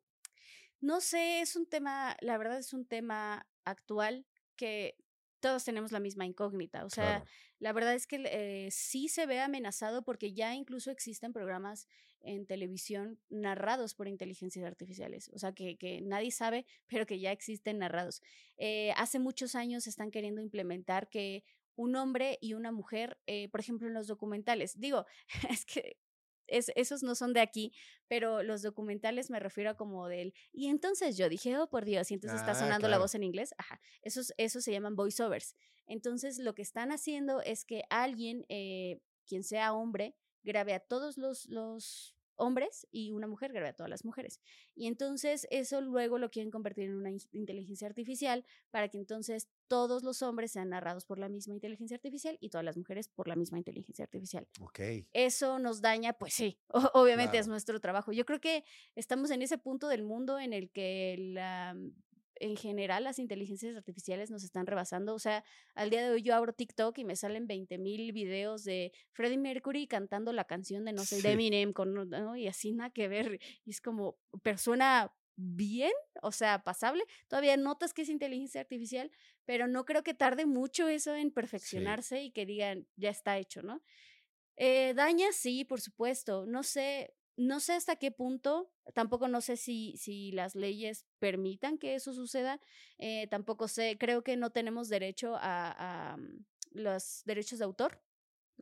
No 0.82 1.00
sé, 1.00 1.40
es 1.40 1.56
un 1.56 1.64
tema, 1.64 2.18
la 2.20 2.36
verdad 2.36 2.58
es 2.58 2.74
un 2.74 2.84
tema 2.84 3.46
actual 3.64 4.26
que 4.56 4.96
todos 5.40 5.64
tenemos 5.64 5.92
la 5.92 6.00
misma 6.00 6.24
incógnita. 6.24 6.86
O 6.86 6.90
sea, 6.90 7.22
la 7.58 7.72
verdad 7.74 7.94
es 7.94 8.06
que 8.06 8.22
eh, 8.24 8.70
sí 8.70 9.08
se 9.08 9.26
ve 9.26 9.40
amenazado 9.40 10.02
porque 10.02 10.32
ya 10.32 10.54
incluso 10.54 10.90
existen 10.90 11.34
programas 11.34 11.86
en 12.22 12.46
televisión 12.46 13.20
narrados 13.28 13.94
por 13.94 14.08
inteligencias 14.08 14.64
artificiales. 14.64 15.30
O 15.34 15.38
sea, 15.38 15.52
que, 15.52 15.76
que 15.76 16.00
nadie 16.00 16.30
sabe, 16.30 16.64
pero 16.86 17.04
que 17.04 17.20
ya 17.20 17.30
existen 17.30 17.78
narrados. 17.78 18.22
Eh, 18.56 18.92
hace 18.96 19.18
muchos 19.18 19.54
años 19.54 19.86
están 19.86 20.10
queriendo 20.10 20.40
implementar 20.40 21.10
que 21.10 21.44
un 21.76 21.96
hombre 21.96 22.38
y 22.40 22.54
una 22.54 22.72
mujer, 22.72 23.18
eh, 23.26 23.48
por 23.50 23.60
ejemplo, 23.60 23.86
en 23.86 23.94
los 23.94 24.06
documentales. 24.06 24.78
Digo, 24.78 25.04
es 25.50 25.66
que 25.66 25.98
esos 26.54 27.02
no 27.02 27.14
son 27.14 27.32
de 27.32 27.40
aquí, 27.40 27.72
pero 28.08 28.42
los 28.42 28.62
documentales 28.62 29.30
me 29.30 29.40
refiero 29.40 29.70
a 29.70 29.76
como 29.76 30.08
del, 30.08 30.34
y 30.52 30.68
entonces 30.68 31.16
yo 31.16 31.28
dije, 31.28 31.56
oh, 31.58 31.68
por 31.68 31.84
Dios, 31.84 32.10
y 32.10 32.14
entonces 32.14 32.40
está 32.40 32.52
ah, 32.52 32.54
sonando 32.54 32.88
la 32.88 32.98
voz 32.98 33.14
en 33.14 33.22
inglés, 33.22 33.54
ajá, 33.58 33.80
esos, 34.02 34.32
esos 34.36 34.64
se 34.64 34.72
llaman 34.72 34.96
voiceovers. 34.96 35.54
Entonces 35.86 36.38
lo 36.38 36.54
que 36.54 36.62
están 36.62 36.92
haciendo 36.92 37.40
es 37.42 37.64
que 37.64 37.82
alguien, 37.90 38.46
eh, 38.48 39.00
quien 39.26 39.44
sea 39.44 39.72
hombre, 39.72 40.16
grabe 40.42 40.74
a 40.74 40.80
todos 40.80 41.18
los, 41.18 41.46
los 41.46 42.13
hombres 42.36 42.86
y 42.90 43.12
una 43.12 43.26
mujer 43.26 43.52
grabe 43.52 43.68
a 43.68 43.72
todas 43.72 43.90
las 43.90 44.04
mujeres. 44.04 44.40
Y 44.74 44.86
entonces 44.86 45.46
eso 45.50 45.80
luego 45.80 46.18
lo 46.18 46.30
quieren 46.30 46.50
convertir 46.50 46.84
en 46.84 46.96
una 46.96 47.10
inteligencia 47.32 47.86
artificial 47.86 48.44
para 48.70 48.88
que 48.88 48.98
entonces 48.98 49.48
todos 49.68 50.02
los 50.02 50.22
hombres 50.22 50.52
sean 50.52 50.70
narrados 50.70 51.04
por 51.04 51.18
la 51.18 51.28
misma 51.28 51.54
inteligencia 51.54 51.96
artificial 51.96 52.36
y 52.40 52.50
todas 52.50 52.64
las 52.64 52.76
mujeres 52.76 53.08
por 53.08 53.28
la 53.28 53.36
misma 53.36 53.58
inteligencia 53.58 54.04
artificial. 54.04 54.46
Ok. 54.60 54.80
Eso 55.12 55.58
nos 55.58 55.80
daña, 55.80 56.12
pues 56.12 56.34
sí, 56.34 56.58
obviamente 56.94 57.38
es 57.38 57.48
nuestro 57.48 57.80
trabajo. 57.80 58.12
Yo 58.12 58.24
creo 58.26 58.40
que 58.40 58.64
estamos 58.94 59.30
en 59.30 59.42
ese 59.42 59.58
punto 59.58 59.88
del 59.88 60.02
mundo 60.02 60.38
en 60.38 60.52
el 60.52 60.70
que 60.70 61.16
la 61.18 61.76
en 62.36 62.56
general 62.56 63.04
las 63.04 63.18
inteligencias 63.18 63.76
artificiales 63.76 64.30
nos 64.30 64.44
están 64.44 64.66
rebasando. 64.66 65.14
O 65.14 65.18
sea, 65.18 65.44
al 65.74 65.90
día 65.90 66.02
de 66.02 66.10
hoy 66.10 66.22
yo 66.22 66.34
abro 66.34 66.52
TikTok 66.52 66.98
y 66.98 67.04
me 67.04 67.16
salen 67.16 67.46
20 67.46 67.78
mil 67.78 68.12
videos 68.12 68.64
de 68.64 68.92
Freddie 69.12 69.38
Mercury 69.38 69.86
cantando 69.86 70.32
la 70.32 70.44
canción 70.44 70.84
de 70.84 70.92
no 70.92 71.04
sé, 71.04 71.22
de 71.22 71.32
Eminem, 71.32 71.72
con, 71.72 72.10
y 72.36 72.46
así 72.46 72.72
nada 72.72 72.90
que 72.90 73.08
ver. 73.08 73.40
Y 73.64 73.70
es 73.70 73.80
como, 73.80 74.16
persona 74.42 75.12
bien, 75.36 75.92
o 76.22 76.32
sea, 76.32 76.62
pasable. 76.62 77.04
Todavía 77.28 77.56
notas 77.56 77.92
que 77.92 78.02
es 78.02 78.08
inteligencia 78.08 78.60
artificial, 78.60 79.10
pero 79.44 79.66
no 79.66 79.84
creo 79.84 80.02
que 80.02 80.14
tarde 80.14 80.46
mucho 80.46 80.88
eso 80.88 81.14
en 81.14 81.30
perfeccionarse 81.30 82.22
y 82.22 82.30
que 82.30 82.46
digan, 82.46 82.86
ya 82.96 83.10
está 83.10 83.38
hecho, 83.38 83.62
¿no? 83.62 83.82
Eh, 84.56 84.94
daña, 84.94 85.32
sí, 85.32 85.64
por 85.64 85.80
supuesto. 85.80 86.46
No 86.46 86.62
sé, 86.62 87.14
no 87.36 87.60
sé 87.60 87.72
hasta 87.72 87.96
qué 87.96 88.10
punto, 88.10 88.70
tampoco 88.94 89.28
no 89.28 89.40
sé 89.40 89.56
si, 89.56 89.96
si 89.96 90.32
las 90.32 90.54
leyes 90.54 91.06
permitan 91.18 91.78
que 91.78 91.94
eso 91.94 92.12
suceda, 92.12 92.60
eh, 92.98 93.26
tampoco 93.28 93.68
sé, 93.68 93.96
creo 93.98 94.22
que 94.22 94.36
no 94.36 94.50
tenemos 94.50 94.88
derecho 94.88 95.36
a, 95.36 96.12
a 96.12 96.16
mm, 96.16 96.44
los 96.72 97.22
derechos 97.24 97.58
de 97.58 97.64
autor, 97.64 98.00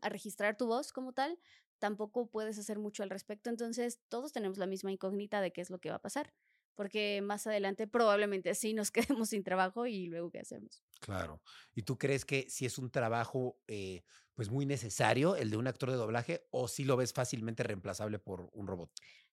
a 0.00 0.08
registrar 0.08 0.56
tu 0.56 0.66
voz 0.66 0.92
como 0.92 1.12
tal, 1.12 1.38
tampoco 1.78 2.30
puedes 2.30 2.58
hacer 2.58 2.78
mucho 2.78 3.02
al 3.02 3.10
respecto, 3.10 3.50
entonces 3.50 4.00
todos 4.08 4.32
tenemos 4.32 4.58
la 4.58 4.66
misma 4.66 4.92
incógnita 4.92 5.40
de 5.40 5.52
qué 5.52 5.60
es 5.60 5.70
lo 5.70 5.78
que 5.78 5.90
va 5.90 5.96
a 5.96 6.02
pasar 6.02 6.32
porque 6.74 7.20
más 7.22 7.46
adelante 7.46 7.86
probablemente 7.86 8.54
sí 8.54 8.74
nos 8.74 8.90
quedemos 9.20 9.30
sin 9.30 9.44
trabajo 9.44 9.86
y 9.86 10.06
luego 10.06 10.30
qué 10.30 10.40
hacemos. 10.40 10.82
Claro. 11.00 11.42
¿Y 11.74 11.82
tú 11.82 11.98
crees 11.98 12.24
que 12.24 12.48
si 12.48 12.66
es 12.66 12.78
un 12.78 12.90
trabajo 12.90 13.58
eh, 13.66 14.04
pues 14.34 14.50
muy 14.50 14.66
necesario 14.66 15.36
el 15.36 15.50
de 15.50 15.56
un 15.56 15.66
actor 15.66 15.90
de 15.90 15.96
doblaje 15.96 16.46
o 16.50 16.68
si 16.68 16.84
lo 16.84 16.96
ves 16.96 17.12
fácilmente 17.12 17.62
reemplazable 17.62 18.18
por 18.18 18.50
un 18.52 18.66
robot? 18.66 18.90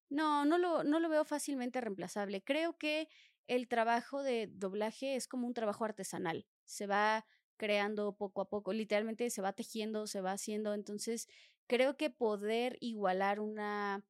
No, 0.10 0.46
no 0.46 0.58
lo, 0.58 0.84
no 0.84 1.00
lo 1.00 1.10
veo 1.10 1.24
fácilmente 1.24 1.82
reemplazable. 1.82 2.44
Creo 2.44 2.78
que 2.78 3.08
el 3.48 3.68
trabajo 3.68 4.24
de 4.24 4.48
doblaje 4.48 5.16
es 5.16 5.28
como 5.28 5.48
un 5.48 5.54
trabajo 5.54 5.86
artesanal. 5.86 6.46
Se 6.66 6.88
va 6.88 7.26
creando 7.58 8.16
poco 8.16 8.42
a 8.42 8.50
poco, 8.50 8.74
literalmente 8.74 9.30
se 9.30 9.42
va 9.42 9.54
tejiendo, 9.54 10.08
se 10.08 10.22
va 10.22 10.32
haciendo. 10.32 10.74
Entonces, 10.74 11.28
creo 11.68 11.98
que 11.98 12.10
poder 12.10 12.78
igualar 12.80 13.40
una 13.40 14.06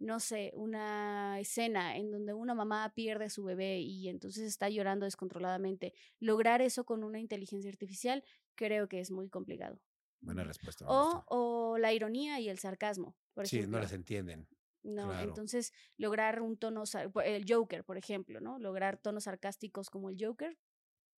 no 0.00 0.20
sé, 0.20 0.52
una 0.54 1.38
escena 1.40 1.96
en 1.96 2.10
donde 2.10 2.34
una 2.34 2.54
mamá 2.54 2.92
pierde 2.94 3.26
a 3.26 3.30
su 3.30 3.44
bebé 3.44 3.78
y 3.78 4.08
entonces 4.08 4.44
está 4.44 4.68
llorando 4.68 5.04
descontroladamente, 5.06 5.94
lograr 6.18 6.60
eso 6.62 6.84
con 6.84 7.04
una 7.04 7.20
inteligencia 7.20 7.70
artificial 7.70 8.24
creo 8.54 8.88
que 8.88 9.00
es 9.00 9.10
muy 9.10 9.28
complicado. 9.28 9.80
Buena 10.24 10.44
respuesta. 10.44 10.86
O, 10.88 11.24
o, 11.28 11.78
la 11.78 11.92
ironía 11.92 12.40
y 12.40 12.48
el 12.48 12.58
sarcasmo. 12.58 13.16
Por 13.34 13.46
sí, 13.46 13.66
no 13.66 13.78
les 13.78 13.92
entienden. 13.92 14.48
No, 14.82 15.18
entonces 15.18 15.72
lograr 15.96 16.42
un 16.42 16.58
tono, 16.58 16.84
el 17.24 17.44
Joker, 17.48 17.84
por 17.84 17.96
ejemplo, 17.96 18.40
¿no? 18.40 18.58
Lograr 18.58 18.98
tonos 18.98 19.24
sarcásticos 19.24 19.88
como 19.88 20.10
el 20.10 20.16
Joker. 20.18 20.58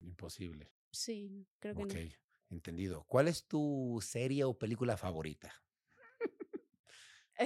Imposible. 0.01 0.71
Sí, 0.91 1.47
creo 1.59 1.75
que 1.75 1.83
Ok, 1.83 1.95
entendido. 2.51 3.03
¿Cuál 3.07 3.27
es 3.27 3.45
tu 3.45 3.99
serie 4.01 4.43
o 4.43 4.57
película 4.57 4.97
favorita? 4.97 5.53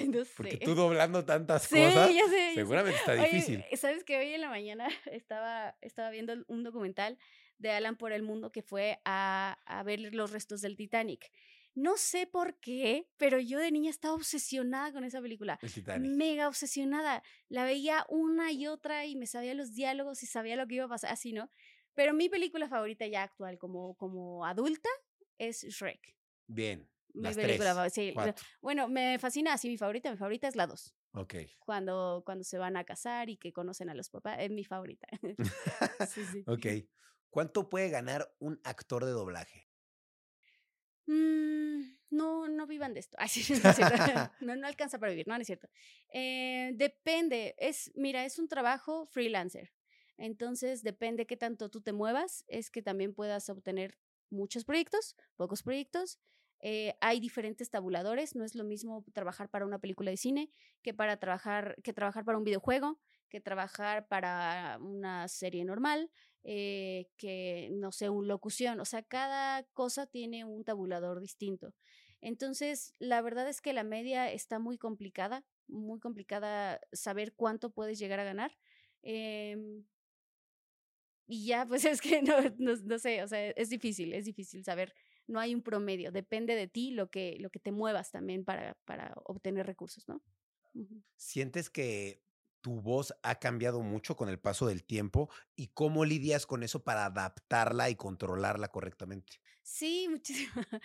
No 0.07 0.23
sé. 0.23 0.33
Porque 0.37 0.57
tú 0.57 0.75
doblando 0.75 1.25
tantas 1.25 1.67
cosas, 1.67 2.13
ya 2.13 2.27
sé, 2.27 2.51
seguramente 2.53 2.99
está 2.99 3.13
difícil. 3.13 3.65
Sabes 3.75 4.03
que 4.03 4.17
hoy 4.17 4.33
en 4.33 4.41
la 4.41 4.49
mañana 4.49 4.87
estaba, 5.11 5.75
estaba 5.81 6.11
viendo 6.11 6.33
un 6.47 6.63
documental 6.63 7.17
de 7.59 7.71
Alan 7.71 7.95
por 7.95 8.11
el 8.11 8.23
mundo 8.23 8.51
que 8.51 8.63
fue 8.63 8.99
a, 9.05 9.57
a 9.65 9.83
ver 9.83 9.99
los 10.13 10.31
restos 10.31 10.61
del 10.61 10.75
Titanic. 10.75 11.31
No 11.75 11.97
sé 11.97 12.27
por 12.27 12.59
qué, 12.59 13.07
pero 13.17 13.39
yo 13.39 13.59
de 13.59 13.71
niña 13.71 13.89
estaba 13.89 14.15
obsesionada 14.15 14.91
con 14.91 15.03
esa 15.03 15.21
película. 15.21 15.59
Mega 15.99 16.47
obsesionada. 16.47 17.23
La 17.47 17.63
veía 17.63 18.05
una 18.09 18.51
y 18.51 18.67
otra 18.67 19.05
y 19.05 19.15
me 19.15 19.27
sabía 19.27 19.53
los 19.53 19.73
diálogos 19.73 20.23
y 20.23 20.25
sabía 20.25 20.55
lo 20.55 20.67
que 20.67 20.75
iba 20.75 20.85
a 20.85 20.89
pasar, 20.89 21.11
así, 21.11 21.31
¿no? 21.31 21.49
Pero 21.93 22.13
mi 22.13 22.27
película 22.27 22.67
favorita 22.67 23.05
ya 23.07 23.23
actual 23.23 23.57
como, 23.57 23.95
como 23.95 24.45
adulta 24.45 24.89
es 25.37 25.63
Shrek. 25.63 26.15
Bien. 26.47 26.89
Mi 27.13 27.33
película 27.33 27.89
sí. 27.89 28.13
Bueno, 28.61 28.87
me 28.87 29.17
fascina 29.19 29.53
así 29.53 29.69
mi 29.69 29.77
favorita. 29.77 30.11
Mi 30.11 30.17
favorita 30.17 30.47
es 30.47 30.55
la 30.55 30.67
2. 30.67 30.95
Ok. 31.13 31.35
Cuando, 31.59 32.23
cuando 32.25 32.43
se 32.43 32.57
van 32.57 32.77
a 32.77 32.83
casar 32.83 33.29
y 33.29 33.37
que 33.37 33.51
conocen 33.51 33.89
a 33.89 33.95
los 33.95 34.09
papás. 34.09 34.37
Es 34.39 34.51
mi 34.51 34.63
favorita. 34.63 35.07
sí, 36.09 36.25
sí. 36.25 36.43
Ok. 36.45 36.65
¿Cuánto 37.29 37.69
puede 37.69 37.89
ganar 37.89 38.33
un 38.39 38.59
actor 38.63 39.05
de 39.05 39.11
doblaje? 39.11 39.67
Mm, 41.05 41.97
no, 42.11 42.47
no 42.47 42.67
vivan 42.67 42.93
de 42.93 42.99
esto. 42.99 43.17
no, 44.41 44.55
no, 44.55 44.67
alcanza 44.67 44.99
para 44.99 45.11
vivir, 45.11 45.27
no, 45.27 45.35
no 45.35 45.41
es 45.41 45.47
cierto. 45.47 45.67
Eh, 46.13 46.71
depende. 46.75 47.55
Es, 47.57 47.91
mira, 47.95 48.25
es 48.25 48.39
un 48.39 48.47
trabajo 48.47 49.07
freelancer. 49.07 49.71
Entonces, 50.17 50.83
depende 50.83 51.25
qué 51.25 51.37
tanto 51.37 51.69
tú 51.69 51.81
te 51.81 51.93
muevas, 51.93 52.43
es 52.47 52.69
que 52.69 52.81
también 52.81 53.13
puedas 53.13 53.49
obtener 53.49 53.97
muchos 54.29 54.65
proyectos, 54.65 55.15
pocos 55.37 55.63
proyectos. 55.63 56.19
Eh, 56.61 56.93
hay 56.99 57.21
diferentes 57.21 57.69
tabuladores, 57.69 58.35
no 58.35 58.43
es 58.43 58.53
lo 58.53 58.65
mismo 58.65 59.05
trabajar 59.13 59.49
para 59.49 59.65
una 59.65 59.79
película 59.79 60.11
de 60.11 60.17
cine 60.17 60.51
que 60.81 60.93
para 60.93 61.17
trabajar, 61.17 61.77
que 61.83 61.93
trabajar 61.93 62.25
para 62.25 62.37
un 62.37 62.43
videojuego, 62.43 62.99
que 63.29 63.39
trabajar 63.39 64.07
para 64.09 64.77
una 64.81 65.27
serie 65.29 65.63
normal, 65.63 66.11
eh, 66.43 67.07
que 67.17 67.69
no 67.71 67.91
sé, 67.91 68.09
un 68.09 68.27
locución. 68.27 68.79
O 68.79 68.85
sea, 68.85 69.03
cada 69.03 69.63
cosa 69.73 70.07
tiene 70.07 70.45
un 70.45 70.63
tabulador 70.63 71.19
distinto. 71.19 71.73
Entonces, 72.21 72.93
la 72.99 73.21
verdad 73.21 73.47
es 73.47 73.61
que 73.61 73.73
la 73.73 73.83
media 73.83 74.31
está 74.31 74.59
muy 74.59 74.77
complicada, 74.77 75.45
muy 75.67 75.99
complicada 75.99 76.81
saber 76.91 77.33
cuánto 77.33 77.69
puedes 77.71 77.99
llegar 77.99 78.19
a 78.19 78.25
ganar. 78.25 78.57
Em, 79.01 79.85
y 81.27 81.45
ya, 81.45 81.65
pues 81.65 81.83
es 81.85 82.01
que 82.01 82.21
no, 82.21 82.35
no, 82.57 82.99
sé, 82.99 83.23
o 83.23 83.27
sea, 83.27 83.49
es 83.51 83.69
difícil, 83.69 84.13
es 84.13 84.25
difícil 84.25 84.63
saber 84.63 84.93
no 85.27 85.39
hay 85.39 85.53
un 85.53 85.61
promedio, 85.61 86.11
depende 86.11 86.55
de 86.55 86.67
ti 86.67 86.89
lo 86.89 87.11
que, 87.11 87.37
lo 87.39 87.51
que 87.51 87.59
te 87.59 87.71
muevas 87.71 88.11
también 88.11 88.43
para, 88.43 88.73
para 88.85 89.13
obtener 89.25 89.67
recursos, 89.67 90.07
¿no? 90.07 90.23
¿Sientes 91.15 91.69
que 91.69 92.23
tu 92.61 92.81
voz 92.81 93.13
ha 93.23 93.35
cambiado 93.35 93.81
mucho 93.81 94.15
con 94.15 94.29
el 94.29 94.39
paso 94.39 94.67
del 94.67 94.83
tiempo 94.83 95.29
y 95.55 95.67
cómo 95.67 96.05
lidias 96.05 96.45
con 96.45 96.63
eso 96.63 96.83
para 96.83 97.05
adaptarla 97.05 97.89
y 97.89 97.95
controlarla 97.95 98.69
correctamente? 98.69 99.39
Sí, 99.63 100.07
muchísimo. 100.09 100.51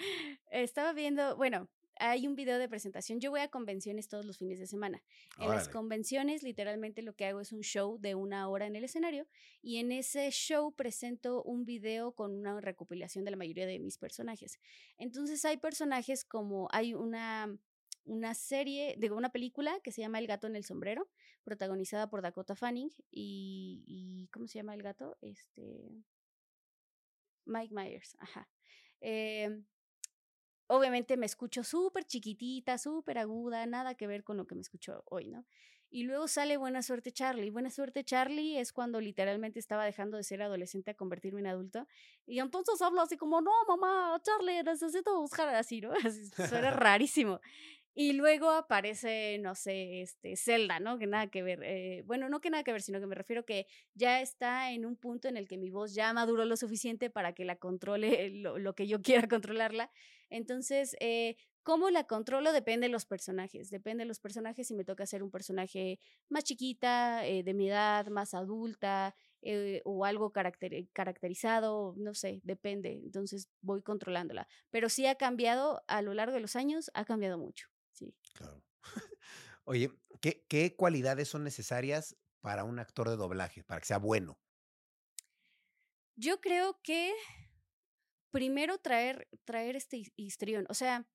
Estaba 0.50 0.92
viendo, 0.92 1.36
bueno, 1.36 1.68
hay 1.98 2.26
un 2.26 2.34
video 2.34 2.58
de 2.58 2.68
presentación. 2.68 3.20
Yo 3.20 3.30
voy 3.30 3.40
a 3.40 3.48
convenciones 3.48 4.08
todos 4.08 4.24
los 4.24 4.38
fines 4.38 4.58
de 4.58 4.66
semana. 4.66 5.02
En 5.38 5.48
las 5.48 5.68
convenciones, 5.68 6.42
literalmente 6.42 7.02
lo 7.02 7.14
que 7.14 7.26
hago 7.26 7.40
es 7.40 7.52
un 7.52 7.62
show 7.62 7.98
de 7.98 8.14
una 8.14 8.48
hora 8.48 8.66
en 8.66 8.76
el 8.76 8.84
escenario 8.84 9.26
y 9.62 9.78
en 9.78 9.92
ese 9.92 10.30
show 10.30 10.72
presento 10.72 11.42
un 11.42 11.64
video 11.64 12.12
con 12.12 12.32
una 12.32 12.60
recopilación 12.60 13.24
de 13.24 13.30
la 13.30 13.36
mayoría 13.36 13.66
de 13.66 13.78
mis 13.78 13.98
personajes. 13.98 14.58
Entonces 14.98 15.44
hay 15.44 15.56
personajes 15.56 16.24
como 16.24 16.68
hay 16.72 16.94
una 16.94 17.56
una 18.04 18.34
serie, 18.34 18.96
digo, 18.98 19.16
una 19.16 19.30
película 19.32 19.80
que 19.82 19.92
se 19.92 20.00
llama 20.02 20.18
El 20.18 20.26
gato 20.26 20.46
en 20.46 20.56
el 20.56 20.64
sombrero, 20.64 21.08
protagonizada 21.42 22.08
por 22.08 22.22
Dakota 22.22 22.54
Fanning 22.54 22.90
y, 23.10 23.82
y 23.86 24.28
¿cómo 24.32 24.46
se 24.46 24.58
llama 24.58 24.74
el 24.74 24.82
gato? 24.82 25.16
Este 25.20 26.04
Mike 27.46 27.74
Myers, 27.74 28.16
ajá. 28.18 28.48
Eh, 29.00 29.62
obviamente 30.66 31.16
me 31.16 31.26
escucho 31.26 31.62
súper 31.62 32.04
chiquitita, 32.04 32.78
súper 32.78 33.18
aguda, 33.18 33.66
nada 33.66 33.94
que 33.94 34.06
ver 34.06 34.24
con 34.24 34.36
lo 34.36 34.46
que 34.46 34.54
me 34.54 34.62
escucho 34.62 35.02
hoy, 35.06 35.28
¿no? 35.28 35.44
Y 35.94 36.02
luego 36.02 36.26
sale 36.26 36.56
Buena 36.56 36.82
Suerte 36.82 37.12
Charlie. 37.12 37.50
Buena 37.50 37.70
Suerte 37.70 38.02
Charlie 38.02 38.58
es 38.58 38.72
cuando 38.72 39.00
literalmente 39.00 39.60
estaba 39.60 39.84
dejando 39.84 40.16
de 40.16 40.24
ser 40.24 40.42
adolescente 40.42 40.90
a 40.90 40.94
convertirme 40.94 41.38
en 41.38 41.46
adulto. 41.46 41.86
Y 42.26 42.40
entonces 42.40 42.82
hablo 42.82 43.00
así 43.00 43.16
como, 43.16 43.40
no, 43.40 43.52
mamá, 43.68 44.20
Charlie, 44.20 44.60
necesito 44.64 45.16
buscar 45.20 45.54
así, 45.54 45.80
¿no? 45.80 45.92
Eso 46.04 46.56
era 46.56 46.70
rarísimo. 46.72 47.40
Y 47.96 48.12
luego 48.14 48.50
aparece, 48.50 49.38
no 49.38 49.54
sé, 49.54 50.02
este, 50.02 50.36
Zelda, 50.36 50.80
¿no? 50.80 50.98
Que 50.98 51.06
nada 51.06 51.28
que 51.28 51.44
ver. 51.44 51.62
Eh, 51.62 52.02
bueno, 52.06 52.28
no 52.28 52.40
que 52.40 52.50
nada 52.50 52.64
que 52.64 52.72
ver, 52.72 52.82
sino 52.82 52.98
que 52.98 53.06
me 53.06 53.14
refiero 53.14 53.44
que 53.44 53.68
ya 53.94 54.20
está 54.20 54.72
en 54.72 54.84
un 54.84 54.96
punto 54.96 55.28
en 55.28 55.36
el 55.36 55.46
que 55.46 55.58
mi 55.58 55.70
voz 55.70 55.94
ya 55.94 56.12
maduró 56.12 56.44
lo 56.44 56.56
suficiente 56.56 57.08
para 57.08 57.34
que 57.34 57.44
la 57.44 57.54
controle 57.56 58.30
lo, 58.34 58.74
que 58.74 58.88
yo 58.88 59.00
quiera 59.00 59.28
controlarla. 59.28 59.92
Entonces, 60.28 60.96
eh, 60.98 61.36
¿cómo 61.62 61.88
la 61.90 62.04
controlo? 62.04 62.52
Depende 62.52 62.86
de 62.88 62.92
los 62.92 63.06
personajes. 63.06 63.70
Depende 63.70 64.02
de 64.02 64.08
los 64.08 64.18
personajes 64.18 64.66
si 64.66 64.74
me 64.74 64.84
toca 64.84 65.04
hacer 65.04 65.22
un 65.22 65.30
personaje 65.30 66.00
más 66.28 66.42
chiquita, 66.42 67.24
eh, 67.24 67.44
de 67.44 67.54
mi 67.54 67.68
edad, 67.68 68.08
más 68.08 68.34
adulta, 68.34 69.14
eh, 69.42 69.82
o 69.84 70.04
algo 70.04 70.32
caracterizado, 70.32 71.94
no 71.96 72.14
sé, 72.14 72.40
depende. 72.42 72.92
Entonces 73.04 73.48
voy 73.60 73.82
controlándola. 73.82 74.48
Pero 74.70 74.88
sí 74.88 75.06
ha 75.06 75.14
cambiado 75.14 75.82
a 75.86 76.02
lo 76.02 76.14
largo 76.14 76.34
de 76.34 76.40
los 76.40 76.56
años, 76.56 76.90
ha 76.94 77.04
cambiado 77.04 77.38
mucho. 77.38 77.73
Sí. 77.94 78.14
Claro. 78.34 78.62
Oye, 79.64 79.90
¿qué, 80.20 80.44
¿qué 80.48 80.76
cualidades 80.76 81.28
son 81.28 81.44
necesarias 81.44 82.16
para 82.40 82.64
un 82.64 82.78
actor 82.78 83.08
de 83.08 83.16
doblaje, 83.16 83.64
para 83.64 83.80
que 83.80 83.86
sea 83.86 83.98
bueno? 83.98 84.38
Yo 86.16 86.40
creo 86.40 86.80
que 86.82 87.12
primero 88.30 88.78
traer, 88.78 89.28
traer 89.44 89.76
este 89.76 90.02
histrión. 90.16 90.66
O 90.68 90.74
sea, 90.74 91.06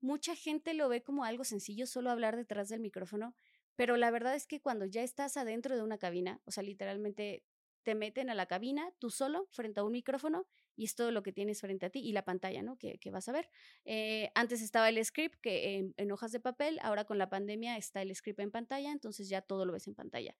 mucha 0.00 0.36
gente 0.36 0.74
lo 0.74 0.88
ve 0.88 1.02
como 1.02 1.24
algo 1.24 1.44
sencillo, 1.44 1.86
solo 1.86 2.10
hablar 2.10 2.36
detrás 2.36 2.68
del 2.68 2.80
micrófono, 2.80 3.34
pero 3.76 3.96
la 3.96 4.10
verdad 4.10 4.34
es 4.34 4.46
que 4.46 4.60
cuando 4.60 4.84
ya 4.84 5.02
estás 5.02 5.36
adentro 5.36 5.76
de 5.76 5.82
una 5.82 5.98
cabina, 5.98 6.42
o 6.44 6.50
sea, 6.50 6.62
literalmente 6.62 7.44
te 7.82 7.94
meten 7.94 8.30
a 8.30 8.34
la 8.34 8.46
cabina 8.46 8.92
tú 8.98 9.10
solo 9.10 9.48
frente 9.52 9.80
a 9.80 9.84
un 9.84 9.92
micrófono 9.92 10.46
y 10.80 10.84
es 10.84 10.94
todo 10.94 11.10
lo 11.10 11.22
que 11.22 11.30
tienes 11.30 11.60
frente 11.60 11.84
a 11.84 11.90
ti 11.90 11.98
y 11.98 12.12
la 12.12 12.24
pantalla, 12.24 12.62
¿no? 12.62 12.78
Que, 12.78 12.98
vas 13.10 13.28
a 13.28 13.32
ver. 13.32 13.50
Eh, 13.84 14.30
antes 14.34 14.62
estaba 14.62 14.88
el 14.88 15.04
script 15.04 15.38
que 15.42 15.92
en, 15.94 16.10
hojas 16.10 16.32
de 16.32 16.40
papel, 16.40 16.78
ahora 16.80 17.04
con 17.04 17.18
la 17.18 17.28
pandemia 17.28 17.76
está 17.76 18.00
el 18.00 18.16
script 18.16 18.40
en 18.40 18.50
pantalla, 18.50 18.90
entonces 18.90 19.28
ya 19.28 19.42
todo 19.42 19.66
lo 19.66 19.74
ves 19.74 19.86
en 19.88 19.94
pantalla. 19.94 20.34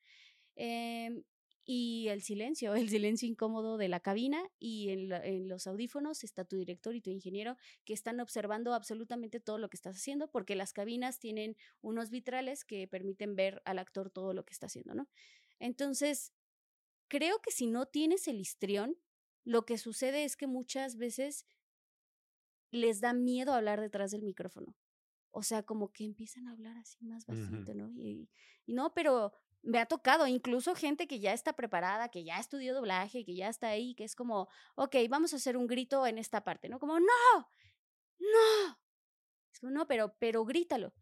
Em, 0.57 1.25
y 1.67 2.09
el 2.09 2.23
silencio, 2.23 2.75
el 2.75 2.89
silencio 2.89 3.29
incómodo 3.29 3.77
de 3.77 3.89
la 3.89 4.01
cabina 4.01 4.43
y 4.59 4.89
en, 4.89 5.47
los 5.47 5.67
audífonos 5.67 6.25
está 6.25 6.47
tu 6.47 6.57
director 6.57 6.95
y 6.95 7.03
tu 7.03 7.11
ingeniero 7.11 7.59
que 7.85 7.93
están 7.93 8.19
observando 8.19 8.73
absolutamente 8.73 9.41
todo 9.41 9.59
lo 9.59 9.69
que 9.69 9.77
estás 9.77 9.95
haciendo 9.95 10.31
porque 10.31 10.57
las 10.57 10.73
cabinas 10.73 11.19
tienen 11.19 11.55
unos 11.83 12.09
vitrales 12.09 12.65
que 12.65 12.89
permiten 12.89 13.37
ver 13.37 13.61
al 13.67 13.79
actor 13.79 14.09
todo 14.09 14.33
lo 14.33 14.47
que 14.47 14.55
está 14.55 14.69
haciendo, 14.69 14.95
¿no? 14.95 15.07
Entonces, 15.59 16.33
creo 17.09 17.41
que 17.43 17.51
si 17.51 17.67
no 17.67 17.85
tienes 17.85 18.27
el 18.27 18.41
histrión, 18.41 18.97
lo 19.51 19.67
que 19.67 19.79
sucede 19.79 20.25
es 20.25 20.37
que 20.37 20.47
muchas 20.47 20.97
veces 20.97 21.45
les 22.71 23.01
da 23.01 23.13
miedo 23.13 23.53
hablar 23.53 23.81
detrás 23.81 24.13
del 24.13 24.23
micrófono. 24.23 24.77
O 25.33 25.43
sea, 25.43 25.65
como 25.65 25.93
que 25.93 26.05
empiezan 26.05 26.47
a 26.47 26.53
hablar 26.53 26.77
así 26.77 27.05
más 27.05 27.27
bastante, 27.27 27.75
¿no? 27.75 27.91
y, 27.99 28.29
no, 28.67 28.95
pero 28.95 29.33
me 29.63 29.81
ha 29.81 29.87
tocado 29.87 30.29
incluso 30.29 30.77
gente 30.77 31.09
que 31.09 31.19
ya 31.19 31.33
está 31.33 31.55
preparada, 31.55 32.11
que 32.11 32.23
ya 32.23 32.39
estudió 32.39 32.75
doblaje, 32.75 33.25
que 33.25 33.35
ya 33.35 33.49
está 33.49 33.69
ahí, 33.69 33.97
que 33.97 34.05
es 34.05 34.15
como, 34.15 34.49
ok, 34.77 34.95
vamos 35.09 35.33
a 35.33 35.37
hacer 35.37 35.57
un 35.57 35.67
grito 35.67 36.07
en 36.07 36.19
esta 36.19 36.45
parte, 36.45 36.69
¿no? 36.69 36.79
Como, 36.79 37.01
no, 37.01 37.49
no. 38.19 38.81
Es 39.53 39.59
como, 39.59 39.73
no, 39.73 39.89
pero, 39.89 40.15
pero 40.21 40.45
grítalo. 40.45 40.95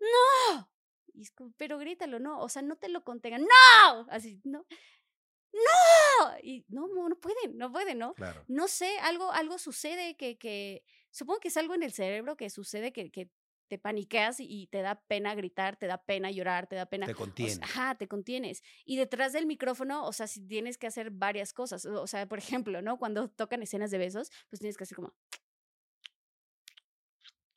No. 0.00 0.68
Y 1.12 1.22
es 1.22 1.30
como, 1.30 1.52
pero 1.56 1.78
grítalo, 1.78 2.18
no. 2.18 2.40
O 2.40 2.48
sea, 2.48 2.62
no 2.62 2.76
te 2.76 2.88
lo 2.88 3.04
contengan. 3.04 3.42
No. 3.42 4.06
Así, 4.10 4.40
no. 4.42 4.66
No. 5.52 5.93
Y 6.42 6.64
no, 6.68 6.88
no, 6.88 7.16
pueden, 7.16 7.56
no 7.56 7.72
pueden, 7.72 7.98
¿no? 7.98 8.14
Claro. 8.14 8.44
No 8.48 8.68
sé, 8.68 8.98
algo, 9.00 9.32
algo 9.32 9.58
sucede 9.58 10.16
que, 10.16 10.38
que, 10.38 10.84
supongo 11.10 11.40
que 11.40 11.48
es 11.48 11.56
algo 11.56 11.74
en 11.74 11.82
el 11.82 11.92
cerebro 11.92 12.36
que 12.36 12.50
sucede 12.50 12.92
que, 12.92 13.10
que 13.10 13.30
te 13.68 13.78
paniqueas 13.78 14.36
y 14.40 14.66
te 14.68 14.82
da 14.82 15.00
pena 15.06 15.34
gritar, 15.34 15.76
te 15.76 15.86
da 15.86 15.98
pena 15.98 16.30
llorar, 16.30 16.66
te 16.66 16.76
da 16.76 16.86
pena. 16.86 17.06
Te 17.06 17.14
contienes. 17.14 17.60
ajá, 17.62 17.94
te 17.94 18.08
contienes. 18.08 18.62
Y 18.84 18.96
detrás 18.96 19.32
del 19.32 19.46
micrófono, 19.46 20.06
o 20.06 20.12
sea, 20.12 20.26
si 20.26 20.40
tienes 20.40 20.78
que 20.78 20.86
hacer 20.86 21.10
varias 21.10 21.52
cosas. 21.52 21.84
O 21.86 22.06
sea, 22.06 22.26
por 22.26 22.38
ejemplo, 22.38 22.82
¿no? 22.82 22.98
Cuando 22.98 23.28
tocan 23.28 23.62
escenas 23.62 23.90
de 23.90 23.98
besos, 23.98 24.30
pues 24.50 24.60
tienes 24.60 24.76
que 24.76 24.84
hacer 24.84 24.96
como. 24.96 25.14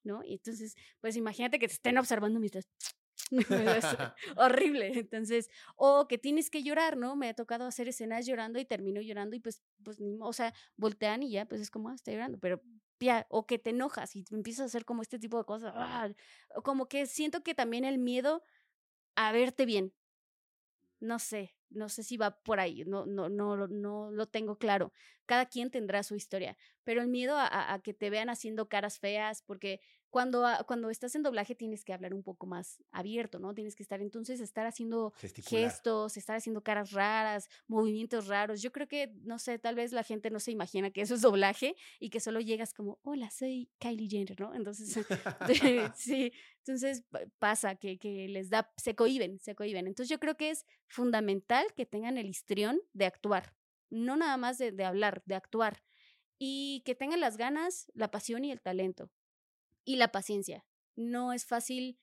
¿No? 0.03 0.23
Y 0.23 0.33
entonces, 0.33 0.75
pues 1.01 1.17
imagínate 1.17 1.59
que 1.59 1.67
te 1.67 1.73
estén 1.73 1.97
observando 1.97 2.39
mientras. 2.39 2.67
horrible. 4.37 4.99
Entonces, 4.99 5.49
o 5.75 6.07
que 6.07 6.17
tienes 6.17 6.49
que 6.49 6.63
llorar, 6.63 6.97
¿no? 6.97 7.15
Me 7.15 7.29
ha 7.29 7.33
tocado 7.33 7.65
hacer 7.65 7.87
escenas 7.87 8.25
llorando 8.25 8.59
y 8.59 8.65
termino 8.65 9.01
llorando 9.01 9.35
y 9.35 9.39
pues, 9.39 9.61
pues, 9.83 9.99
o 10.19 10.33
sea, 10.33 10.53
voltean 10.77 11.23
y 11.23 11.31
ya, 11.31 11.45
pues 11.45 11.61
es 11.61 11.71
como, 11.71 11.89
ah, 11.89 11.95
estoy 11.95 12.13
llorando, 12.15 12.39
pero 12.39 12.61
o 13.29 13.45
que 13.45 13.59
te 13.59 13.69
enojas 13.71 14.15
y 14.15 14.25
empiezas 14.31 14.61
a 14.63 14.65
hacer 14.65 14.85
como 14.85 15.01
este 15.01 15.19
tipo 15.19 15.37
de 15.37 15.45
cosas, 15.45 15.71
¡ah! 15.75 16.09
como 16.63 16.87
que 16.87 17.05
siento 17.05 17.43
que 17.43 17.53
también 17.53 17.85
el 17.85 17.99
miedo 17.99 18.43
a 19.15 19.31
verte 19.31 19.65
bien, 19.65 19.93
no 20.99 21.19
sé, 21.19 21.56
no 21.69 21.89
sé 21.89 22.03
si 22.03 22.17
va 22.17 22.31
por 22.31 22.59
ahí, 22.59 22.83
no, 22.85 23.05
no, 23.05 23.29
no, 23.29 23.67
no 23.67 24.11
lo 24.11 24.27
tengo 24.27 24.57
claro. 24.57 24.93
Cada 25.25 25.45
quien 25.45 25.69
tendrá 25.71 26.03
su 26.03 26.15
historia, 26.15 26.57
pero 26.83 27.01
el 27.01 27.07
miedo 27.07 27.35
a, 27.37 27.73
a 27.73 27.79
que 27.81 27.93
te 27.93 28.09
vean 28.09 28.29
haciendo 28.29 28.69
caras 28.69 28.99
feas, 28.99 29.41
porque 29.41 29.81
cuando, 30.09 30.45
ah, 30.45 30.63
cuando 30.65 30.89
estás 30.89 31.15
en 31.15 31.23
doblaje 31.23 31.53
tienes 31.55 31.83
que 31.83 31.93
hablar 31.93 32.13
un 32.13 32.23
poco 32.23 32.45
más 32.47 32.81
abierto, 32.91 33.39
¿no? 33.39 33.53
Tienes 33.53 33.75
que 33.75 33.83
estar 33.83 34.01
entonces, 34.01 34.39
estar 34.39 34.65
haciendo 34.65 35.13
gestos, 35.45 36.17
estar 36.17 36.37
haciendo 36.37 36.61
caras 36.61 36.91
raras, 36.91 37.49
movimientos 37.67 38.27
raros. 38.27 38.61
Yo 38.61 38.71
creo 38.71 38.87
que, 38.87 39.13
no 39.23 39.37
sé, 39.37 39.59
tal 39.59 39.75
vez 39.75 39.91
la 39.91 40.03
gente 40.03 40.29
no 40.29 40.39
se 40.39 40.51
imagina 40.51 40.91
que 40.91 41.01
eso 41.01 41.15
es 41.15 41.21
doblaje 41.21 41.75
y 41.99 42.09
que 42.09 42.19
solo 42.19 42.39
llegas 42.39 42.73
como, 42.73 42.99
hola, 43.03 43.29
soy 43.31 43.69
Kylie 43.79 44.09
Jenner, 44.09 44.39
¿no? 44.39 44.55
Entonces, 44.55 44.97
sí, 45.95 46.31
entonces 46.59 47.03
pasa 47.39 47.75
que, 47.75 47.97
que 47.97 48.27
les 48.27 48.49
da, 48.49 48.71
se 48.77 48.95
cohiben, 48.95 49.39
se 49.39 49.55
cohiben. 49.55 49.87
Entonces 49.87 50.09
yo 50.09 50.19
creo 50.19 50.37
que 50.37 50.51
es 50.51 50.65
fundamental 50.87 51.56
que 51.75 51.85
tengan 51.85 52.17
el 52.17 52.27
histrión 52.27 52.79
de 52.93 53.05
actuar, 53.05 53.53
no 53.89 54.15
nada 54.15 54.37
más 54.37 54.57
de, 54.57 54.83
hablar, 54.83 55.23
de 55.25 55.35
actuar 55.35 55.83
y 56.37 56.83
que 56.85 56.95
tengan 56.95 57.19
las 57.19 57.37
ganas, 57.37 57.91
la 57.93 58.11
pasión 58.11 58.45
y 58.45 58.51
el 58.51 58.61
talento 58.61 59.11
y 59.85 59.95
la 59.95 60.11
paciencia. 60.11 60.65
No 60.95 61.33
es 61.33 61.45
fácil, 61.45 61.99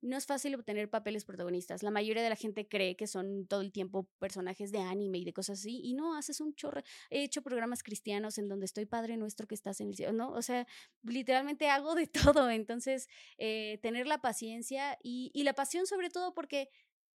no 0.00 0.16
es 0.16 0.26
fácil 0.26 0.54
obtener 0.54 0.90
papeles 0.90 1.24
protagonistas. 1.24 1.82
La 1.82 1.90
mayoría 1.90 2.22
de 2.22 2.28
la 2.28 2.36
gente 2.36 2.68
cree 2.68 2.96
que 2.96 3.06
son 3.06 3.46
todo 3.46 3.60
el 3.60 3.72
tiempo 3.72 4.08
personajes 4.18 4.72
de 4.72 4.80
anime 4.80 5.18
y 5.18 5.24
de 5.24 5.32
cosas 5.32 5.60
así, 5.60 5.80
y 5.82 5.94
no, 5.94 6.14
haces 6.14 6.40
un 6.40 6.54
chorro. 6.54 6.82
He 7.10 7.22
hecho 7.22 7.42
programas 7.42 7.82
cristianos 7.82 8.38
en 8.38 8.48
donde 8.48 8.66
estoy 8.66 8.86
Padre 8.86 9.16
Nuestro 9.16 9.46
que 9.46 9.54
estás 9.54 9.80
en 9.80 9.88
el 9.88 9.96
cielo, 9.96 10.12
¿no? 10.12 10.32
O 10.32 10.42
sea, 10.42 10.66
literalmente 11.02 11.68
hago 11.68 11.94
de 11.94 12.06
todo. 12.34 12.50
Entonces, 12.50 13.08
eh, 13.38 13.78
tener 13.82 14.06
la 14.06 14.20
paciencia 14.20 14.98
y 15.02 15.42
la 15.42 15.54
pasión 15.54 15.86
sobre 15.86 16.10
todo 16.10 16.34
porque 16.34 16.68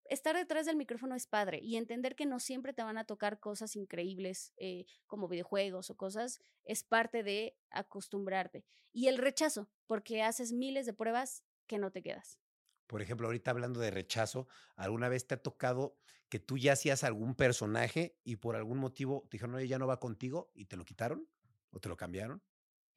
estar 0.08 0.36
detrás 0.36 0.66
del 0.66 0.76
micrófono 0.76 1.14
es 1.14 1.26
padre 1.26 1.60
y 1.62 1.76
entender 1.76 2.16
que 2.16 2.26
no 2.26 2.40
siempre 2.40 2.72
te 2.72 2.82
van 2.82 2.98
a 2.98 3.04
tocar 3.04 3.40
cosas 3.40 3.76
increíbles 3.76 4.52
eh, 4.56 4.86
como 5.06 5.28
videojuegos 5.28 5.90
o 5.90 5.96
cosas 5.96 6.40
es 6.64 6.82
parte 6.82 7.22
de 7.22 7.56
acostumbrarte. 7.70 8.64
Y 8.92 9.08
el 9.08 9.18
rechazo, 9.18 9.70
porque 9.86 10.22
haces 10.22 10.52
miles 10.52 10.86
de 10.86 10.94
pruebas 10.94 11.44
que 11.66 11.78
no 11.78 11.90
te 11.90 12.02
quedas. 12.02 12.38
Por 12.86 13.02
ejemplo, 13.02 13.26
ahorita 13.26 13.50
hablando 13.50 13.80
de 13.80 13.90
rechazo, 13.90 14.48
¿alguna 14.74 15.08
vez 15.08 15.26
te 15.26 15.34
ha 15.34 15.42
tocado 15.42 15.98
que 16.28 16.38
tú 16.38 16.58
ya 16.58 16.72
hacías 16.72 17.04
algún 17.04 17.34
personaje 17.34 18.18
y 18.24 18.36
por 18.36 18.56
algún 18.56 18.78
motivo 18.78 19.26
te 19.28 19.36
dijeron, 19.36 19.54
oye, 19.54 19.68
ya 19.68 19.78
no 19.78 19.86
va 19.86 20.00
contigo 20.00 20.50
y 20.54 20.64
te 20.66 20.76
lo 20.76 20.84
quitaron 20.84 21.28
o 21.70 21.80
te 21.80 21.88
lo 21.88 21.96
cambiaron? 21.96 22.42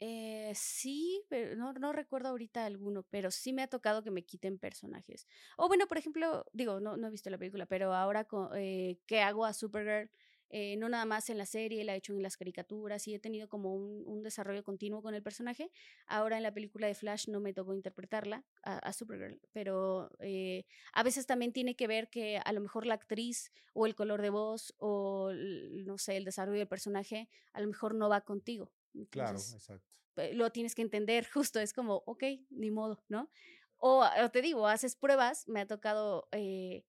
Eh, 0.04 0.52
sí, 0.56 1.24
pero 1.30 1.56
no, 1.56 1.74
no 1.74 1.94
recuerdo 1.94 2.30
ahorita 2.30 2.66
alguno, 2.66 3.04
pero 3.12 3.30
sí 3.30 3.54
me 3.54 3.62
ha 3.62 3.68
tocado 3.68 4.02
que 4.02 4.10
me 4.10 4.24
quiten 4.24 4.58
personajes. 4.58 5.28
O 5.58 5.68
bueno, 5.68 5.86
por 5.88 6.00
ejemplo, 6.00 6.44
digo, 6.54 6.80
no, 6.80 6.96
he 6.96 7.12
visto 7.12 7.30
la 7.30 7.38
película, 7.38 7.68
pero 7.68 7.94
ahora 7.94 8.28
eh, 8.56 8.98
que 9.06 9.22
hago 9.22 9.46
a 9.46 9.54
Supergirl, 9.54 10.10
eh, 10.50 10.76
no 10.78 10.90
nada 10.90 11.06
más 11.06 11.30
en 11.30 11.38
la 11.38 11.46
serie, 11.46 11.84
la 11.84 11.94
he 11.94 11.98
hecho 11.98 12.14
en 12.14 12.24
las 12.24 12.36
caricaturas 12.36 13.08
y 13.08 13.14
he 13.14 13.20
tenido 13.20 13.48
como 13.48 13.76
un, 13.76 14.04
un 14.08 14.24
desarrollo 14.24 14.64
continuo 14.64 15.04
con 15.04 15.14
el 15.14 15.22
personaje. 15.22 15.72
Ahora 16.08 16.38
en 16.38 16.44
la 16.44 16.54
película 16.54 16.88
de 16.88 16.96
Flash 16.96 17.28
no 17.30 17.40
me 17.40 17.54
tocó 17.54 17.76
interpretarla 17.76 18.44
a, 18.64 18.94
Supergirl, 18.94 19.40
pero 19.54 20.10
eh, 20.20 20.66
a 20.94 21.04
veces 21.04 21.28
también 21.28 21.54
tiene 21.54 21.76
que 21.76 21.86
ver 21.88 22.10
que 22.10 22.40
a 22.44 22.52
lo 22.54 22.62
mejor 22.62 22.88
la 22.88 22.96
actriz 22.96 23.52
o 23.74 23.86
el 23.86 23.94
color 23.94 24.24
de 24.24 24.32
voz 24.32 24.74
o 24.80 25.32
no 25.32 26.00
sé, 26.00 26.18
el 26.18 26.26
desarrollo 26.26 26.58
del 26.60 26.68
personaje 26.68 27.30
a 27.54 27.62
lo 27.62 27.68
mejor 27.68 27.94
no 27.94 28.10
va 28.10 28.22
contigo 28.22 28.72
claro, 29.10 29.38
exacto. 29.38 29.88
Lo 30.34 30.52
tienes 30.52 30.76
que 30.76 30.82
entender, 30.82 31.26
justo 31.34 31.60
es 31.60 31.74
como, 31.74 32.04
ok, 32.06 32.24
ni 32.50 32.72
modo, 32.72 33.04
¿no? 33.08 33.30
O, 33.78 34.06
te 34.32 34.42
digo, 34.42 34.68
haces 34.68 34.96
pruebas, 34.96 35.48
me 35.48 35.62
ha 35.62 35.66
tocado, 35.68 36.28
eh, 36.32 36.86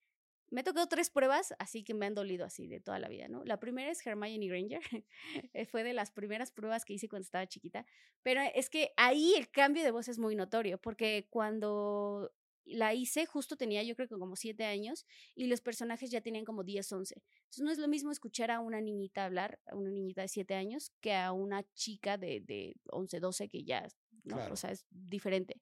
me 0.50 0.60
ha 0.60 0.64
tocado 0.64 0.86
tres 0.88 1.08
pruebas, 1.08 1.54
así 1.58 1.84
que 1.84 1.94
me 1.94 2.04
han 2.04 2.14
dolido 2.14 2.44
así 2.44 2.66
de 2.66 2.80
toda 2.80 2.98
la 2.98 3.08
vida, 3.08 3.28
¿no? 3.28 3.42
La 3.44 3.58
primera 3.58 3.90
es 3.90 4.06
Hermione 4.06 4.46
Granger, 4.46 4.82
eh, 5.54 5.64
fue 5.64 5.84
de 5.84 5.94
las 5.94 6.10
primeras 6.10 6.52
pruebas 6.52 6.84
que 6.84 6.92
hice 6.92 7.08
cuando 7.08 7.24
estaba 7.24 7.46
chiquita, 7.46 7.86
pero 8.22 8.42
es 8.54 8.68
que 8.68 8.92
ahí 8.98 9.34
el 9.36 9.50
cambio 9.50 9.84
de 9.84 9.90
voz 9.90 10.08
es 10.08 10.18
muy 10.18 10.36
notorio, 10.36 10.76
porque 10.76 11.28
cuando 11.30 12.30
la 12.64 12.94
hice, 12.94 13.26
justo 13.26 13.56
tenía 13.56 13.82
yo 13.82 13.94
creo 13.96 14.08
que 14.08 14.18
como 14.18 14.36
siete 14.36 14.64
años 14.64 15.06
y 15.34 15.46
los 15.46 15.60
personajes 15.60 16.10
ya 16.10 16.20
tenían 16.20 16.44
como 16.44 16.64
10, 16.64 16.92
11. 16.92 17.14
Entonces 17.14 17.64
no 17.64 17.70
es 17.70 17.78
lo 17.78 17.88
mismo 17.88 18.10
escuchar 18.10 18.50
a 18.50 18.60
una 18.60 18.80
niñita 18.80 19.24
hablar, 19.24 19.60
a 19.66 19.76
una 19.76 19.90
niñita 19.90 20.22
de 20.22 20.28
siete 20.28 20.54
años, 20.54 20.92
que 21.00 21.14
a 21.14 21.32
una 21.32 21.64
chica 21.74 22.18
de, 22.18 22.40
de 22.40 22.76
11, 22.86 23.20
12 23.20 23.48
que 23.48 23.64
ya, 23.64 23.86
¿no? 24.24 24.36
o 24.50 24.56
sea, 24.56 24.70
es 24.70 24.86
diferente. 24.90 25.60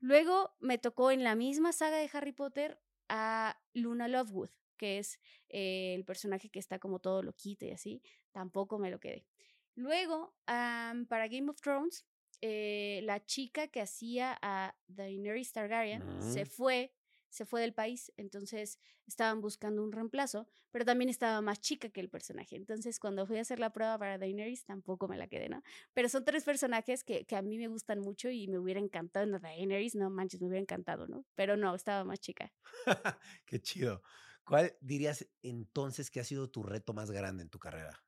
Luego 0.00 0.54
me 0.58 0.78
tocó 0.78 1.10
en 1.10 1.22
la 1.22 1.36
misma 1.36 1.72
saga 1.72 1.98
de 1.98 2.10
Harry 2.12 2.32
Potter 2.32 2.80
a 3.08 3.60
Luna 3.72 4.08
Lovewood, 4.08 4.50
que 4.76 4.98
es 4.98 5.20
eh, 5.48 5.94
el 5.94 6.04
personaje 6.04 6.50
que 6.50 6.58
está 6.58 6.78
como 6.78 6.98
todo 6.98 7.22
loquito 7.22 7.64
y 7.66 7.70
así, 7.70 8.02
tampoco 8.32 8.78
me 8.78 8.90
lo 8.90 8.98
quedé. 8.98 9.26
Luego, 9.74 10.34
para 10.44 11.28
Game 11.28 11.48
of 11.50 11.60
Thrones, 11.60 12.04
eh, 12.42 13.00
la 13.04 13.24
chica 13.24 13.68
que 13.68 13.80
hacía 13.80 14.36
a 14.42 14.76
Daenerys 14.88 15.52
Targaryen 15.52 16.02
se 16.20 16.44
fue, 16.44 16.92
se 17.28 17.46
fue 17.46 17.60
del 17.60 17.72
país, 17.72 18.12
entonces 18.16 18.80
estaban 19.06 19.40
buscando 19.40 19.82
un 19.82 19.92
reemplazo, 19.92 20.48
pero 20.72 20.84
también 20.84 21.08
estaba 21.08 21.40
más 21.40 21.60
chica 21.60 21.88
que 21.88 22.00
el 22.00 22.08
personaje. 22.08 22.56
Entonces, 22.56 22.98
cuando 22.98 23.26
fui 23.26 23.38
a 23.38 23.42
hacer 23.42 23.60
la 23.60 23.70
prueba 23.70 23.96
para 23.96 24.18
Daenerys, 24.18 24.64
tampoco 24.64 25.06
me 25.06 25.16
la 25.16 25.28
quedé, 25.28 25.48
¿no? 25.48 25.62
Pero 25.94 26.08
son 26.08 26.24
tres 26.24 26.42
personajes 26.42 27.04
que, 27.04 27.24
que 27.24 27.36
a 27.36 27.42
mí 27.42 27.58
me 27.58 27.68
gustan 27.68 28.00
mucho 28.00 28.28
y 28.28 28.48
me 28.48 28.58
hubiera 28.58 28.80
encantado. 28.80 29.24
En 29.24 29.40
Daenerys, 29.40 29.94
no 29.94 30.10
manches, 30.10 30.40
me 30.40 30.48
hubiera 30.48 30.62
encantado, 30.62 31.06
¿no? 31.06 31.24
Pero 31.36 31.56
no, 31.56 31.74
estaba 31.74 32.04
más 32.04 32.18
chica. 32.18 32.52
Qué 33.46 33.60
chido. 33.60 34.02
¿Cuál 34.44 34.76
dirías 34.80 35.28
entonces 35.42 36.10
que 36.10 36.18
ha 36.18 36.24
sido 36.24 36.50
tu 36.50 36.64
reto 36.64 36.92
más 36.92 37.12
grande 37.12 37.44
en 37.44 37.50
tu 37.50 37.60
carrera? 37.60 38.02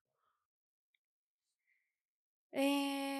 Eh, 2.50 3.13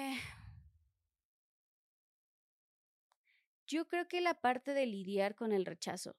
Yo 3.67 3.87
creo 3.87 4.07
que 4.07 4.21
la 4.21 4.35
parte 4.41 4.73
de 4.73 4.85
lidiar 4.85 5.35
con 5.35 5.51
el 5.51 5.65
rechazo, 5.65 6.15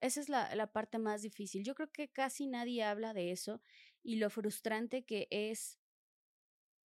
esa 0.00 0.20
es 0.20 0.28
la, 0.28 0.54
la, 0.54 0.72
parte 0.72 0.98
más 0.98 1.22
difícil. 1.22 1.64
Yo 1.64 1.74
creo 1.74 1.90
que 1.90 2.08
casi 2.08 2.46
nadie 2.46 2.84
habla 2.84 3.14
de 3.14 3.30
eso 3.30 3.62
y 4.02 4.16
lo 4.16 4.28
frustrante 4.28 5.04
que 5.04 5.26
es 5.30 5.78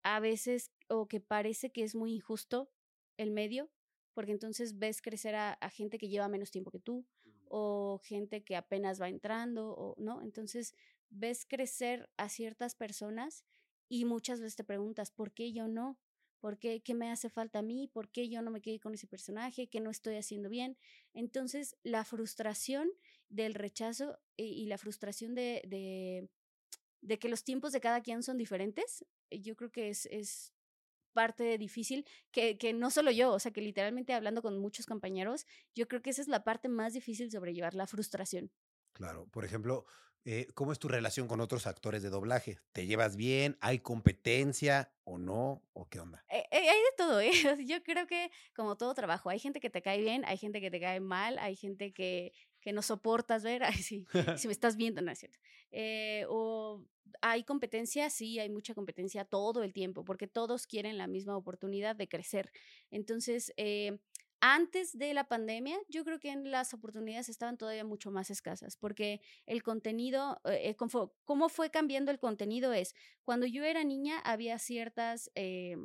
a 0.03 0.19
veces 0.19 0.71
o 0.87 1.07
que 1.07 1.19
parece 1.19 1.71
que 1.71 1.83
es 1.83 1.95
muy 1.95 2.13
injusto 2.13 2.71
el 3.17 3.31
medio, 3.31 3.69
porque 4.13 4.31
entonces 4.31 4.79
ves 4.79 5.01
crecer 5.01 5.35
a, 5.35 5.53
a 5.53 5.69
gente 5.69 5.97
que 5.97 6.09
lleva 6.09 6.27
menos 6.27 6.51
tiempo 6.51 6.71
que 6.71 6.79
tú 6.79 7.05
o 7.53 7.99
gente 8.03 8.43
que 8.43 8.55
apenas 8.55 9.01
va 9.01 9.09
entrando, 9.09 9.71
o, 9.71 9.95
¿no? 9.97 10.21
Entonces 10.21 10.73
ves 11.09 11.45
crecer 11.45 12.09
a 12.15 12.29
ciertas 12.29 12.75
personas 12.75 13.43
y 13.89 14.05
muchas 14.05 14.39
veces 14.39 14.55
te 14.55 14.63
preguntas, 14.63 15.11
¿por 15.11 15.33
qué 15.33 15.51
yo 15.51 15.67
no? 15.67 15.99
¿Por 16.41 16.57
qué, 16.57 16.81
me 16.95 17.11
hace 17.11 17.29
falta 17.29 17.59
a 17.59 17.61
mí? 17.61 17.87
¿Por 17.87 18.09
qué 18.09 18.27
yo 18.27 18.41
no 18.41 18.49
me 18.49 18.61
quedé 18.61 18.79
con 18.79 18.95
ese 18.95 19.05
personaje? 19.05 19.67
¿Qué 19.67 19.79
no 19.79 19.91
estoy 19.91 20.15
haciendo 20.15 20.49
bien? 20.49 20.75
Entonces, 21.13 21.77
la 21.83 22.03
frustración 22.03 22.89
del 23.29 23.53
rechazo 23.53 24.19
y, 24.35 24.65
la 24.65 24.79
frustración 24.79 25.35
de, 25.35 25.61
de, 25.67 26.27
de, 27.01 27.19
que 27.19 27.29
los 27.29 27.43
tiempos 27.43 27.71
de 27.71 27.79
cada 27.79 28.01
quien 28.01 28.23
son 28.23 28.39
diferentes, 28.39 29.05
yo 29.29 29.55
creo 29.55 29.71
que 29.71 29.89
es, 29.89 30.07
es 30.07 30.51
parte 31.13 31.59
difícil, 31.59 32.07
que, 32.31 32.57
que 32.57 32.73
no 32.73 32.89
solo 32.89 33.11
yo, 33.11 33.31
o 33.33 33.39
sea, 33.39 33.51
que 33.51 33.61
literalmente 33.61 34.13
hablando 34.13 34.41
con 34.41 34.57
muchos 34.57 34.87
compañeros, 34.87 35.45
yo 35.75 35.87
creo 35.87 36.01
que 36.01 36.09
esa 36.09 36.23
es 36.23 36.27
la 36.27 36.43
parte 36.43 36.69
más 36.69 36.93
difícil 36.93 37.27
de 37.27 37.37
sobrellevar, 37.37 37.75
la 37.75 37.85
frustración. 37.85 38.51
Claro, 38.93 39.27
por 39.27 39.45
ejemplo, 39.45 39.85
eh, 40.23 40.47
¿cómo 40.53 40.71
es 40.71 40.79
tu 40.79 40.87
relación 40.87 41.27
con 41.27 41.41
otros 41.41 41.65
actores 41.65 42.03
de 42.03 42.09
doblaje? 42.09 42.59
¿Te 42.73 42.85
llevas 42.85 43.15
bien? 43.15 43.57
¿Hay 43.59 43.79
competencia 43.79 44.93
o 45.03 45.17
no? 45.17 45.63
¿O 45.73 45.89
qué 45.89 45.99
onda? 45.99 46.23
Eh, 46.29 46.45
eh, 46.51 46.69
hay 46.69 46.79
de 46.79 46.95
todo, 46.97 47.19
¿eh? 47.19 47.31
Yo 47.67 47.81
creo 47.83 48.05
que 48.05 48.29
como 48.55 48.77
todo 48.77 48.93
trabajo, 48.93 49.29
hay 49.29 49.39
gente 49.39 49.59
que 49.59 49.69
te 49.69 49.81
cae 49.81 49.99
bien, 49.99 50.23
hay 50.25 50.37
gente 50.37 50.61
que 50.61 50.69
te 50.69 50.79
cae 50.79 50.99
mal, 50.99 51.39
hay 51.39 51.55
gente 51.55 51.91
que, 51.91 52.33
que 52.59 52.71
no 52.71 52.81
soportas 52.81 53.43
ver, 53.43 53.63
ay, 53.63 53.81
sí, 53.81 54.05
si 54.37 54.47
me 54.47 54.53
estás 54.53 54.75
viendo, 54.75 55.01
no 55.01 55.11
es 55.11 55.19
cierto. 55.19 55.39
o 56.29 56.85
hay 57.21 57.43
competencia, 57.43 58.09
sí, 58.09 58.39
hay 58.39 58.49
mucha 58.49 58.75
competencia 58.75 59.25
todo 59.25 59.63
el 59.63 59.73
tiempo, 59.73 60.05
porque 60.05 60.27
todos 60.27 60.67
quieren 60.67 60.97
la 60.97 61.07
misma 61.07 61.35
oportunidad 61.35 61.95
de 61.95 62.07
crecer. 62.07 62.51
Entonces, 62.89 63.53
antes 64.41 64.97
de 64.97 65.13
la 65.13 65.27
pandemia, 65.27 65.77
yo 65.87 66.03
creo 66.03 66.19
que 66.19 66.35
las 66.35 66.73
oportunidades 66.73 67.29
estaban 67.29 67.57
todavía 67.57 67.85
mucho 67.85 68.11
más 68.11 68.31
escasas, 68.31 68.75
porque 68.75 69.21
el 69.45 69.61
contenido, 69.61 70.41
eh, 70.45 70.71
eh 70.71 70.75
cómo, 70.75 71.47
fue 71.47 71.69
cambiando 71.69 72.11
el 72.11 72.19
contenido 72.19 72.73
es, 72.73 72.95
cuando 73.23 73.45
yo 73.45 73.63
era 73.63 73.83
niña 73.83 74.19
había 74.19 74.57
ciertas, 74.57 75.31
eh, 75.35 75.77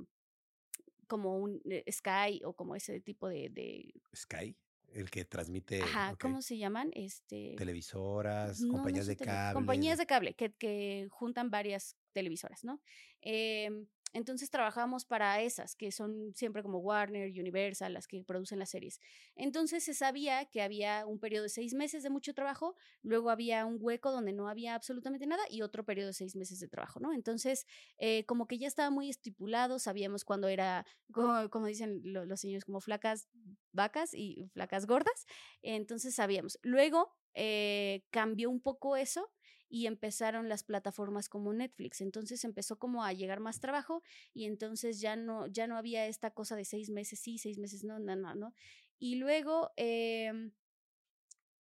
como 1.07 1.39
un 1.39 1.61
eh, 1.67 1.85
Sky 1.93 2.43
o 2.45 2.55
como 2.55 2.75
ese 2.75 3.01
tipo 3.01 3.29
de... 3.29 3.93
Sky, 4.15 4.57
el 4.89 5.11
que 5.11 5.27
transmite... 5.27 5.83
Ajá, 5.83 6.17
¿cómo 6.19 6.41
se 6.41 6.57
llaman? 6.57 6.91
Este... 6.95 7.55
Televisoras, 7.59 8.65
compañías 8.71 9.07
de 9.07 9.17
cable. 9.17 9.55
Compañías 9.55 9.99
de 9.99 10.07
cable 10.07 10.35
que, 10.35 10.55
que 10.55 11.09
juntan 11.11 11.51
varias 11.51 11.95
televisoras, 12.13 12.65
¿no? 12.65 12.81
Eh, 13.21 13.87
entonces 14.13 14.51
trabajamos 14.51 15.05
para 15.05 15.41
esas, 15.43 15.77
que 15.77 15.93
son 15.93 16.33
siempre 16.35 16.63
como 16.63 16.79
Warner, 16.79 17.29
Universal, 17.29 17.93
las 17.93 18.07
que 18.07 18.25
producen 18.25 18.59
las 18.59 18.71
series. 18.71 19.01
Entonces 19.35 19.85
se 19.85 19.95
sabía 19.95 20.47
que 20.47 20.63
había 20.63 21.07
un 21.07 21.19
periodo 21.19 21.45
de 21.45 21.49
seis 21.51 21.75
meses 21.75 22.03
de 22.03 22.11
mucho 22.11 22.33
trabajo, 22.33 22.75
luego 23.03 23.31
había 23.31 23.67
un 23.67 23.79
hueco 23.81 24.13
donde 24.13 24.33
no 24.33 24.49
había 24.49 24.75
absolutamente 24.75 25.27
nada 25.27 25.43
y 25.51 25.63
otro 25.63 25.85
periodo 25.85 26.09
de 26.09 26.15
seis 26.15 26.35
meses 26.37 26.61
de 26.61 26.69
trabajo, 26.69 27.01
¿no? 27.01 27.13
Entonces, 27.13 27.67
eh, 27.99 28.25
como 28.25 28.47
que 28.47 28.59
ya 28.59 28.69
estaba 28.69 28.91
muy 28.91 29.11
estipulado, 29.11 29.79
sabíamos 29.79 30.25
cuándo 30.25 30.49
era, 30.49 30.87
como, 31.13 31.67
dicen 31.67 32.01
los 32.05 32.41
señores, 32.41 32.65
como 32.65 32.81
flacas 32.81 33.29
vacas 33.73 34.15
y 34.15 34.49
flacas 34.55 34.87
gordas, 34.87 35.27
entonces 35.63 36.15
sabíamos. 36.15 36.59
Luego 36.63 37.13
eh, 37.35 38.03
cambió 38.11 38.49
un 38.49 38.61
poco 38.63 38.97
eso 38.97 39.31
y 39.69 39.87
empezaron 39.87 40.49
las 40.49 40.63
plataformas 40.63 41.29
como 41.29 41.53
Netflix. 41.53 42.01
Entonces 42.01 42.45
empezó 42.45 42.79
como 42.79 43.05
a 43.05 43.13
llegar 43.13 43.41
más 43.41 43.61
trabajo 43.61 44.03
y 44.33 44.45
entonces 44.45 45.01
ya 45.01 45.17
no, 45.17 45.47
ya 45.47 45.67
no 45.67 45.77
había 45.77 46.07
esta 46.07 46.31
cosa 46.31 46.57
de 46.57 46.65
seis 46.65 46.91
meses 46.91 47.21
sí, 47.21 47.39
seis 47.39 47.59
meses 47.59 47.85
no, 47.85 47.99
no, 47.99 48.17
no, 48.17 48.35
no. 48.35 48.55
Y 48.99 49.17
luego 49.17 49.73
em, 49.77 50.53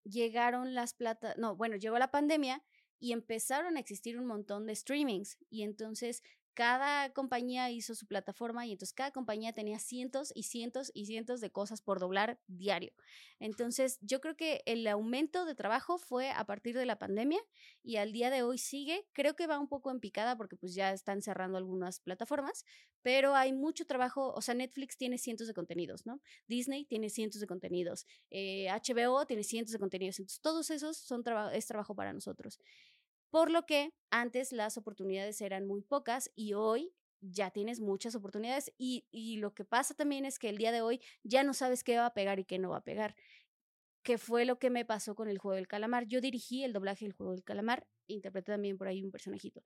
llegaron 0.04 0.74
las 0.74 0.94
plata, 0.94 1.34
no, 1.38 1.56
bueno, 1.56 1.76
llegó 1.76 1.98
la 1.98 2.10
pandemia 2.10 2.62
y 3.00 3.12
empezaron 3.12 3.76
a 3.76 3.80
existir 3.80 4.18
un 4.18 4.26
montón 4.26 4.66
de 4.66 4.76
streamings 4.76 5.38
y 5.50 5.62
entonces 5.62 6.22
cada 6.54 7.12
compañía 7.12 7.70
hizo 7.70 7.94
su 7.94 8.06
plataforma 8.06 8.66
y 8.66 8.72
entonces 8.72 8.94
cada 8.94 9.10
compañía 9.10 9.52
tenía 9.52 9.78
cientos 9.78 10.32
y 10.34 10.44
cientos 10.44 10.90
y 10.94 11.06
cientos 11.06 11.40
de 11.40 11.50
cosas 11.50 11.82
por 11.82 11.98
doblar 11.98 12.40
diario. 12.46 12.92
Entonces 13.40 13.98
yo 14.00 14.20
creo 14.20 14.36
que 14.36 14.62
el 14.66 14.86
aumento 14.86 15.44
de 15.44 15.54
trabajo 15.54 15.98
fue 15.98 16.30
a 16.30 16.44
partir 16.44 16.76
de 16.76 16.86
la 16.86 16.98
pandemia 16.98 17.40
y 17.82 17.96
al 17.96 18.12
día 18.12 18.30
de 18.30 18.42
hoy 18.42 18.58
sigue. 18.58 19.06
Creo 19.12 19.34
que 19.34 19.46
va 19.46 19.58
un 19.58 19.68
poco 19.68 19.90
en 19.90 20.00
picada 20.00 20.36
porque 20.36 20.56
pues 20.56 20.74
ya 20.74 20.92
están 20.92 21.22
cerrando 21.22 21.58
algunas 21.58 22.00
plataformas, 22.00 22.64
pero 23.02 23.34
hay 23.34 23.52
mucho 23.52 23.84
trabajo. 23.84 24.32
O 24.32 24.40
sea, 24.40 24.54
Netflix 24.54 24.96
tiene 24.96 25.18
cientos 25.18 25.48
de 25.48 25.54
contenidos, 25.54 26.06
¿no? 26.06 26.20
Disney 26.46 26.84
tiene 26.84 27.10
cientos 27.10 27.40
de 27.40 27.46
contenidos, 27.46 28.06
HBO 28.30 29.22
eh, 29.22 29.26
tiene 29.26 29.42
cientos 29.42 29.72
de 29.72 29.78
contenidos. 29.78 30.18
Entonces 30.20 30.40
todos 30.40 30.70
esos 30.70 30.96
son 30.96 31.24
es 31.52 31.66
trabajo 31.66 31.94
para 31.94 32.12
nosotros. 32.12 32.60
Por 33.34 33.50
lo 33.50 33.66
que 33.66 33.92
antes 34.10 34.52
las 34.52 34.76
oportunidades 34.76 35.40
eran 35.40 35.66
muy 35.66 35.82
pocas 35.82 36.30
y 36.36 36.52
hoy 36.52 36.94
ya 37.20 37.50
tienes 37.50 37.80
muchas 37.80 38.14
oportunidades 38.14 38.72
y, 38.78 39.38
lo 39.38 39.52
que 39.54 39.64
pasa 39.64 39.92
también 39.92 40.24
es 40.24 40.38
que 40.38 40.48
el 40.48 40.56
día 40.56 40.70
de 40.70 40.82
hoy 40.82 41.00
ya 41.24 41.42
no 41.42 41.52
sabes 41.52 41.82
qué 41.82 41.96
va 41.96 42.06
a 42.06 42.14
pegar 42.14 42.38
y 42.38 42.44
qué 42.44 42.60
no 42.60 42.70
va 42.70 42.76
a 42.76 42.84
pegar. 42.84 43.16
Que 44.04 44.18
fue 44.18 44.44
lo 44.44 44.60
que 44.60 44.70
me 44.70 44.84
pasó 44.84 45.16
con 45.16 45.28
el 45.28 45.38
juego 45.38 45.56
del 45.56 45.66
calamar. 45.66 46.06
Yo 46.06 46.20
dirigí 46.20 46.62
el 46.62 46.72
doblaje 46.72 47.06
del 47.06 47.12
juego 47.12 47.32
del 47.32 47.42
calamar, 47.42 47.88
interpreté 48.06 48.52
también 48.52 48.78
por 48.78 48.86
ahí 48.86 49.02
un 49.02 49.10
personajito. 49.10 49.64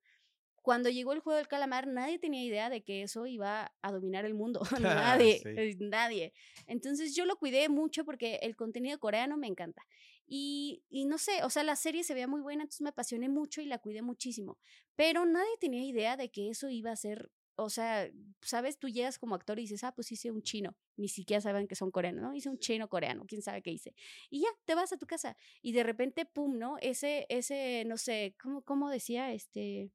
Cuando 0.62 0.88
llegó 0.88 1.12
el 1.12 1.20
juego 1.20 1.36
del 1.36 1.46
calamar, 1.46 1.88
nadie 1.88 2.18
tenía 2.18 2.42
idea 2.42 2.70
de 2.70 2.82
que 2.82 3.02
eso 3.02 3.26
iba 3.26 3.74
a 3.82 3.92
dominar 3.92 4.24
el 4.24 4.32
mundo. 4.32 4.60
nadie, 4.80 5.42
eh, 5.44 5.76
nadie. 5.78 6.32
Entonces 6.66 7.14
yo 7.14 7.26
lo 7.26 7.36
cuidé 7.36 7.68
mucho 7.68 8.06
porque 8.06 8.36
el 8.40 8.56
contenido 8.56 8.98
coreano 8.98 9.36
me 9.36 9.46
encanta. 9.46 9.84
Y, 10.30 10.84
y, 10.90 11.06
no 11.06 11.16
sé, 11.16 11.42
o 11.42 11.48
sea, 11.48 11.62
la 11.62 11.74
serie 11.74 12.04
se 12.04 12.12
veía 12.12 12.28
muy 12.28 12.42
buena, 12.42 12.62
entonces 12.62 12.82
me 12.82 12.90
apasioné 12.90 13.30
mucho 13.30 13.62
y 13.62 13.64
la 13.64 13.78
cuidé 13.78 14.02
muchísimo. 14.02 14.58
Pero 14.94 15.24
nadie 15.24 15.56
tenía 15.58 15.82
idea 15.82 16.18
de 16.18 16.30
que 16.30 16.50
eso 16.50 16.68
iba 16.68 16.90
a 16.90 16.96
ser, 16.96 17.32
o 17.56 17.70
sea, 17.70 18.10
sabes, 18.42 18.78
tú 18.78 18.90
llegas 18.90 19.18
como 19.18 19.34
actor 19.34 19.58
y 19.58 19.62
dices, 19.62 19.84
ah, 19.84 19.92
pues 19.92 20.12
hice 20.12 20.30
un 20.30 20.42
chino. 20.42 20.76
Ni 20.96 21.08
siquiera 21.08 21.40
saben 21.40 21.66
que 21.66 21.74
son 21.74 21.90
coreanos, 21.90 22.20
¿no? 22.20 22.34
Hice 22.34 22.50
un 22.50 22.58
chino 22.58 22.90
coreano, 22.90 23.24
quién 23.26 23.40
sabe 23.40 23.62
qué 23.62 23.70
hice. 23.70 23.94
Y 24.28 24.42
ya, 24.42 24.48
te 24.66 24.74
vas 24.74 24.92
a 24.92 24.98
tu 24.98 25.06
casa. 25.06 25.34
Y 25.62 25.72
de 25.72 25.82
repente, 25.82 26.26
pum, 26.26 26.58
¿no? 26.58 26.76
Ese, 26.82 27.24
ese, 27.30 27.84
no 27.86 27.96
sé, 27.96 28.36
¿cómo, 28.38 28.60
cómo 28.62 28.90
decía 28.90 29.32
este, 29.32 29.90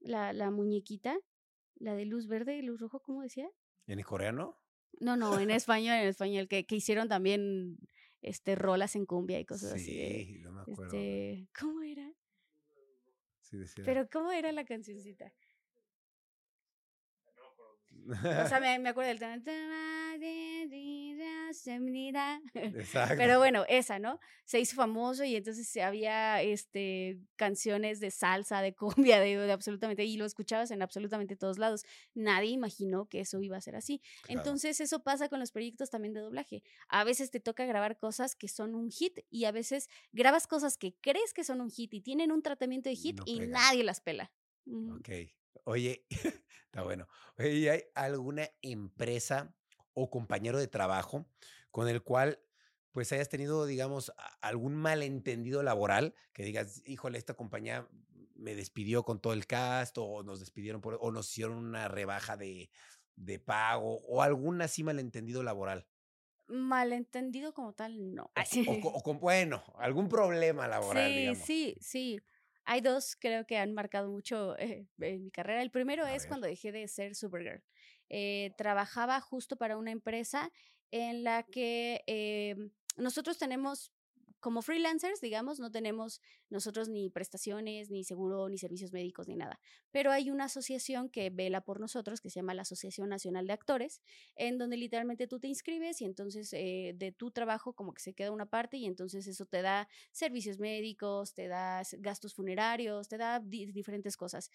la, 0.00 0.32
la 0.32 0.50
muñequita? 0.50 1.18
La 1.76 1.94
de 1.94 2.06
luz 2.06 2.26
verde 2.26 2.56
y 2.56 2.62
luz 2.62 2.80
rojo, 2.80 3.00
¿cómo 3.00 3.20
decía? 3.20 3.50
¿En 3.86 3.98
el 3.98 4.06
coreano? 4.06 4.58
No, 5.00 5.16
no, 5.16 5.38
en 5.38 5.50
español, 5.50 5.96
en 5.96 6.08
español, 6.08 6.48
que, 6.48 6.64
que 6.64 6.76
hicieron 6.76 7.08
también 7.08 7.76
este, 8.24 8.54
rolas 8.54 8.96
en 8.96 9.06
cumbia 9.06 9.38
y 9.38 9.44
cosas 9.44 9.74
así. 9.74 9.84
Sí, 9.84 10.38
no 10.40 10.52
me 10.52 10.62
acuerdo. 10.62 10.84
Este, 10.84 11.48
¿Cómo 11.58 11.82
era? 11.82 12.12
Sí, 13.40 13.58
decía. 13.58 13.84
Pero 13.84 14.08
¿cómo 14.10 14.32
era 14.32 14.50
la 14.52 14.64
cancioncita? 14.64 15.32
O 18.08 18.48
sea, 18.48 18.60
me, 18.60 18.78
me 18.78 18.90
acuerdo 18.90 19.08
del 19.08 19.18
Exacto. 22.54 23.14
Pero 23.16 23.38
bueno, 23.38 23.64
esa, 23.68 23.98
¿no? 23.98 24.20
Se 24.44 24.60
hizo 24.60 24.76
famoso 24.76 25.24
y 25.24 25.36
entonces 25.36 25.76
había 25.76 26.42
este, 26.42 27.18
canciones 27.36 28.00
de 28.00 28.10
salsa, 28.10 28.60
de 28.60 28.74
cumbia, 28.74 29.20
de, 29.20 29.50
absolutamente, 29.50 30.04
y 30.04 30.16
lo 30.16 30.24
escuchabas 30.24 30.70
en 30.70 30.82
absolutamente 30.82 31.36
todos 31.36 31.58
lados. 31.58 31.84
Nadie 32.14 32.50
imaginó 32.50 33.06
que 33.06 33.20
eso 33.20 33.40
iba 33.42 33.56
a 33.56 33.60
ser 33.60 33.76
así. 33.76 34.00
Entonces, 34.28 34.80
eso 34.80 35.02
pasa 35.02 35.28
con 35.28 35.40
los 35.40 35.52
proyectos 35.52 35.90
también 35.90 36.14
de 36.14 36.20
doblaje. 36.20 36.62
A 36.88 37.04
veces 37.04 37.30
te 37.30 37.40
toca 37.40 37.64
grabar 37.66 37.98
cosas 37.98 38.34
que 38.34 38.48
son 38.48 38.74
un 38.74 38.90
hit 38.90 39.20
y 39.30 39.44
a 39.44 39.52
veces 39.52 39.88
grabas 40.12 40.46
cosas 40.46 40.76
que 40.76 40.94
crees 41.00 41.32
que 41.32 41.44
son 41.44 41.60
un 41.60 41.70
hit 41.70 41.94
y 41.94 42.00
tienen 42.00 42.32
un 42.32 42.42
tratamiento 42.42 42.88
de 42.88 42.96
hit 42.96 43.20
y 43.26 43.40
nadie 43.40 43.84
las 43.84 44.00
pela. 44.00 44.32
Ok. 44.98 45.10
Oye, 45.64 46.04
está 46.74 46.82
bueno. 46.82 47.06
Oye, 47.38 47.70
¿hay 47.70 47.82
alguna 47.94 48.50
empresa 48.60 49.54
o 49.92 50.10
compañero 50.10 50.58
de 50.58 50.66
trabajo 50.66 51.24
con 51.70 51.88
el 51.88 52.02
cual 52.02 52.40
pues 52.90 53.12
hayas 53.12 53.28
tenido, 53.28 53.64
digamos, 53.64 54.12
algún 54.40 54.74
malentendido 54.74 55.62
laboral, 55.62 56.14
que 56.32 56.42
digas, 56.44 56.82
híjole, 56.84 57.18
esta 57.18 57.34
compañía 57.34 57.88
me 58.34 58.56
despidió 58.56 59.04
con 59.04 59.20
todo 59.20 59.32
el 59.32 59.46
cast 59.46 59.98
o 59.98 60.24
nos 60.24 60.40
despidieron 60.40 60.80
por, 60.80 60.98
o 61.00 61.12
nos 61.12 61.30
hicieron 61.30 61.58
una 61.58 61.86
rebaja 61.86 62.36
de, 62.36 62.70
de 63.14 63.38
pago 63.38 63.98
o 64.08 64.22
algún 64.22 64.60
así 64.60 64.82
malentendido 64.82 65.44
laboral? 65.44 65.86
Malentendido 66.48 67.54
como 67.54 67.72
tal, 67.72 68.14
no. 68.14 68.30
O, 68.34 69.02
con, 69.02 69.20
bueno, 69.20 69.62
algún 69.78 70.08
problema 70.08 70.66
laboral, 70.68 71.36
sí, 71.36 71.36
Sí, 71.36 71.76
sí, 71.80 72.20
hay 72.64 72.80
dos, 72.80 73.16
creo 73.16 73.46
que 73.46 73.58
han 73.58 73.72
marcado 73.72 74.10
mucho 74.10 74.58
eh, 74.58 74.86
en 75.00 75.24
mi 75.24 75.30
carrera. 75.30 75.62
El 75.62 75.70
primero 75.70 76.06
es 76.06 76.26
cuando 76.26 76.46
dejé 76.46 76.72
de 76.72 76.88
ser 76.88 77.14
Supergirl. 77.14 77.62
Eh, 78.10 78.52
trabajaba 78.56 79.20
justo 79.20 79.56
para 79.56 79.76
una 79.76 79.90
empresa 79.90 80.50
en 80.90 81.24
la 81.24 81.42
que 81.42 82.02
eh, 82.06 82.56
nosotros 82.96 83.38
tenemos 83.38 83.92
como 84.44 84.60
freelancers, 84.60 85.22
digamos, 85.22 85.58
no 85.58 85.70
tenemos 85.70 86.20
nosotros 86.50 86.90
ni 86.90 87.08
prestaciones, 87.08 87.88
ni 87.88 88.04
seguro, 88.04 88.46
ni 88.50 88.58
servicios 88.58 88.92
médicos, 88.92 89.26
ni 89.26 89.36
nada. 89.36 89.58
Pero 89.90 90.12
hay 90.12 90.30
una 90.30 90.44
asociación 90.44 91.08
que 91.08 91.30
vela 91.30 91.62
por 91.62 91.80
nosotros, 91.80 92.20
que 92.20 92.28
se 92.28 92.40
llama 92.40 92.52
la 92.52 92.60
Asociación 92.60 93.08
Nacional 93.08 93.46
de 93.46 93.54
Actores, 93.54 94.02
en 94.36 94.58
donde 94.58 94.76
literalmente 94.76 95.26
tú 95.26 95.40
te 95.40 95.48
inscribes 95.48 96.02
y 96.02 96.04
entonces 96.04 96.52
eh, 96.52 96.92
de 96.94 97.10
tu 97.10 97.30
trabajo 97.30 97.72
como 97.72 97.94
que 97.94 98.02
se 98.02 98.12
queda 98.12 98.32
una 98.32 98.44
parte 98.44 98.76
y 98.76 98.84
entonces 98.84 99.26
eso 99.26 99.46
te 99.46 99.62
da 99.62 99.88
servicios 100.12 100.58
médicos, 100.58 101.32
te 101.32 101.48
da 101.48 101.80
gastos 102.00 102.34
funerarios, 102.34 103.08
te 103.08 103.16
da 103.16 103.40
diferentes 103.40 104.14
cosas. 104.14 104.50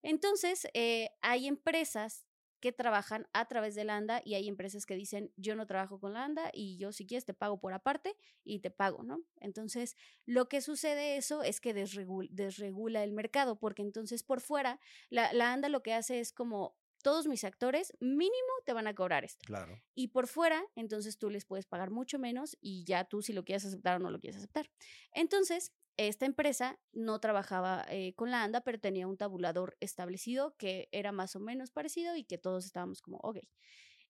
Entonces, 0.00 0.66
eh, 0.72 1.10
hay 1.20 1.48
empresas 1.48 2.24
que 2.64 2.72
trabajan 2.72 3.28
a 3.34 3.44
través 3.44 3.74
de 3.74 3.84
la 3.84 3.94
ANDA 3.94 4.22
y 4.24 4.32
hay 4.36 4.48
empresas 4.48 4.86
que 4.86 4.96
dicen, 4.96 5.30
yo 5.36 5.54
no 5.54 5.66
trabajo 5.66 6.00
con 6.00 6.14
la 6.14 6.24
ANDA 6.24 6.50
y 6.54 6.78
yo 6.78 6.92
si 6.92 7.06
quieres 7.06 7.26
te 7.26 7.34
pago 7.34 7.60
por 7.60 7.74
aparte 7.74 8.16
y 8.42 8.60
te 8.60 8.70
pago, 8.70 9.02
¿no? 9.02 9.20
Entonces, 9.36 9.96
lo 10.24 10.48
que 10.48 10.62
sucede 10.62 11.18
eso 11.18 11.42
es 11.42 11.60
que 11.60 11.74
desregula, 11.74 13.04
el 13.04 13.12
mercado, 13.12 13.58
porque 13.58 13.82
entonces 13.82 14.22
por 14.22 14.40
fuera, 14.40 14.80
la, 15.10 15.30
la 15.34 15.52
ANDA 15.52 15.68
lo 15.68 15.82
que 15.82 15.92
hace 15.92 16.20
es 16.20 16.32
como, 16.32 16.74
todos 17.04 17.26
mis 17.28 17.44
actores 17.44 17.92
mínimo 18.00 18.32
te 18.64 18.72
van 18.72 18.86
a 18.86 18.94
cobrar 18.94 19.24
esto. 19.24 19.44
Claro. 19.46 19.78
Y 19.94 20.08
por 20.08 20.26
fuera, 20.26 20.64
entonces 20.74 21.18
tú 21.18 21.28
les 21.28 21.44
puedes 21.44 21.66
pagar 21.66 21.90
mucho 21.90 22.18
menos 22.18 22.56
y 22.62 22.84
ya 22.84 23.04
tú 23.04 23.20
si 23.20 23.34
lo 23.34 23.44
quieres 23.44 23.66
aceptar 23.66 23.96
o 23.96 23.98
no 23.98 24.10
lo 24.10 24.18
quieres 24.18 24.38
aceptar. 24.38 24.70
Entonces, 25.12 25.74
esta 25.98 26.24
empresa 26.24 26.80
no 26.92 27.20
trabajaba 27.20 27.84
eh, 27.90 28.14
con 28.14 28.30
la 28.30 28.42
ANDA, 28.42 28.62
pero 28.62 28.80
tenía 28.80 29.06
un 29.06 29.18
tabulador 29.18 29.76
establecido 29.80 30.56
que 30.56 30.88
era 30.92 31.12
más 31.12 31.36
o 31.36 31.40
menos 31.40 31.70
parecido 31.70 32.16
y 32.16 32.24
que 32.24 32.38
todos 32.38 32.64
estábamos 32.64 33.02
como, 33.02 33.18
ok. 33.18 33.38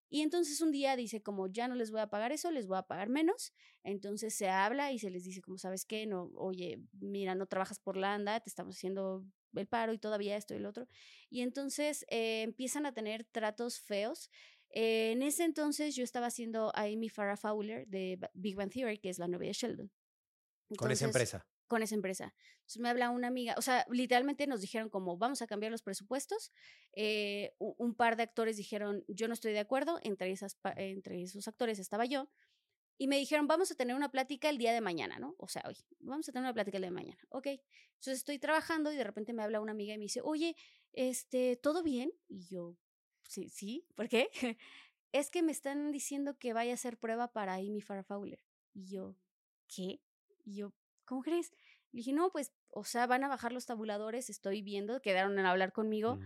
Y 0.09 0.21
entonces 0.21 0.61
un 0.61 0.71
día 0.71 0.95
dice 0.95 1.21
como, 1.21 1.47
ya 1.47 1.67
no 1.67 1.75
les 1.75 1.91
voy 1.91 1.99
a 1.99 2.07
pagar 2.07 2.31
eso, 2.31 2.49
les 2.49 2.67
voy 2.67 2.77
a 2.77 2.83
pagar 2.83 3.09
menos. 3.09 3.53
Entonces 3.83 4.33
se 4.33 4.47
habla 4.47 4.93
y 4.93 4.99
se 4.99 5.09
les 5.09 5.25
dice 5.25 5.41
como, 5.41 5.57
¿sabes 5.57 5.85
qué? 5.85 6.05
No, 6.05 6.31
oye, 6.35 6.79
mira, 6.93 7.35
no 7.35 7.45
trabajas 7.47 7.79
por 7.79 7.97
la 7.97 8.13
ANDA, 8.13 8.39
te 8.39 8.49
estamos 8.49 8.77
haciendo 8.77 9.25
el 9.61 9.67
paro 9.67 9.93
y 9.93 9.97
todavía 9.97 10.37
esto 10.37 10.53
y 10.53 10.57
el 10.57 10.65
otro. 10.65 10.87
Y 11.29 11.41
entonces 11.41 12.05
eh, 12.09 12.41
empiezan 12.43 12.85
a 12.85 12.93
tener 12.93 13.25
tratos 13.25 13.79
feos. 13.79 14.29
Eh, 14.69 15.11
en 15.11 15.21
ese 15.21 15.43
entonces 15.43 15.95
yo 15.95 16.03
estaba 16.03 16.27
haciendo 16.27 16.71
a 16.75 16.83
Amy 16.83 17.09
Farrah 17.09 17.37
Fowler 17.37 17.87
de 17.87 18.19
Big 18.33 18.55
Bang 18.55 18.71
Theory, 18.71 18.97
que 18.97 19.09
es 19.09 19.19
la 19.19 19.27
novia 19.27 19.47
de 19.47 19.53
Sheldon. 19.53 19.91
Con 20.77 20.91
esa 20.91 21.05
empresa 21.05 21.45
con 21.67 21.81
esa 21.81 21.95
empresa. 21.95 22.33
Entonces 22.57 22.81
me 22.81 22.89
habla 22.89 23.09
una 23.09 23.27
amiga, 23.27 23.55
o 23.57 23.61
sea, 23.61 23.85
literalmente 23.89 24.47
nos 24.47 24.61
dijeron 24.61 24.89
como 24.89 25.17
vamos 25.17 25.41
a 25.41 25.47
cambiar 25.47 25.71
los 25.71 25.81
presupuestos. 25.81 26.51
Eh, 26.93 27.53
un 27.59 27.95
par 27.95 28.15
de 28.15 28.23
actores 28.23 28.57
dijeron 28.57 29.03
yo 29.07 29.27
no 29.27 29.33
estoy 29.33 29.53
de 29.53 29.59
acuerdo, 29.59 29.99
entre, 30.03 30.31
esas, 30.31 30.57
entre 30.75 31.21
esos 31.21 31.47
actores 31.47 31.79
estaba 31.79 32.05
yo. 32.05 32.29
Y 32.97 33.07
me 33.07 33.17
dijeron, 33.17 33.47
vamos 33.47 33.71
a 33.71 33.75
tener 33.75 33.95
una 33.95 34.09
plática 34.09 34.49
el 34.49 34.57
día 34.57 34.73
de 34.73 34.81
mañana, 34.81 35.19
¿no? 35.19 35.35
O 35.37 35.47
sea, 35.47 35.63
hoy, 35.67 35.75
vamos 35.99 36.29
a 36.29 36.31
tener 36.31 36.45
una 36.45 36.53
plática 36.53 36.77
el 36.77 36.83
día 36.83 36.89
de 36.89 36.95
mañana. 36.95 37.21
Ok. 37.29 37.47
Entonces 37.47 38.19
estoy 38.19 38.39
trabajando 38.39 38.91
y 38.91 38.95
de 38.95 39.03
repente 39.03 39.33
me 39.33 39.43
habla 39.43 39.59
una 39.59 39.71
amiga 39.71 39.93
y 39.93 39.97
me 39.97 40.03
dice, 40.03 40.21
oye, 40.23 40.55
este, 40.93 41.57
¿todo 41.57 41.83
bien? 41.83 42.11
Y 42.27 42.45
yo, 42.45 42.77
sí, 43.27 43.49
sí, 43.49 43.85
¿por 43.95 44.07
qué? 44.07 44.29
es 45.11 45.29
que 45.29 45.43
me 45.43 45.51
están 45.51 45.91
diciendo 45.91 46.37
que 46.37 46.53
vaya 46.53 46.71
a 46.71 46.75
hacer 46.75 46.97
prueba 46.97 47.31
para 47.31 47.55
Amy 47.55 47.81
Farrah 47.81 48.03
Fowler. 48.03 48.43
Y 48.73 48.85
yo, 48.87 49.15
¿qué? 49.67 50.01
Y 50.43 50.55
yo, 50.55 50.73
¿cómo 51.05 51.21
crees? 51.21 51.51
Le 51.91 51.99
dije, 51.99 52.13
no, 52.13 52.29
pues, 52.31 52.51
o 52.69 52.83
sea, 52.83 53.07
van 53.07 53.23
a 53.23 53.27
bajar 53.27 53.53
los 53.53 53.65
tabuladores, 53.65 54.29
estoy 54.29 54.61
viendo, 54.61 55.01
quedaron 55.01 55.39
en 55.39 55.45
hablar 55.45 55.71
conmigo, 55.71 56.19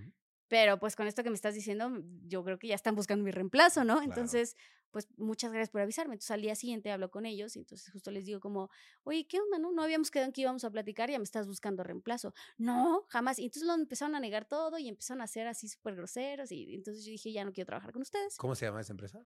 pero 0.48 0.80
pues 0.80 0.96
con 0.96 1.06
esto 1.06 1.24
que 1.24 1.30
me 1.30 1.36
estás 1.36 1.54
diciendo, 1.54 1.92
yo 2.26 2.44
creo 2.44 2.58
que 2.58 2.68
ya 2.68 2.76
están 2.76 2.96
buscando 2.96 3.24
mi 3.24 3.32
reemplazo, 3.32 3.84
¿no? 3.84 4.02
Entonces, 4.02 4.58
pues 4.92 5.08
muchas 5.18 5.52
gracias 5.52 5.70
por 5.70 5.82
avisarme. 5.82 6.14
Entonces 6.16 6.32
al 6.32 6.42
día 6.42 6.56
siguiente 6.56 6.92
hablo 6.92 7.10
con 7.12 7.26
ellos 7.26 7.56
y 7.56 7.60
entonces 7.60 7.92
justo 7.92 8.12
les 8.12 8.26
digo 8.26 8.40
como, 8.40 8.70
oye, 9.04 9.28
¿qué 9.28 9.40
onda? 9.40 9.60
No, 9.60 9.72
no 9.72 9.84
habíamos 9.84 10.12
quedado 10.12 10.28
en 10.28 10.34
que 10.34 10.42
íbamos 10.42 10.64
a 10.64 10.72
platicar, 10.72 11.10
ya 11.10 11.18
me 11.18 11.24
estás 11.24 11.48
buscando 11.48 11.84
reemplazo. 11.84 12.34
No, 12.58 13.06
jamás. 13.10 13.40
Y 13.40 13.46
entonces 13.46 13.68
lo 13.68 13.74
empezaron 13.74 14.16
a 14.16 14.20
negar 14.20 14.46
todo 14.46 14.78
y 14.78 14.88
empezaron 14.88 15.22
a 15.22 15.28
ser 15.28 15.48
así 15.48 15.68
súper 15.68 15.96
groseros 15.96 16.52
y 16.52 16.76
entonces 16.76 17.06
yo 17.06 17.12
dije, 17.12 17.32
ya 17.32 17.46
no 17.46 17.54
quiero 17.54 17.68
trabajar 17.68 17.92
con 17.92 18.02
ustedes. 18.02 18.38
¿Cómo 18.38 18.56
se 18.56 18.66
llama 18.66 18.82
esa 18.82 18.94
empresa? 18.94 19.26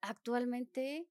Actualmente 0.00 1.08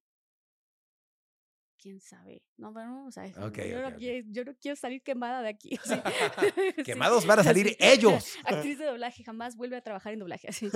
quién 1.78 2.02
sabe. 2.02 2.42
No, 2.58 2.74
bueno, 2.74 3.06
o 3.06 3.12
sea, 3.12 3.28
yo, 3.28 4.46
no, 4.46 4.56
quiero 4.60 4.76
salir 4.76 5.02
quemada 5.02 5.42
de 5.42 5.50
aquí. 5.50 5.80
Quemados 6.86 7.26
van 7.26 7.40
a 7.40 7.44
salir 7.44 7.76
ellos. 7.80 8.36
Actriz 8.46 8.80
de 8.80 8.86
doblaje, 8.86 9.24
jamás 9.24 9.56
vuelve 9.56 9.78
a 9.78 9.82
trabajar 9.82 10.14
en 10.14 10.20
doblaje. 10.20 10.50
Así. 10.50 10.70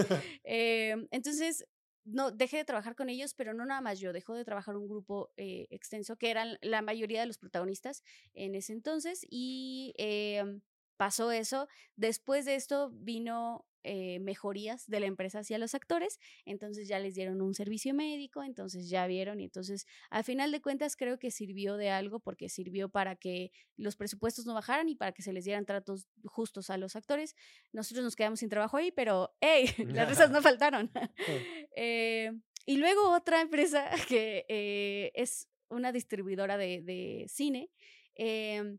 Em, 0.43 1.07
entonces, 1.11 1.65
no, 2.05 2.31
dejé 2.31 2.57
de 2.57 2.65
trabajar 2.65 2.95
con 2.95 3.09
ellos, 3.09 3.33
pero 3.33 3.53
no 3.53 3.65
nada 3.65 3.81
más 3.81 3.99
yo, 3.99 4.13
dejó 4.13 4.33
de 4.35 4.45
trabajar 4.45 4.75
un 4.77 4.87
grupo 4.87 5.31
eh, 5.37 5.67
extenso 5.69 6.17
que 6.17 6.31
eran 6.31 6.57
la 6.61 6.81
mayoría 6.81 7.21
de 7.21 7.27
los 7.27 7.37
protagonistas 7.37 8.03
en 8.33 8.55
ese 8.55 8.73
entonces 8.73 9.25
y 9.29 9.93
em, 9.97 10.61
pasó 11.01 11.31
eso. 11.31 11.67
Después 11.95 12.45
de 12.45 12.53
esto 12.53 12.91
vino 12.93 13.65
eh, 13.83 14.19
mejorías 14.19 14.85
de 14.85 14.99
la 14.99 15.07
empresa 15.07 15.39
hacia 15.39 15.57
los 15.57 15.73
actores, 15.73 16.19
entonces 16.45 16.87
ya 16.87 16.99
les 16.99 17.15
dieron 17.15 17.41
un 17.41 17.55
servicio 17.55 17.95
médico, 17.95 18.43
entonces 18.43 18.87
ya 18.87 19.07
vieron 19.07 19.39
y 19.39 19.45
entonces 19.45 19.87
al 20.11 20.23
final 20.23 20.51
de 20.51 20.61
cuentas 20.61 20.95
creo 20.95 21.17
que 21.17 21.31
sirvió 21.31 21.77
de 21.77 21.89
algo 21.89 22.19
porque 22.19 22.49
sirvió 22.49 22.87
para 22.87 23.15
que 23.15 23.51
los 23.77 23.95
presupuestos 23.95 24.45
no 24.45 24.53
bajaran 24.53 24.89
y 24.89 24.95
para 24.95 25.11
que 25.11 25.23
se 25.23 25.33
les 25.33 25.43
dieran 25.43 25.65
tratos 25.65 26.07
justos 26.23 26.69
a 26.69 26.77
los 26.77 26.95
actores. 26.95 27.35
Nosotros 27.71 28.03
nos 28.03 28.15
quedamos 28.15 28.41
sin 28.41 28.49
trabajo 28.49 28.77
ahí, 28.77 28.91
pero 28.91 29.33
¡hey! 29.41 29.73
Las 30.05 30.07
risas 30.07 30.29
no 30.29 30.43
faltaron. 30.43 30.91
Eh, 31.75 32.31
y 32.67 32.77
luego 32.77 33.09
otra 33.09 33.41
empresa 33.41 33.89
que 34.07 34.45
eh, 34.49 35.11
es 35.15 35.47
una 35.69 35.91
distribuidora 35.91 36.57
de, 36.57 37.25
cine. 37.27 37.71
Em, 38.13 38.77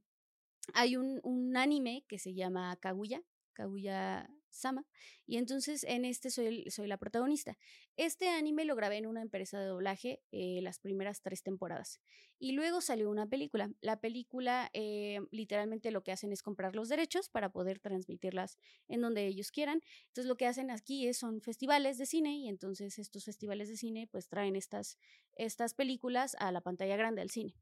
hay 0.74 0.96
un, 0.96 1.20
un, 1.22 1.56
anime 1.56 2.04
que 2.08 2.18
se 2.18 2.34
llama 2.34 2.76
Kaguya, 2.76 3.22
Kaguya 3.52 4.28
Sama. 4.50 4.86
Y 5.26 5.38
entonces 5.38 5.84
en 5.84 6.04
este 6.04 6.30
soy, 6.30 6.70
soy 6.70 6.86
la 6.86 6.98
protagonista. 6.98 7.56
Este 7.96 8.28
anime 8.28 8.64
lo 8.64 8.76
grabé 8.76 8.98
en 8.98 9.06
una 9.06 9.22
empresa 9.22 9.58
de 9.58 9.66
doblaje 9.66 10.22
eh, 10.30 10.60
las 10.62 10.78
primeras 10.78 11.22
tres 11.22 11.42
temporadas. 11.42 12.00
Y 12.38 12.52
luego 12.52 12.80
salió 12.80 13.10
una 13.10 13.26
película. 13.26 13.70
La 13.80 14.00
película 14.00 14.68
eh, 14.72 15.20
literalmente 15.30 15.90
lo 15.90 16.02
que 16.02 16.12
hacen 16.12 16.32
es 16.32 16.42
comprar 16.42 16.76
los 16.76 16.88
derechos 16.88 17.28
para 17.28 17.50
poder 17.50 17.78
transmitirlas 17.78 18.58
en 18.88 19.00
donde 19.00 19.26
ellos 19.26 19.50
quieran. 19.52 19.80
Entonces 20.08 20.26
lo 20.26 20.36
que 20.36 20.46
hacen 20.46 20.70
aquí 20.70 21.06
es, 21.06 21.18
son 21.18 21.40
festivales 21.40 21.98
de 21.98 22.06
cine 22.06 22.36
y 22.36 22.48
entonces 22.48 22.98
estos 22.98 23.24
festivales 23.24 23.68
de 23.68 23.76
cine 23.76 24.08
pues 24.10 24.28
traen 24.28 24.56
estas, 24.56 24.98
estas 25.36 25.74
películas 25.74 26.36
a 26.38 26.52
la 26.52 26.60
pantalla 26.60 26.96
grande, 26.96 27.22
al 27.22 27.30
cine. 27.30 27.54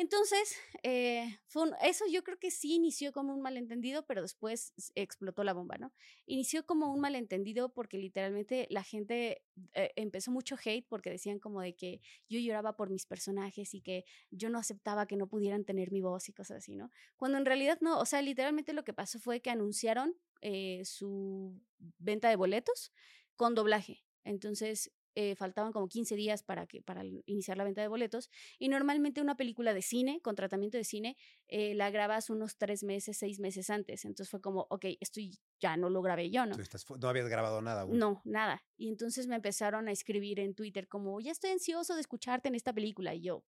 Entonces, 0.00 0.56
eh, 0.84 1.40
eso 1.82 2.04
yo 2.08 2.22
creo 2.22 2.38
que 2.38 2.52
sí 2.52 2.76
inició 2.76 3.12
como 3.12 3.34
un 3.34 3.42
malentendido, 3.42 4.06
pero 4.06 4.22
después 4.22 4.72
explotó 4.94 5.42
la 5.42 5.52
bomba, 5.52 5.76
¿no? 5.76 5.92
Inició 6.24 6.64
como 6.64 6.92
un 6.92 7.00
malentendido 7.00 7.74
porque 7.74 7.98
literalmente 7.98 8.68
la 8.70 8.84
gente 8.84 9.42
eh, 9.74 9.90
empezó 9.96 10.30
mucho 10.30 10.54
hate 10.64 10.86
porque 10.88 11.10
decían 11.10 11.40
como 11.40 11.60
de 11.62 11.74
que 11.74 12.00
yo 12.28 12.38
lloraba 12.38 12.76
por 12.76 12.90
mis 12.90 13.06
personajes 13.06 13.74
y 13.74 13.80
que 13.80 14.04
yo 14.30 14.50
no 14.50 14.60
aceptaba 14.60 15.06
que 15.08 15.16
no 15.16 15.26
pudieran 15.26 15.64
tener 15.64 15.90
mi 15.90 16.00
voz 16.00 16.28
y 16.28 16.32
cosas 16.32 16.58
así, 16.58 16.76
¿no? 16.76 16.92
Cuando 17.16 17.36
en 17.36 17.44
realidad 17.44 17.78
no, 17.80 17.98
o 17.98 18.06
sea, 18.06 18.22
literalmente 18.22 18.74
lo 18.74 18.84
que 18.84 18.94
pasó 18.94 19.18
fue 19.18 19.40
que 19.40 19.50
anunciaron 19.50 20.14
eh, 20.42 20.82
su 20.84 21.60
venta 21.98 22.28
de 22.28 22.36
boletos 22.36 22.92
con 23.34 23.56
doblaje. 23.56 24.04
Entonces, 24.22 24.92
eh, 25.20 25.34
faltaban 25.34 25.72
como 25.72 25.88
15 25.88 26.14
días 26.14 26.44
para, 26.44 26.68
que, 26.68 26.80
para 26.80 27.04
iniciar 27.04 27.56
la 27.56 27.64
venta 27.64 27.80
de 27.80 27.88
boletos. 27.88 28.30
Y 28.56 28.68
normalmente 28.68 29.20
una 29.20 29.36
película 29.36 29.74
de 29.74 29.82
cine, 29.82 30.20
con 30.20 30.36
tratamiento 30.36 30.78
de 30.78 30.84
cine, 30.84 31.16
eh, 31.48 31.74
la 31.74 31.90
grabas 31.90 32.30
unos 32.30 32.56
tres 32.56 32.84
meses, 32.84 33.18
seis 33.18 33.40
meses 33.40 33.68
antes. 33.68 34.04
Entonces 34.04 34.30
fue 34.30 34.40
como, 34.40 34.68
ok, 34.70 34.84
esto 35.00 35.20
ya 35.58 35.76
no 35.76 35.90
lo 35.90 36.02
grabé 36.02 36.30
yo, 36.30 36.46
¿no? 36.46 36.54
no 37.00 37.08
habías 37.08 37.28
grabado 37.28 37.60
nada. 37.60 37.84
No, 37.90 38.22
nada. 38.24 38.62
Y 38.76 38.90
entonces 38.90 39.26
me 39.26 39.34
empezaron 39.34 39.88
a 39.88 39.90
escribir 39.90 40.38
en 40.38 40.54
Twitter 40.54 40.86
como, 40.86 41.18
ya 41.18 41.32
estoy 41.32 41.50
ansioso 41.50 41.96
de 41.96 42.00
escucharte 42.00 42.46
en 42.46 42.54
esta 42.54 42.72
película. 42.72 43.12
Y 43.12 43.22
yo, 43.22 43.44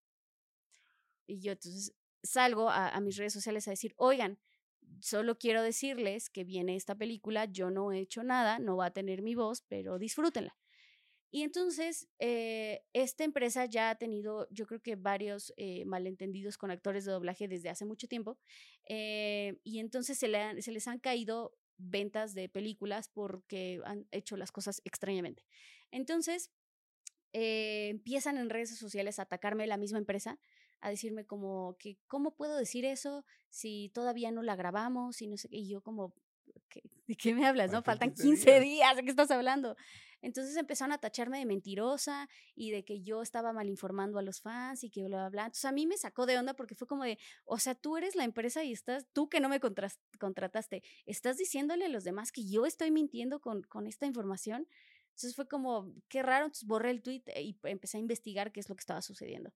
y 1.29 1.39
yo 1.39 1.53
entonces 1.53 1.95
salgo 2.25 2.69
a, 2.69 2.89
a 2.89 3.01
mis 3.01 3.17
redes 3.17 3.33
sociales 3.33 3.69
a 3.69 3.71
decir, 3.71 3.95
oigan, 3.97 4.41
solo 4.99 5.39
quiero 5.39 5.63
decirles 5.63 6.31
que 6.31 6.43
viene 6.43 6.75
esta 6.75 6.97
película, 6.97 7.45
yo 7.45 7.71
no 7.71 7.93
he 7.93 8.01
hecho 8.01 8.25
nada, 8.25 8.59
no 8.59 8.77
va 8.77 8.87
a 8.87 8.91
tener 8.91 9.23
mi 9.23 9.37
voz, 9.37 9.63
pero 9.69 10.01
disfrútenla. 10.01 10.57
Y 11.31 11.43
entonces, 11.43 12.09
eh, 12.19 12.83
esta 12.93 13.23
empresa 13.23 13.65
ya 13.65 13.91
ha 13.91 13.95
tenido, 13.95 14.49
yo 14.51 14.67
creo 14.67 14.81
que 14.81 14.97
varios 14.97 15.53
eh, 15.57 15.85
malentendidos 15.85 16.59
con 16.59 16.73
actores 16.73 17.05
de 17.05 17.13
doblaje 17.13 17.47
desde 17.47 17.69
hace 17.69 17.85
mucho 17.85 18.09
tiempo. 18.09 18.39
Eh, 18.89 19.59
y 19.63 19.79
entonces 19.79 20.19
se, 20.19 20.27
le 20.27 20.61
se 20.61 20.73
les 20.73 20.89
han 20.89 20.99
caído 20.99 21.55
ventas 21.79 22.35
de 22.35 22.49
películas 22.49 23.09
porque 23.09 23.81
han 23.85 24.09
hecho 24.11 24.37
las 24.37 24.51
cosas 24.51 24.83
extrañamente. 24.85 25.45
Entonces, 25.93 26.51
empiezan 27.33 28.37
en 28.37 28.51
redes 28.51 28.77
sociales 28.77 29.21
a 29.21 29.23
atacarme 29.23 29.69
la 29.69 29.77
misma 29.77 29.99
empresa, 29.99 30.41
a 30.81 30.91
decirme 30.91 31.27
como 31.27 31.77
que, 31.79 31.97
¿cómo 32.09 32.35
puedo 32.35 32.57
decir 32.57 32.85
eso 32.85 33.25
si 33.51 33.91
todavía 33.95 34.33
no 34.33 34.43
la 34.43 34.57
grabamos? 34.57 35.23
Y, 35.23 35.29
no 35.29 35.37
sé, 35.37 35.47
y 35.53 35.69
yo 35.69 35.81
como, 35.81 36.13
¿de 37.07 37.17
qué 37.17 37.35
me 37.35 37.47
hablas? 37.47 37.71
no? 37.71 37.83
Faltan 37.83 38.15
15 38.15 38.61
días. 38.61 38.97
¿de 38.97 39.03
qué 39.05 39.11
estás 39.11 39.31
hablando? 39.31 39.77
Entonces 40.23 40.57
empezaron 40.57 40.93
a 40.93 40.99
tacharme 40.99 41.39
de 41.39 41.47
mentirosa 41.47 42.29
y 42.55 42.71
de 42.71 42.85
que 42.85 43.01
yo 43.01 43.23
estaba 43.23 43.53
mal 43.53 43.69
informando 43.69 44.19
a 44.19 44.23
los 44.23 44.41
fans 44.41 44.85
y 44.85 44.91
que 44.91 45.05
bla, 45.05 45.19
bla, 45.19 45.29
bla. 45.29 45.43
Entonces 45.43 45.65
a 45.65 45.73
mí 45.73 45.87
me 45.87 45.97
sacó 45.97 46.27
de 46.27 46.39
onda 46.39 46.55
porque 46.55 46.75
fue 46.75 46.87
como 46.87 47.05
de, 47.05 47.19
o 47.45 47.59
sea, 47.59 47.75
tú 47.75 47.97
eres 47.97 48.15
la 48.17 48.25
empresa 48.25 48.65
y 48.65 48.73
estás, 48.73 49.07
tú 49.13 49.29
que 49.29 49.41
no 49.41 49.49
me 49.49 49.61
contrataste, 49.61 50.83
estás 51.07 51.37
diciéndole 51.37 51.87
a 51.87 51.89
los 51.89 52.05
demás 52.05 52.33
que 52.33 52.47
yo 52.47 52.67
estoy 52.67 52.91
mintiendo 52.91 53.41
con, 53.41 53.63
con 53.63 53.87
esta 53.87 54.07
información. 54.07 54.67
Entonces 55.11 55.35
fue 55.35 55.49
como, 55.49 55.93
qué 56.09 56.23
raro, 56.23 56.47
entonces 56.47 56.67
borré 56.67 56.91
el 56.91 57.03
tweet 57.03 57.25
y 57.37 57.57
empecé 57.65 57.99
a 57.99 58.01
investigar 58.01 58.53
qué 58.53 58.61
es 58.61 58.69
lo 58.69 58.77
que 58.77 58.81
estaba 58.81 59.03
sucediendo. 59.03 59.53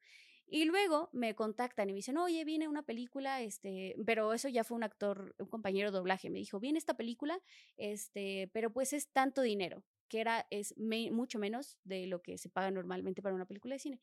Y 0.47 0.67
luego 0.67 1.09
me 1.13 1.35
contactan 1.35 1.89
y 1.89 1.93
me 1.93 1.97
dicen, 1.97 2.19
oye, 2.19 2.45
viene 2.45 2.69
una 2.69 2.83
película, 2.83 3.41
este, 3.41 3.97
pero 4.05 4.33
eso 4.35 4.49
ya 4.49 4.63
fue 4.63 4.77
un 4.77 4.85
actor, 4.85 5.35
un 5.39 5.49
compañero 5.49 5.91
de 5.91 5.97
doblaje, 5.97 6.29
me 6.29 6.39
dijo, 6.39 6.61
viene 6.61 6.79
esta 6.79 6.95
película, 6.95 7.41
este, 7.77 8.51
pero 8.53 8.71
pues 8.71 8.93
es 8.93 9.09
tanto 9.09 9.41
dinero, 9.41 9.83
que 10.09 10.21
era, 10.21 10.47
es 10.51 10.75
mucho 10.77 11.39
menos 11.39 11.79
de 11.85 12.07
lo 12.07 12.23
que 12.23 12.39
se 12.39 12.49
paga 12.49 12.71
normalmente 12.71 13.23
para 13.23 13.35
una 13.35 13.47
película 13.47 13.75
de 13.75 13.79
cine. 13.81 14.01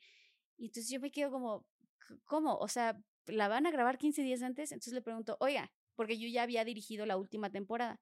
Y 0.57 0.65
entonces 0.65 0.89
yo 0.91 0.99
me 0.99 1.11
quedo 1.11 1.31
como, 1.31 1.65
¿cómo? 2.25 2.57
O 2.57 2.67
sea, 2.67 3.01
¿la 3.27 3.47
van 3.47 3.65
a 3.65 3.71
grabar 3.71 3.97
15 3.97 4.21
días 4.23 4.41
antes? 4.41 4.71
Entonces 4.71 4.93
le 4.93 5.01
pregunto, 5.01 5.37
oiga, 5.39 5.71
porque 5.95 6.17
yo 6.17 6.27
ya 6.27 6.43
había 6.43 6.65
dirigido 6.65 7.05
la 7.05 7.17
última 7.17 7.49
temporada 7.49 7.99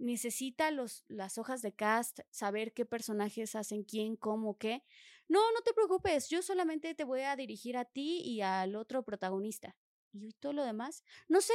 necesita 0.00 0.70
los, 0.70 1.04
las 1.08 1.38
hojas 1.38 1.62
de 1.62 1.72
cast, 1.72 2.20
saber 2.30 2.72
qué 2.72 2.84
personajes 2.84 3.54
hacen 3.54 3.84
quién, 3.84 4.16
cómo, 4.16 4.56
qué. 4.56 4.82
No, 5.28 5.40
no 5.52 5.60
te 5.60 5.72
preocupes, 5.74 6.28
yo 6.28 6.42
solamente 6.42 6.94
te 6.94 7.04
voy 7.04 7.20
a 7.20 7.36
dirigir 7.36 7.76
a 7.76 7.84
ti 7.84 8.20
y 8.24 8.40
al 8.40 8.74
otro 8.74 9.04
protagonista. 9.04 9.76
¿Y 10.12 10.32
todo 10.32 10.54
lo 10.54 10.64
demás? 10.64 11.04
No 11.28 11.40
sé. 11.40 11.52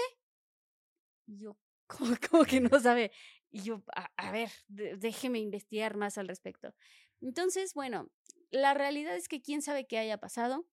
Yo, 1.26 1.58
¿cómo, 2.32 2.46
que 2.46 2.62
no 2.62 2.80
sabe? 2.80 3.12
Y 3.56 3.62
yo, 3.62 3.82
a, 4.18 4.32
ver, 4.34 4.52
déjeme 4.68 5.40
investigar 5.40 5.96
más 5.96 6.18
al 6.18 6.28
respecto. 6.28 6.76
Entonces, 7.22 7.74
bueno, 7.74 8.12
la 8.52 8.74
realidad 8.74 9.16
es 9.16 9.30
que 9.30 9.42
quién 9.42 9.62
sabe 9.62 9.88
qué 9.88 9.98
haya 9.98 10.18
pasado 10.18 10.66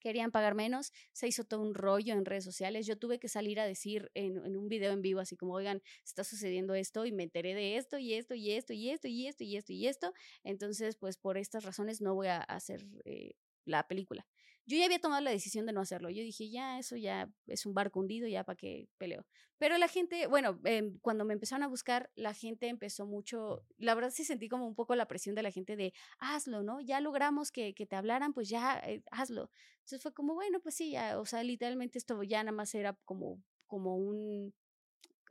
querían 0.00 0.32
pagar 0.32 0.54
menos, 0.54 0.92
se 1.12 1.28
hizo 1.28 1.44
todo 1.44 1.60
un 1.60 1.74
rollo 1.74 2.14
en 2.14 2.24
redes 2.24 2.42
sociales. 2.42 2.86
Yo 2.86 2.98
tuve 2.98 3.20
que 3.20 3.28
salir 3.28 3.60
a 3.60 3.66
decir 3.66 4.10
en, 4.14 4.56
un 4.56 4.68
video 4.68 4.92
en 4.92 5.02
vivo, 5.02 5.20
así 5.20 5.36
como, 5.36 5.52
oigan, 5.52 5.82
está 6.04 6.24
sucediendo 6.24 6.74
esto 6.74 7.04
y 7.04 7.12
me 7.12 7.22
enteré 7.22 7.54
de 7.54 7.76
esto 7.76 7.98
y 7.98 8.14
esto 8.14 8.34
y 8.34 8.50
esto 8.50 8.72
y 8.72 8.88
esto 8.90 9.08
y 9.08 9.28
esto 9.28 9.44
y 9.44 9.56
esto 9.56 9.72
y 9.74 9.86
esto. 9.86 10.12
Entonces, 10.42 10.96
pues 10.96 11.18
por 11.18 11.36
estas 11.36 11.64
razones 11.64 12.00
no 12.00 12.14
voy 12.14 12.28
a 12.28 12.38
hacer 12.38 12.84
eh, 13.04 13.34
la 13.66 13.86
película. 13.86 14.26
Yo 14.66 14.78
ya 14.78 14.84
había 14.86 15.00
tomado 15.00 15.20
la 15.22 15.30
decisión 15.30 15.66
de 15.66 15.72
no 15.72 15.80
hacerlo. 15.80 16.08
Yo 16.10 16.22
dije, 16.22 16.48
ya, 16.50 16.78
eso 16.78 16.96
ya 16.96 17.28
es 17.46 17.66
un 17.66 17.74
barco 17.74 18.00
hundido, 18.00 18.28
ya 18.28 18.44
para 18.44 18.56
qué 18.56 18.88
peleo. 18.98 19.26
Pero 19.58 19.76
la 19.78 19.88
gente, 19.88 20.26
bueno, 20.26 20.58
em, 20.64 20.98
cuando 21.00 21.24
me 21.24 21.34
empezaron 21.34 21.62
a 21.62 21.68
buscar, 21.68 22.10
la 22.14 22.34
gente 22.34 22.68
empezó 22.68 23.06
mucho, 23.06 23.64
la 23.78 23.94
verdad 23.94 24.10
sí 24.10 24.24
sentí 24.24 24.48
como 24.48 24.66
un 24.66 24.74
poco 24.74 24.94
la 24.94 25.06
presión 25.06 25.34
de 25.34 25.42
la 25.42 25.50
gente 25.50 25.76
de, 25.76 25.92
hazlo, 26.18 26.62
¿no? 26.62 26.80
Ya 26.80 27.00
logramos 27.00 27.50
que, 27.52 27.74
que 27.74 27.86
te 27.86 27.96
hablaran, 27.96 28.32
pues 28.32 28.48
ya, 28.48 28.80
eh, 28.86 29.02
hazlo. 29.10 29.50
Entonces 29.78 30.02
fue 30.02 30.12
como, 30.12 30.34
bueno, 30.34 30.60
pues 30.60 30.76
sí, 30.76 30.92
ya, 30.92 31.18
o 31.20 31.26
sea, 31.26 31.42
literalmente 31.42 31.98
esto 31.98 32.22
ya 32.22 32.42
nada 32.42 32.56
más 32.56 32.74
era 32.74 32.96
como, 33.04 33.42
como 33.66 33.96
un, 33.96 34.54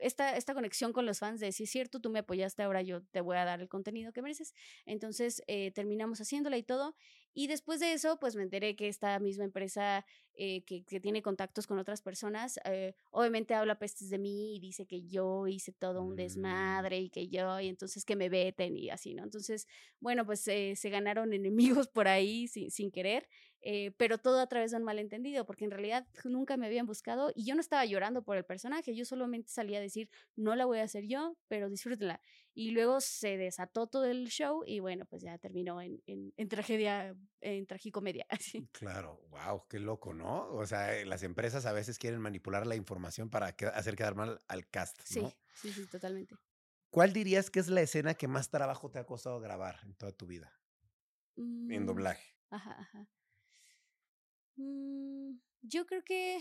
esta, 0.02 0.36
esta 0.36 0.54
conexión 0.54 0.92
con 0.92 1.06
los 1.06 1.18
fans 1.20 1.40
de 1.40 1.52
si 1.52 1.64
es 1.64 1.70
cierto, 1.70 2.00
tú 2.00 2.10
me 2.10 2.20
apoyaste, 2.20 2.62
ahora 2.62 2.82
yo 2.82 3.02
te 3.12 3.20
voy 3.20 3.36
a 3.36 3.44
dar 3.44 3.60
el 3.60 3.68
contenido 3.68 4.12
que 4.12 4.22
mereces. 4.22 4.54
Entonces 4.84 5.42
eh, 5.46 5.70
terminamos 5.72 6.20
haciéndola 6.20 6.56
y 6.56 6.62
todo. 6.62 6.96
Y 7.34 7.46
después 7.46 7.80
de 7.80 7.92
eso, 7.92 8.18
pues 8.18 8.36
me 8.36 8.42
enteré 8.42 8.76
que 8.76 8.88
esta 8.88 9.18
misma 9.18 9.44
empresa 9.44 10.04
eh, 10.34 10.64
que, 10.64 10.84
que, 10.84 11.00
tiene 11.00 11.22
contactos 11.22 11.66
con 11.66 11.78
otras 11.78 12.02
personas, 12.02 12.58
eh, 12.64 12.94
obviamente 13.10 13.54
habla 13.54 13.78
pestes 13.78 14.10
de 14.10 14.18
mí 14.18 14.56
y 14.56 14.60
dice 14.60 14.86
que 14.86 15.02
yo 15.06 15.46
hice 15.46 15.72
todo 15.72 16.02
un 16.02 16.12
mm. 16.12 16.16
desmadre 16.16 17.00
y 17.00 17.10
que 17.10 17.28
yo, 17.28 17.60
y 17.60 17.68
entonces 17.68 18.04
que 18.04 18.16
me 18.16 18.28
veten 18.28 18.76
y 18.76 18.90
así, 18.90 19.14
¿no? 19.14 19.24
Entonces, 19.24 19.66
bueno, 20.00 20.26
pues 20.26 20.40
se 20.40 20.90
ganaron 20.90 21.32
enemigos 21.32 21.88
por 21.88 22.08
ahí 22.08 22.48
sin, 22.48 22.70
sin 22.70 22.90
querer. 22.90 23.28
Eh, 23.64 23.92
pero 23.96 24.18
todo 24.18 24.40
a 24.40 24.46
través 24.48 24.72
de 24.72 24.78
un 24.78 24.82
malentendido, 24.82 25.46
porque 25.46 25.64
en 25.64 25.70
realidad 25.70 26.04
nunca 26.24 26.56
me 26.56 26.66
habían 26.66 26.84
buscado 26.84 27.30
y 27.34 27.44
yo 27.44 27.54
no 27.54 27.60
estaba 27.60 27.84
llorando 27.84 28.22
por 28.22 28.36
el 28.36 28.44
personaje, 28.44 28.94
yo 28.94 29.04
solamente 29.04 29.50
salía 29.50 29.78
a 29.78 29.80
decir, 29.80 30.10
no 30.34 30.56
la 30.56 30.64
voy 30.64 30.80
a 30.80 30.82
hacer 30.82 31.06
yo, 31.06 31.36
pero 31.46 31.68
disfrútenla. 31.68 32.20
Y 32.54 32.72
luego 32.72 33.00
se 33.00 33.36
desató 33.36 33.86
todo 33.86 34.04
el 34.04 34.26
show 34.28 34.64
y 34.66 34.80
bueno, 34.80 35.06
pues 35.06 35.22
ya 35.22 35.38
terminó 35.38 35.80
en, 35.80 36.02
en, 36.06 36.48
tragedia, 36.48 37.16
en 37.40 37.66
tragicomedia. 37.66 38.26
Así. 38.30 38.68
Claro, 38.72 39.20
wow, 39.30 39.64
qué 39.68 39.78
loco, 39.78 40.12
¿no? 40.12 40.48
O 40.52 40.66
sea, 40.66 40.98
eh, 40.98 41.06
las 41.06 41.22
empresas 41.22 41.64
a 41.64 41.72
veces 41.72 41.98
quieren 41.98 42.20
manipular 42.20 42.66
la 42.66 42.74
información 42.74 43.30
para 43.30 43.54
hacer 43.74 43.94
quedar 43.94 44.16
mal 44.16 44.40
al 44.48 44.68
cast, 44.68 44.98
¿no? 45.16 45.30
Sí, 45.30 45.36
sí, 45.54 45.72
sí, 45.72 45.86
totalmente. 45.86 46.34
¿Cuál 46.90 47.12
dirías 47.12 47.48
que 47.48 47.60
es 47.60 47.68
la 47.68 47.80
escena 47.80 48.14
que 48.14 48.28
más 48.28 48.50
trabajo 48.50 48.90
te 48.90 48.98
ha 48.98 49.06
costado 49.06 49.40
grabar 49.40 49.78
en 49.84 49.94
toda 49.94 50.12
tu 50.12 50.26
vida? 50.26 50.52
En 51.36 51.84
mm, 51.84 51.86
doblaje. 51.86 52.36
Ajá, 52.50 52.76
ajá. 52.78 53.06
Mm, 54.62 55.38
yo 55.62 55.86
creo 55.86 56.02
que. 56.04 56.38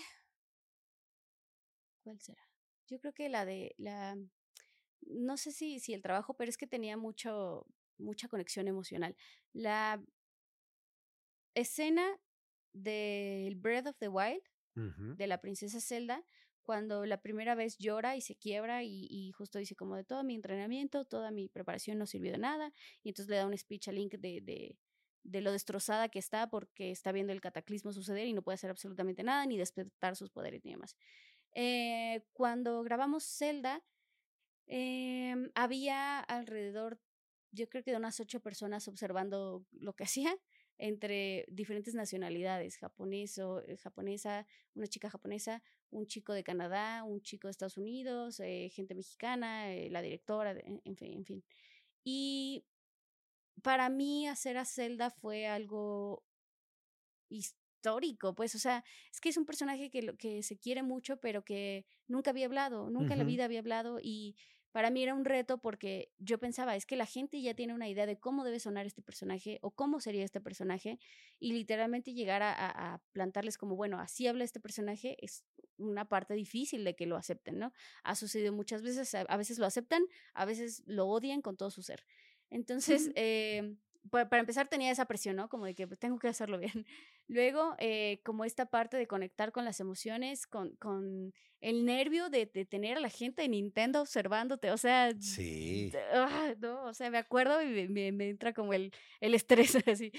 ¿Cuál 2.03 2.19
será? 2.19 2.41
Yo 2.87 2.99
creo 2.99 3.13
que 3.13 3.29
la 3.29 3.45
de 3.45 3.73
la. 3.77 4.17
No 5.01 5.37
sé 5.37 5.51
si, 5.51 5.79
si 5.79 5.93
el 5.93 6.01
trabajo, 6.01 6.35
pero 6.35 6.49
es 6.49 6.57
que 6.57 6.67
tenía 6.67 6.97
mucho, 6.97 7.65
mucha 7.97 8.27
conexión 8.27 8.67
emocional. 8.67 9.15
La 9.53 10.01
escena 11.55 12.05
del 12.73 13.55
Breath 13.55 13.87
of 13.87 13.97
the 13.97 14.07
Wild, 14.07 14.43
de 14.73 15.27
la 15.27 15.41
princesa 15.41 15.81
Zelda, 15.81 16.23
cuando 16.61 17.05
la 17.05 17.21
primera 17.21 17.55
vez 17.55 17.77
llora 17.77 18.15
y 18.15 18.21
se 18.21 18.35
quiebra 18.35 18.83
y, 18.83 19.07
y, 19.09 19.31
justo 19.31 19.59
dice 19.59 19.75
como 19.75 19.97
de 19.97 20.05
todo 20.05 20.23
mi 20.23 20.35
entrenamiento, 20.35 21.03
toda 21.03 21.29
mi 21.31 21.49
preparación 21.49 21.97
no 21.97 22.05
sirvió 22.05 22.31
de 22.31 22.37
nada, 22.37 22.71
y 23.03 23.09
entonces 23.09 23.29
le 23.29 23.35
da 23.35 23.47
un 23.47 23.57
speech 23.57 23.89
a 23.89 23.91
Link 23.91 24.13
de, 24.13 24.39
de, 24.41 24.77
de 25.23 25.41
lo 25.41 25.51
destrozada 25.51 26.09
que 26.09 26.19
está 26.19 26.49
porque 26.49 26.91
está 26.91 27.11
viendo 27.11 27.33
el 27.33 27.41
cataclismo 27.41 27.93
suceder 27.93 28.27
y 28.27 28.33
no 28.33 28.41
puede 28.41 28.55
hacer 28.55 28.69
absolutamente 28.69 29.23
nada, 29.23 29.45
ni 29.45 29.57
despertar 29.57 30.15
sus 30.15 30.29
poderes 30.29 30.63
ni 30.65 30.71
demás. 30.71 30.95
Eh, 31.53 32.23
cuando 32.33 32.81
grabamos 32.83 33.25
Zelda, 33.25 33.83
em, 34.67 35.51
había 35.55 36.19
alrededor, 36.19 36.99
yo 37.51 37.69
creo 37.69 37.83
que 37.83 37.91
de 37.91 37.97
unas 37.97 38.19
ocho 38.19 38.39
personas 38.39 38.87
observando 38.87 39.65
lo 39.71 39.93
que 39.93 40.05
hacía 40.05 40.35
entre 40.77 41.45
diferentes 41.49 41.93
nacionalidades, 41.93 42.77
japoneso, 42.77 43.61
eh, 43.67 43.77
japonesa, 43.77 44.47
una 44.73 44.87
chica 44.87 45.09
japonesa, 45.09 45.61
un 45.91 46.07
chico 46.07 46.33
de 46.33 46.43
Canadá, 46.43 47.03
un 47.03 47.21
chico 47.21 47.47
de 47.47 47.51
Estados 47.51 47.77
Unidos, 47.77 48.39
eh, 48.39 48.69
gente 48.73 48.95
mexicana, 48.95 49.67
la 49.89 50.01
directora, 50.01 50.55
en 50.85 51.25
fin. 51.25 51.43
Y 52.03 52.65
para 53.61 53.89
mí 53.89 54.27
hacer 54.27 54.57
a 54.57 54.65
Zelda 54.65 55.09
fue 55.09 55.47
algo 55.47 56.23
histórico, 57.29 58.35
pues, 58.35 58.55
o 58.55 58.59
sea, 58.59 58.83
es 59.11 59.19
que 59.19 59.29
es 59.29 59.37
un 59.37 59.45
personaje 59.45 59.89
que, 59.89 60.15
que 60.17 60.43
se 60.43 60.57
quiere 60.57 60.83
mucho, 60.83 61.17
pero 61.17 61.43
que 61.43 61.85
nunca 62.07 62.31
había 62.31 62.45
hablado, 62.45 62.89
nunca 62.89 63.13
en 63.13 63.19
la 63.19 63.25
vida 63.25 63.45
había 63.45 63.59
hablado 63.59 63.99
y 64.01 64.35
para 64.71 64.89
mí 64.89 65.03
era 65.03 65.13
un 65.13 65.25
reto 65.25 65.57
porque 65.59 66.11
yo 66.17 66.39
pensaba, 66.39 66.75
es 66.75 66.85
que 66.85 66.95
la 66.95 67.05
gente 67.05 67.41
ya 67.41 67.53
tiene 67.53 67.73
una 67.73 67.89
idea 67.89 68.05
de 68.05 68.17
cómo 68.17 68.43
debe 68.43 68.59
sonar 68.59 68.85
este 68.85 69.01
personaje 69.01 69.59
o 69.61 69.71
cómo 69.71 69.99
sería 69.99 70.23
este 70.23 70.39
personaje 70.39 70.97
y 71.39 71.53
literalmente 71.53 72.13
llegar 72.13 72.41
a, 72.41 72.53
a, 72.53 73.01
plantarles 73.11 73.57
como, 73.57 73.75
bueno, 73.75 73.99
así 73.99 74.27
habla 74.27 74.45
este 74.45 74.61
personaje 74.61 75.17
es 75.19 75.43
una 75.77 76.05
parte 76.05 76.35
difícil 76.35 76.83
de 76.83 76.95
que 76.95 77.05
lo 77.05 77.17
acepten, 77.17 77.59
¿no? 77.59 77.73
Ha 78.03 78.15
sucedido 78.15 78.53
muchas 78.53 78.81
veces, 78.81 79.13
a 79.15 79.37
veces 79.37 79.57
lo 79.59 79.65
aceptan, 79.65 80.03
a 80.33 80.45
veces 80.45 80.83
lo 80.85 81.07
odian 81.07 81.41
con 81.41 81.57
todo 81.57 81.71
su 81.71 81.81
ser. 81.81 82.05
Entonces, 82.51 83.11
eh, 83.15 83.75
para 84.09 84.39
empezar 84.39 84.67
tenía 84.67 84.91
esa 84.91 85.05
presión, 85.05 85.35
¿no? 85.37 85.49
Como 85.49 85.65
de 85.65 85.73
que 85.73 85.87
pues, 85.87 85.99
tengo 85.99 86.19
que 86.19 86.27
hacerlo 86.27 86.59
bien. 86.59 86.85
Luego, 87.27 87.75
eh, 87.79 88.21
como 88.23 88.45
esta 88.45 88.67
parte 88.67 88.97
de 88.97 89.07
conectar 89.07 89.51
con 89.51 89.65
las 89.65 89.79
emociones, 89.79 90.45
con, 90.45 90.75
con 90.75 91.33
el 91.61 91.85
nervio 91.85 92.29
de, 92.29 92.45
de, 92.45 92.65
tener 92.65 92.97
a 92.97 93.01
la 93.01 93.09
gente 93.09 93.41
de 93.41 93.49
Nintendo 93.49 94.01
observándote, 94.01 94.71
o 94.71 94.77
sea... 94.77 95.11
Sí. 95.19 95.91
Ah, 96.13 96.53
no, 96.59 96.83
o 96.85 96.93
sea, 96.93 97.09
me 97.09 97.17
acuerdo 97.17 97.61
y 97.61 97.87
me, 97.87 98.11
me 98.11 98.29
entra 98.29 98.53
como 98.53 98.73
el, 98.73 98.91
el 99.19 99.33
estrés 99.33 99.75
así 99.87 100.11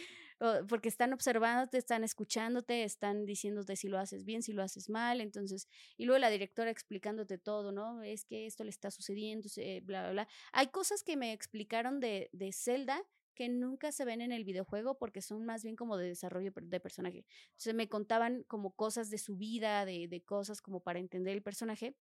porque 0.68 0.88
están 0.88 1.12
observándote, 1.12 1.78
están 1.78 2.05
escuchándote, 2.05 2.84
están 2.84 3.26
diciéndote 3.26 3.76
si 3.76 3.88
lo 3.88 3.99
haces 3.99 4.24
bien, 4.24 4.43
si 4.43 4.53
lo 4.53 4.62
haces 4.62 4.88
mal, 4.88 5.20
entonces, 5.20 5.68
y 5.97 6.05
luego 6.05 6.18
la 6.18 6.30
directora 6.30 6.70
explicándote 6.70 7.38
todo, 7.38 7.72
¿no? 7.72 8.03
Es 8.03 8.24
que 8.24 8.47
esto 8.47 8.64
le 8.64 8.70
está 8.70 8.90
sucediendo, 8.90 9.49
bla, 9.82 10.03
bla, 10.03 10.11
bla. 10.12 10.28
Hay 10.53 10.68
cosas 10.68 11.03
que 11.03 11.16
me 11.16 11.32
explicaron 11.32 12.01
de, 12.01 12.28
de 12.32 12.53
Zelda 12.53 13.03
que 13.34 13.49
nunca 13.49 13.93
se 13.93 14.05
ven 14.05 14.20
en 14.20 14.32
el 14.32 14.45
videojuego 14.45 14.99
porque 14.99 15.22
son 15.22 15.45
más 15.45 15.62
bien 15.62 15.76
como 15.76 15.97
de 15.97 16.09
desarrollo 16.09 16.53
de 16.55 16.80
personaje. 16.80 17.24
Entonces 17.53 17.74
me 17.74 17.88
contaban 17.88 18.43
como 18.45 18.72
cosas 18.72 19.11
de 19.11 19.18
su 19.18 19.36
vida, 19.36 19.84
de, 19.84 20.09
de 20.09 20.22
cosas 20.22 20.61
como 20.61 20.80
para 20.80 20.99
entender 20.99 21.34
el 21.34 21.43
personaje. 21.43 21.97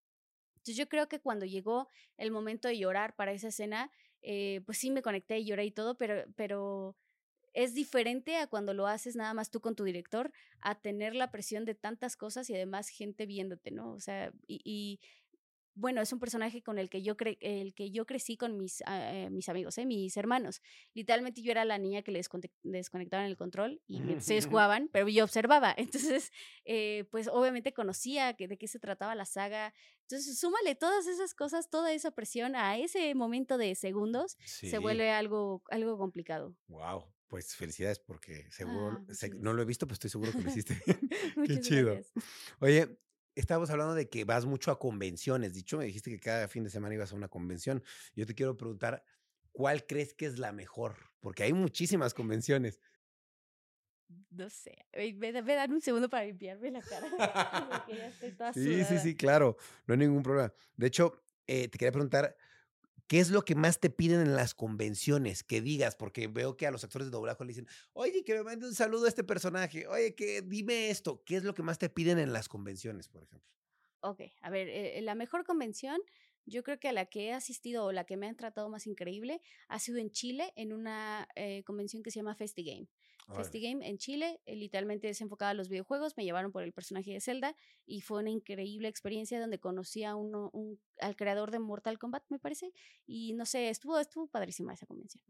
Entonces 0.56 0.76
yo 0.76 0.90
creo 0.90 1.08
que 1.08 1.22
cuando 1.22 1.46
llegó 1.46 1.88
el 2.18 2.32
momento 2.32 2.68
de 2.68 2.78
llorar 2.78 3.16
para 3.16 3.32
esa 3.32 3.48
escena, 3.48 3.92
eh, 4.22 4.62
pues 4.66 4.78
sí 4.78 4.92
me 4.92 5.02
conecté 5.02 5.40
y 5.40 5.46
lloré 5.46 5.66
y 5.66 5.72
todo, 5.72 5.98
pero, 5.98 6.26
pero 6.36 6.96
es 7.54 7.74
diferente 7.74 8.38
a 8.38 8.48
cuando 8.48 8.74
lo 8.74 8.88
haces 8.88 9.16
nada 9.16 9.34
más 9.34 9.50
tú 9.50 9.62
con 9.62 9.76
tu 9.76 9.84
director, 9.84 10.32
a 10.60 10.80
tener 10.80 11.16
la 11.16 11.32
presión 11.32 11.66
de 11.66 11.76
tantas 11.76 12.16
cosas 12.16 12.50
y 12.50 12.56
además 12.56 12.90
gente 12.90 13.26
viéndote, 13.26 13.72
¿no? 13.72 13.94
O 13.94 14.00
sea, 14.00 14.32
y, 14.48 15.00
bueno, 15.74 16.02
es 16.02 16.12
un 16.12 16.20
personaje 16.20 16.62
con 16.62 16.78
el 16.78 16.90
que 16.90 17.02
yo, 17.02 17.16
cre 17.16 17.38
el 17.40 17.74
que 17.74 17.92
yo 17.92 18.06
crecí 18.06 18.36
con 18.36 18.58
mis, 18.58 18.84
eh, 18.88 19.30
mis 19.32 19.48
amigos, 19.48 19.78
¿eh? 19.78 19.86
mis 19.86 20.16
hermanos. 20.18 20.62
Literalmente 20.94 21.42
yo 21.42 21.52
era 21.52 21.64
la 21.64 21.78
niña 21.78 22.02
que 22.02 22.12
les 22.12 22.30
desconectaban 22.64 23.26
el 23.26 23.38
control 23.38 23.82
y 23.88 24.02
ellos 24.02 24.48
jugaban, 24.52 24.90
pero 24.92 25.08
yo 25.08 25.24
observaba. 25.24 25.74
Entonces, 25.78 26.32
eh, 26.66 27.06
pues 27.10 27.30
obviamente 27.30 27.74
conocía 27.74 28.34
que, 28.34 28.48
de 28.48 28.58
qué 28.58 28.68
se 28.68 28.80
trataba 28.80 29.16
la 29.16 29.26
saga. 29.26 29.74
Entonces, 30.02 30.38
súmale 30.38 30.76
todas 30.76 31.08
esas 31.08 31.34
cosas, 31.34 31.70
toda 31.70 31.94
esa 31.94 32.12
presión 32.12 32.56
a 32.56 32.78
ese 32.78 33.16
momento 33.16 33.58
de 33.58 33.74
segundos, 33.76 34.38
se 34.44 34.78
vuelve 34.78 35.10
algo, 35.12 35.64
algo 35.70 35.98
complicado. 35.98 36.54
Wow. 36.68 37.06
Pues 37.32 37.56
felicidades 37.56 37.98
porque 37.98 38.46
seguro, 38.52 39.06
ah, 39.10 39.28
no 39.40 39.54
lo 39.54 39.62
he 39.62 39.66
visto, 39.66 39.88
pero 39.88 39.94
estoy 39.94 40.10
seguro 40.10 40.34
que 40.34 40.42
lo 40.42 40.50
hiciste 40.50 40.84
Qué 41.48 41.62
chido. 41.62 41.98
Oye, 42.60 43.00
estábamos 43.36 43.70
hablando 43.70 43.96
de 43.96 44.10
que 44.10 44.26
vas 44.26 44.46
mucho 44.46 44.70
a 44.70 44.78
convenciones. 44.78 45.54
Dicho, 45.54 45.78
me 45.78 45.86
dijiste 45.86 46.12
que 46.12 46.20
cada 46.20 46.50
fin 46.50 46.66
de 46.66 46.70
semana 46.70 46.94
ibas 46.94 47.14
a 47.14 47.16
una 47.16 47.30
convención. 47.30 47.82
Yo 48.18 48.26
te 48.26 48.36
quiero 48.36 48.58
preguntar, 48.58 49.06
¿cuál 49.54 49.88
crees 49.88 50.14
que 50.14 50.26
es 50.26 50.40
la 50.40 50.52
mejor? 50.52 50.98
Porque 51.22 51.44
hay 51.44 51.54
muchísimas 51.54 52.14
convenciones. 52.14 52.82
No 54.32 54.50
sé, 54.50 54.86
me, 55.16 55.32
dan 55.32 55.72
un 55.72 55.80
segundo 55.80 56.10
para 56.10 56.26
limpiarme 56.26 56.70
la 56.70 56.82
cara. 56.82 57.86
sí, 58.54 58.84
sí, 58.84 59.00
sí, 59.00 59.16
claro, 59.16 59.56
no 59.88 59.94
hay 59.94 60.00
ningún 60.00 60.22
problema. 60.22 60.54
De 60.76 60.88
hecho, 60.88 61.24
eh, 61.48 61.70
te 61.70 61.78
quería 61.78 61.94
preguntar, 61.94 62.36
¿Qué 63.12 63.20
es 63.20 63.30
lo 63.30 63.44
que 63.44 63.56
más 63.56 63.82
te 63.82 63.90
piden 63.90 64.22
en 64.22 64.38
las 64.38 64.54
convenciones? 64.54 65.44
Que 65.44 65.60
digas, 65.60 65.98
porque 65.98 66.28
veo 66.28 66.56
que 66.56 66.66
a 66.66 66.72
los 66.72 66.86
actores 66.86 67.08
de 67.08 67.12
doblaje 67.12 67.44
le 67.44 67.50
dicen, 67.50 67.68
oye, 67.92 68.24
que 68.24 68.36
me 68.36 68.44
mande 68.44 68.66
un 68.66 68.74
saludo 68.74 69.04
a 69.04 69.10
este 69.10 69.26
personaje, 69.26 69.86
oye, 69.86 70.16
que 70.16 70.42
dime 70.42 70.90
esto. 70.90 71.22
¿Qué 71.26 71.36
es 71.36 71.44
lo 71.44 71.54
que 71.54 71.62
más 71.62 71.78
te 71.78 71.90
piden 71.90 72.20
en 72.20 72.32
las 72.32 72.48
convenciones, 72.48 73.10
por 73.10 73.24
ejemplo? 73.24 73.52
Ok, 74.00 74.22
a 74.40 74.50
ver, 74.50 74.70
eh, 74.70 75.02
la 75.02 75.16
mejor 75.16 75.44
convención, 75.44 76.00
yo 76.46 76.64
creo 76.64 76.80
que 76.80 76.88
a 76.88 76.94
la 76.94 77.06
que 77.08 77.26
he 77.26 77.34
asistido 77.34 77.84
o 77.84 77.92
la 77.92 78.06
que 78.06 78.16
me 78.16 78.30
han 78.30 78.38
tratado 78.38 78.70
más 78.70 78.88
increíble 78.88 79.42
ha 79.68 79.78
sido 79.80 79.98
en 79.98 80.12
Chile, 80.12 80.54
en 80.56 80.72
una 80.72 81.28
eh, 81.36 81.66
convención 81.66 82.04
que 82.04 82.12
se 82.12 82.20
llama 82.20 82.36
FestiGame. 82.36 82.88
FestiGame 83.36 83.88
en 83.88 83.98
Chile, 83.98 84.42
eh, 84.46 84.56
literalmente 84.56 85.10
es 85.10 85.22
enfocada 85.22 85.52
a 85.52 85.54
los 85.54 85.70
videojuegos, 85.70 86.18
me 86.18 86.24
llevaron 86.24 86.52
por 86.52 86.64
el 86.64 86.74
personaje 86.74 87.12
de 87.12 87.22
Zelda 87.22 87.56
y 87.86 88.02
fue 88.02 88.20
una 88.20 88.30
increíble 88.30 88.88
experiencia 88.88 89.40
donde 89.40 89.60
conocí 89.60 90.04
a 90.04 90.16
uno, 90.16 90.50
un, 90.54 90.80
al 91.00 91.16
creador 91.16 91.52
de 91.52 91.60
Mortal 91.60 91.98
Kombat, 91.98 92.24
me 92.30 92.40
parece, 92.40 92.72
y 93.06 93.34
no 93.34 93.46
sé, 93.46 93.70
estuvo, 93.70 94.00
estuvo 94.00 94.28
padrísima 94.28 94.74
esa 94.74 94.86
convención. 94.86 95.24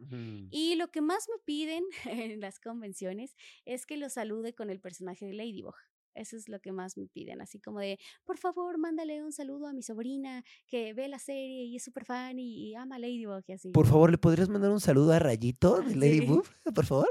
Y 0.51 0.75
lo 0.75 0.89
que 0.89 1.01
más 1.01 1.27
me 1.29 1.39
piden 1.43 1.83
en 2.05 2.39
las 2.39 2.59
convenciones 2.59 3.35
es 3.65 3.85
que 3.85 3.97
lo 3.97 4.09
salude 4.09 4.53
con 4.53 4.69
el 4.69 4.79
personaje 4.79 5.25
de 5.25 5.33
Ladybug. 5.33 5.75
Eso 6.13 6.35
es 6.35 6.49
lo 6.49 6.59
que 6.59 6.71
más 6.71 6.97
me 6.97 7.07
piden, 7.07 7.41
así 7.41 7.59
como 7.59 7.79
de, 7.79 7.97
por 8.25 8.37
favor, 8.37 8.77
mándale 8.77 9.23
un 9.23 9.31
saludo 9.31 9.67
a 9.67 9.73
mi 9.73 9.81
sobrina 9.81 10.43
que 10.67 10.93
ve 10.93 11.07
la 11.07 11.19
serie 11.19 11.63
y 11.63 11.77
es 11.77 11.83
súper 11.83 12.05
fan 12.05 12.37
y, 12.37 12.75
ama 12.75 12.99
Ladybug 12.99 13.43
y 13.47 13.53
así. 13.53 13.71
Por 13.71 13.87
favor, 13.87 14.11
¿le 14.11 14.17
podrías 14.17 14.49
mandar 14.49 14.71
un 14.71 14.81
saludo 14.81 15.13
a 15.13 15.19
Rayito 15.19 15.81
de 15.81 15.95
Ladybug, 15.95 16.45
por 16.73 16.85
favor? 16.85 17.09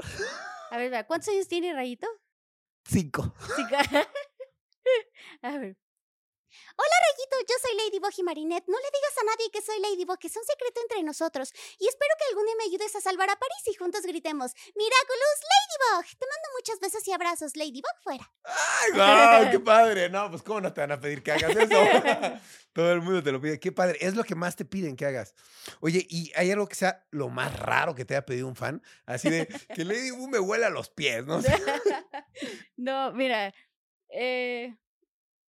A 0.71 0.77
ver, 0.77 1.05
¿cuántos 1.05 1.27
años 1.27 1.49
tiene 1.49 1.73
Rayito? 1.73 2.07
Cinco. 2.85 3.33
Cinco. 3.57 3.75
a 5.41 5.57
ver. 5.57 5.77
Hola 6.81 6.97
Rayito, 7.05 7.37
yo 7.45 7.55
soy 7.61 7.77
Ladybug 7.77 8.13
y 8.17 8.23
Marinette. 8.23 8.67
No 8.67 8.77
le 8.77 8.89
digas 8.89 9.15
a 9.21 9.25
nadie 9.25 9.51
que 9.53 9.61
soy 9.61 9.79
Ladybug, 9.81 10.17
que 10.17 10.25
es 10.25 10.35
un 10.35 10.43
secreto 10.43 10.81
entre 10.81 11.03
nosotros. 11.03 11.53
Y 11.77 11.87
espero 11.87 12.09
que 12.17 12.25
algún 12.29 12.45
día 12.45 12.55
me 12.57 12.63
ayudes 12.63 12.95
a 12.95 13.01
salvar 13.01 13.29
a 13.29 13.35
París 13.37 13.61
y 13.67 13.75
juntos 13.75 14.01
gritemos 14.01 14.55
¡Miraculous 14.73 15.39
Ladybug! 15.51 16.05
Te 16.17 16.25
mando 16.25 16.47
muchos 16.57 16.79
besos 16.79 17.07
y 17.07 17.11
abrazos, 17.11 17.55
Ladybug 17.55 17.97
fuera. 18.01 18.33
¡Ay, 18.45 18.91
wow! 18.93 19.51
¡Qué 19.51 19.59
padre! 19.59 20.09
No, 20.09 20.31
pues 20.31 20.41
¿cómo 20.41 20.59
no 20.59 20.73
te 20.73 20.81
van 20.81 20.93
a 20.93 20.99
pedir 20.99 21.21
que 21.21 21.33
hagas 21.33 21.55
eso? 21.55 22.41
Todo 22.73 22.91
el 22.93 23.01
mundo 23.01 23.21
te 23.21 23.31
lo 23.31 23.39
pide. 23.39 23.59
¡Qué 23.59 23.71
padre! 23.71 23.99
Es 24.01 24.15
lo 24.15 24.23
que 24.23 24.33
más 24.33 24.55
te 24.55 24.65
piden 24.65 24.95
que 24.95 25.05
hagas. 25.05 25.35
Oye, 25.81 26.07
¿y 26.09 26.31
hay 26.35 26.49
algo 26.49 26.67
que 26.67 26.73
sea 26.73 27.05
lo 27.11 27.29
más 27.29 27.59
raro 27.59 27.93
que 27.93 28.05
te 28.05 28.15
haya 28.15 28.25
pedido 28.25 28.47
un 28.47 28.55
fan? 28.55 28.81
Así 29.05 29.29
de 29.29 29.45
que 29.75 29.85
Ladybug 29.85 30.29
me 30.29 30.39
huele 30.39 30.65
a 30.65 30.71
los 30.71 30.89
pies, 30.89 31.27
¿no? 31.27 31.41
no, 32.75 33.11
mira, 33.11 33.53
eh 34.09 34.75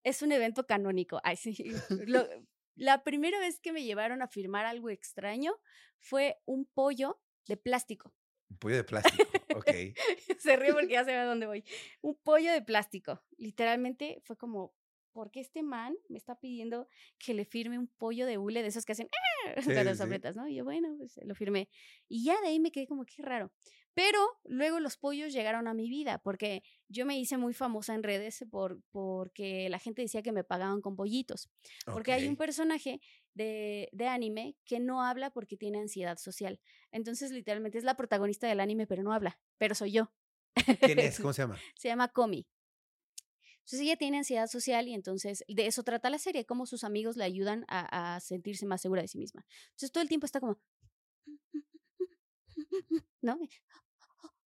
es 0.04 0.22
un 0.22 0.32
evento 0.32 0.66
canónico. 0.66 1.20
Ay, 1.24 1.38
sí. 1.38 1.56
la 2.76 3.04
primera 3.04 3.40
vez 3.40 3.60
que 3.60 3.74
me 3.74 3.84
llevaron 3.84 4.22
a 4.22 4.28
firmar 4.28 4.66
algo 4.66 4.90
extraño 4.90 5.54
fue 6.00 6.38
un 6.46 6.66
pollo 6.66 7.22
de 7.48 7.58
plástico. 7.58 8.14
Un 8.50 8.58
pollo 8.58 8.76
de 8.78 8.84
plástico, 8.84 9.24
ok. 9.56 9.72
se 10.40 10.56
ríe 10.58 10.74
porque 10.74 10.90
ya 10.94 11.04
ve 11.04 11.16
a 11.16 11.26
dónde 11.26 11.48
voy. 11.48 11.64
Un 12.02 12.16
pollo 12.16 12.52
de 12.52 12.62
plástico. 12.62 13.24
Literalmente 13.38 14.20
fue 14.24 14.38
como, 14.38 14.76
¿por 15.12 15.32
qué 15.32 15.40
este 15.40 15.64
man 15.64 15.96
me 16.10 16.18
está 16.18 16.40
pidiendo 16.40 16.88
que 17.18 17.34
le 17.34 17.46
firme 17.46 17.80
un 17.80 17.88
pollo 17.88 18.26
de 18.26 18.38
hule 18.38 18.62
de 18.62 18.70
esos 18.70 18.86
que 18.86 18.92
hacen 18.92 19.10
¡Ah! 19.12 19.62
con 19.64 19.86
las 19.86 19.98
sobretas, 19.98 20.36
¿no? 20.36 20.48
Y 20.48 20.56
yo, 20.56 20.64
bueno, 20.66 20.96
pues 20.98 21.20
lo 21.24 21.36
firmé. 21.36 21.70
Y 22.10 22.26
ya 22.26 22.40
de 22.42 22.48
ahí 22.48 22.60
me 22.60 22.72
quedé 22.72 22.88
como, 22.88 23.06
qué 23.06 23.22
raro. 23.22 23.52
Pero 23.94 24.20
luego 24.46 24.80
los 24.80 24.98
pollos 24.98 25.34
llegaron 25.34 25.68
a 25.68 25.74
mi 25.74 25.90
vida 25.90 26.20
porque 26.20 26.64
yo 26.88 27.06
me 27.06 27.20
hice 27.20 27.38
muy 27.38 27.54
famosa 27.54 27.94
en 27.94 28.04
redes 28.04 28.46
por, 28.50 28.82
porque 28.92 29.70
la 29.70 29.80
gente 29.80 30.02
decía 30.02 30.22
que 30.22 30.32
me 30.32 30.44
pagaban 30.44 30.82
con 30.82 30.96
pollitos. 30.96 31.50
Porque 31.86 32.14
hay 32.14 32.28
un 32.28 32.38
personaje 32.38 33.02
de, 33.34 33.90
de, 33.92 34.08
anime 34.08 34.56
que 34.66 34.80
no 34.80 35.04
habla 35.04 35.32
porque 35.32 35.58
tiene 35.58 35.80
ansiedad 35.80 36.18
social. 36.18 36.60
Entonces, 36.92 37.32
literalmente 37.32 37.78
es 37.78 37.84
la 37.84 37.96
protagonista 37.96 38.48
del 38.48 38.62
anime, 38.62 38.88
pero 38.88 39.04
no 39.04 39.14
habla. 39.14 39.40
Pero 39.58 39.76
soy 39.76 39.92
yo. 39.92 40.12
¿Quién 40.80 41.00
es? 41.00 41.20
¿Cómo 41.20 41.34
se 41.34 41.42
llama? 41.42 41.58
se 41.76 41.88
llama 41.90 42.08
Komi. 42.08 42.48
Entonces 43.60 43.82
ella 43.82 43.96
tiene 43.96 44.18
ansiedad 44.18 44.48
social 44.48 44.88
y 44.88 44.94
entonces 44.94 45.46
de 45.48 45.68
eso 45.68 45.84
trata 45.84 46.10
la 46.10 46.18
serie, 46.18 46.46
cómo 46.46 46.66
sus 46.66 46.84
amigos 46.84 47.16
le 47.16 47.24
ayudan 47.24 47.64
a, 47.68 48.16
a 48.16 48.20
sentirse 48.20 48.66
más 48.66 48.82
segura 48.82 49.04
de 49.04 49.08
sí 49.08 49.20
misma. 49.20 49.46
Entonces 49.68 49.92
todo 49.92 50.02
el 50.02 50.10
tiempo 50.10 50.26
está 50.26 50.40
como, 50.40 50.60
¿no? 53.22 53.40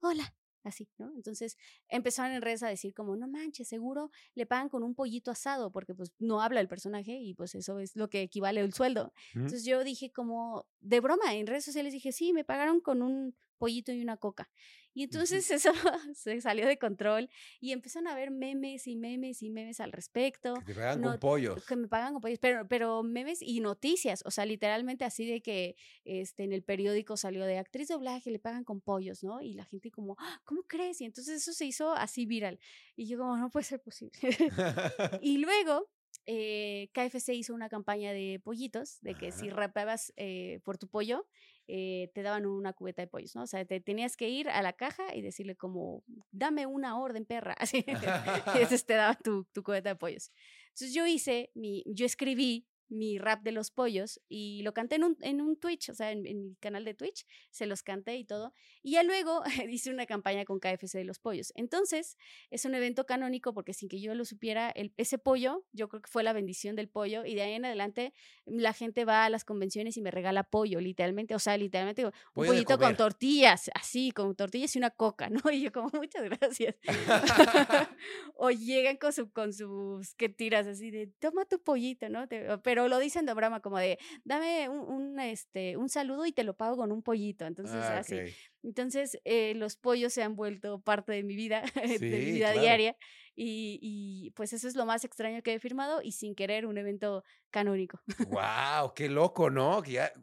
Hola, 0.02 0.34
así, 0.64 0.90
¿no? 0.98 1.12
Entonces 1.16 1.58
empezaron 1.90 2.34
en 2.34 2.42
redes 2.42 2.64
a 2.64 2.68
decir 2.68 2.94
como, 2.94 3.16
no 3.16 3.28
manches, 3.28 3.68
seguro 3.68 4.12
le 4.34 4.46
pagan 4.46 4.70
con 4.70 4.84
un 4.84 4.96
pollito 4.96 5.32
asado, 5.32 5.72
porque 5.72 5.94
pues 5.94 6.12
no 6.20 6.42
habla 6.42 6.60
el 6.60 6.68
personaje 6.68 7.18
y 7.18 7.34
pues 7.34 7.56
eso 7.56 7.80
es 7.80 7.96
lo 7.96 8.10
que 8.10 8.22
equivale 8.22 8.62
al 8.62 8.74
sueldo. 8.74 9.14
Entonces 9.34 9.64
yo 9.66 9.84
dije 9.84 10.12
como, 10.12 10.68
de 10.80 11.00
broma, 11.00 11.34
en 11.36 11.48
redes 11.48 11.66
sociales 11.66 11.94
dije, 11.94 12.12
sí, 12.12 12.34
me 12.34 12.44
pagaron 12.44 12.82
con 12.82 13.02
un 13.02 13.36
pollito 13.58 13.92
y 13.92 14.02
una 14.02 14.18
coca. 14.18 14.50
Y 14.96 15.04
entonces 15.04 15.52
eso 15.52 15.72
se 16.16 16.40
salió 16.40 16.66
de 16.66 16.80
control 16.80 17.30
y 17.60 17.74
empezaron 17.74 18.08
a 18.08 18.14
haber 18.14 18.32
memes 18.32 18.88
y 18.88 18.96
memes 18.96 19.44
y 19.44 19.50
memes 19.50 19.82
al 19.82 19.92
respecto. 19.92 20.54
Que 20.56 20.74
te 20.74 20.76
pagan 20.76 21.04
con 21.04 21.20
pollos. 21.20 21.66
Que 21.66 21.76
me 21.76 21.90
pagan 21.90 22.14
con 22.14 22.22
pollos, 22.22 22.40
pero, 22.40 22.66
pero 22.68 23.04
memes 23.04 23.42
y 23.42 23.60
noticias, 23.60 24.24
o 24.26 24.32
sea, 24.32 24.46
literalmente 24.46 25.04
así 25.04 25.26
de 25.26 25.42
que 25.42 25.76
este, 26.06 26.46
en 26.46 26.54
el 26.54 26.64
periódico 26.64 27.18
salió 27.18 27.44
de 27.44 27.58
actriz 27.58 27.90
doblaje, 27.90 28.32
le 28.32 28.40
pagan 28.40 28.64
con 28.64 28.80
pollos, 28.80 29.22
¿no? 29.22 29.42
Y 29.42 29.54
la 29.54 29.66
gente 29.66 29.92
como, 29.92 30.16
¡Ah! 30.18 30.42
¿cómo 30.46 30.64
crees? 30.64 31.02
Y 31.02 31.06
entonces 31.06 31.42
eso 31.42 31.52
se 31.52 31.66
hizo 31.66 31.92
así 31.92 32.26
viral. 32.26 32.58
Y 32.96 33.08
yo 33.08 33.18
como, 33.18 33.36
no 33.36 33.50
puede 33.50 33.66
ser 33.66 33.82
posible. 33.82 34.14
y 35.22 35.40
luego 35.40 35.90
eh, 36.26 36.90
KFC 36.94 37.34
hizo 37.34 37.54
una 37.54 37.70
campaña 37.70 38.12
de 38.14 38.40
pollitos, 38.44 39.00
de 39.02 39.16
que 39.16 39.32
si 39.32 39.50
rapabas 39.50 40.14
eh, 40.16 40.62
por 40.64 40.78
tu 40.78 40.88
pollo, 40.88 41.28
eh, 41.68 42.12
te 42.14 42.22
daban 42.22 42.46
una 42.46 42.74
cubeta 42.74 43.02
de 43.02 43.08
pollos, 43.08 43.36
¿no? 43.36 43.44
O 43.44 43.48
sea, 43.48 43.66
te 43.66 43.80
tenías 43.80 44.16
que 44.16 44.30
ir 44.30 44.50
a 44.50 44.62
la 44.62 44.74
caja 44.74 45.16
y 45.16 45.22
decirle 45.22 45.56
como, 45.56 46.04
dame 46.32 46.66
una 46.66 47.00
orden, 47.00 47.26
perra, 47.26 47.54
así, 47.60 47.84
y 47.88 47.92
entonces 48.70 48.86
te 48.86 48.94
daba 48.94 49.16
tu, 49.16 49.46
tu 49.46 49.64
cubeta 49.64 49.90
de 49.90 49.96
pollos. 49.96 50.32
Entonces 50.70 50.94
yo 50.94 51.06
hice, 51.08 51.52
mi, 51.56 51.84
yo 51.88 52.06
escribí 52.06 52.68
mi 52.90 53.18
rap 53.18 53.42
de 53.44 53.52
los 53.52 53.72
pollos 53.72 54.22
y 54.28 54.62
lo 54.64 54.74
canté 54.74 54.96
en 54.96 55.04
un, 55.04 55.18
en 55.22 55.42
un 55.42 55.58
Twitch, 55.58 55.90
o 55.90 55.96
sea, 55.96 56.12
en, 56.12 56.22
mi 56.22 56.56
canal 56.56 56.86
de 56.86 56.94
Twitch, 56.94 57.26
se 57.52 57.66
los 57.66 57.84
canté 57.84 58.16
y 58.18 58.26
todo. 58.26 58.54
Y 58.82 58.92
ya 58.92 59.04
luego 59.04 59.44
hice 59.70 59.92
una 59.92 60.06
campaña 60.06 60.46
con 60.46 60.60
KFC 60.60 60.98
de 60.98 61.06
los 61.06 61.20
pollos. 61.20 61.52
Entonces, 61.56 62.18
es 62.50 62.66
un 62.66 62.76
evento 62.76 63.06
canónico 63.06 63.54
porque 63.54 63.74
sin 63.74 63.90
que 63.90 64.00
yo 64.00 64.14
lo 64.16 64.26
supiera, 64.26 64.70
el, 64.70 64.94
ese 64.98 65.18
pollo, 65.18 65.66
yo 65.72 65.88
creo 65.90 66.02
que 66.02 66.10
fue 66.10 66.24
la 66.24 66.34
bendición 66.34 66.76
del 66.76 66.90
pollo 66.90 67.26
y 67.26 67.36
de 67.36 67.42
ahí 67.42 67.54
en 67.54 67.66
adelante 67.66 68.14
la 68.46 68.74
gente 68.74 69.06
va 69.06 69.26
a 69.26 69.30
las 69.30 69.44
convenciones 69.44 69.98
y 69.98 70.02
me 70.02 70.12
regala 70.12 70.44
pollo, 70.44 70.80
literalmente, 70.80 71.36
o 71.36 71.40
sea, 71.40 71.58
literalmente 71.58 72.06
un 72.06 72.12
pollito 72.34 72.78
con 72.78 72.96
tortillas, 72.96 73.70
así, 73.74 74.12
con 74.12 74.36
tortillas 74.36 74.76
y 74.76 74.80
una 74.80 74.92
coca, 74.92 75.30
¿no? 75.30 75.40
Y 75.56 75.62
yo 75.62 75.72
como, 75.72 75.90
muchas 75.94 76.24
gracias. 76.24 76.76
o 78.36 78.52
llegan 78.52 78.98
con, 78.98 79.14
su, 79.14 79.32
con 79.32 79.54
sus, 79.54 80.14
que 80.16 80.28
tiras 80.28 80.68
así 80.68 80.92
de, 80.92 81.08
toma 81.08 81.46
tu 81.46 81.62
pollito, 81.62 82.10
¿no? 82.10 82.28
Pero 82.62 82.75
pero 82.76 82.90
lo 82.90 83.00
dicen 83.00 83.26
de 83.26 83.34
broma, 83.34 83.62
como 83.62 83.78
de, 83.78 83.98
dame 84.26 84.68
un, 84.68 85.18
este, 85.22 85.78
un 85.78 85.88
saludo 85.88 86.26
y 86.26 86.34
te 86.34 86.44
lo 86.44 86.58
pago 86.58 86.76
con 86.76 86.92
un 86.92 87.02
pollito. 87.02 87.46
Entonces, 87.46 87.78
ah, 87.78 88.00
así. 88.00 88.18
Entonces, 88.64 89.18
eh, 89.24 89.54
los 89.56 89.78
pollos 89.78 90.12
se 90.12 90.24
han 90.24 90.36
vuelto 90.36 90.82
parte 90.82 91.14
de 91.14 91.24
mi 91.24 91.38
vida, 91.38 91.64
de 91.74 92.00
mi 92.00 92.32
vida 92.34 92.52
diaria. 92.52 92.98
Y, 93.34 93.80
y, 93.82 94.32
pues 94.32 94.52
eso 94.52 94.68
es 94.68 94.76
lo 94.76 94.86
más 94.86 95.06
extraño 95.06 95.42
que 95.42 95.54
he 95.54 95.60
firmado 95.62 96.02
y 96.02 96.12
sin 96.12 96.36
querer 96.36 96.66
un 96.66 96.78
evento 96.78 97.24
canónico. 97.50 98.02
¡Wow! 98.28 98.94
¡Qué 98.94 99.08
loco, 99.08 99.50
¿no? 99.50 99.82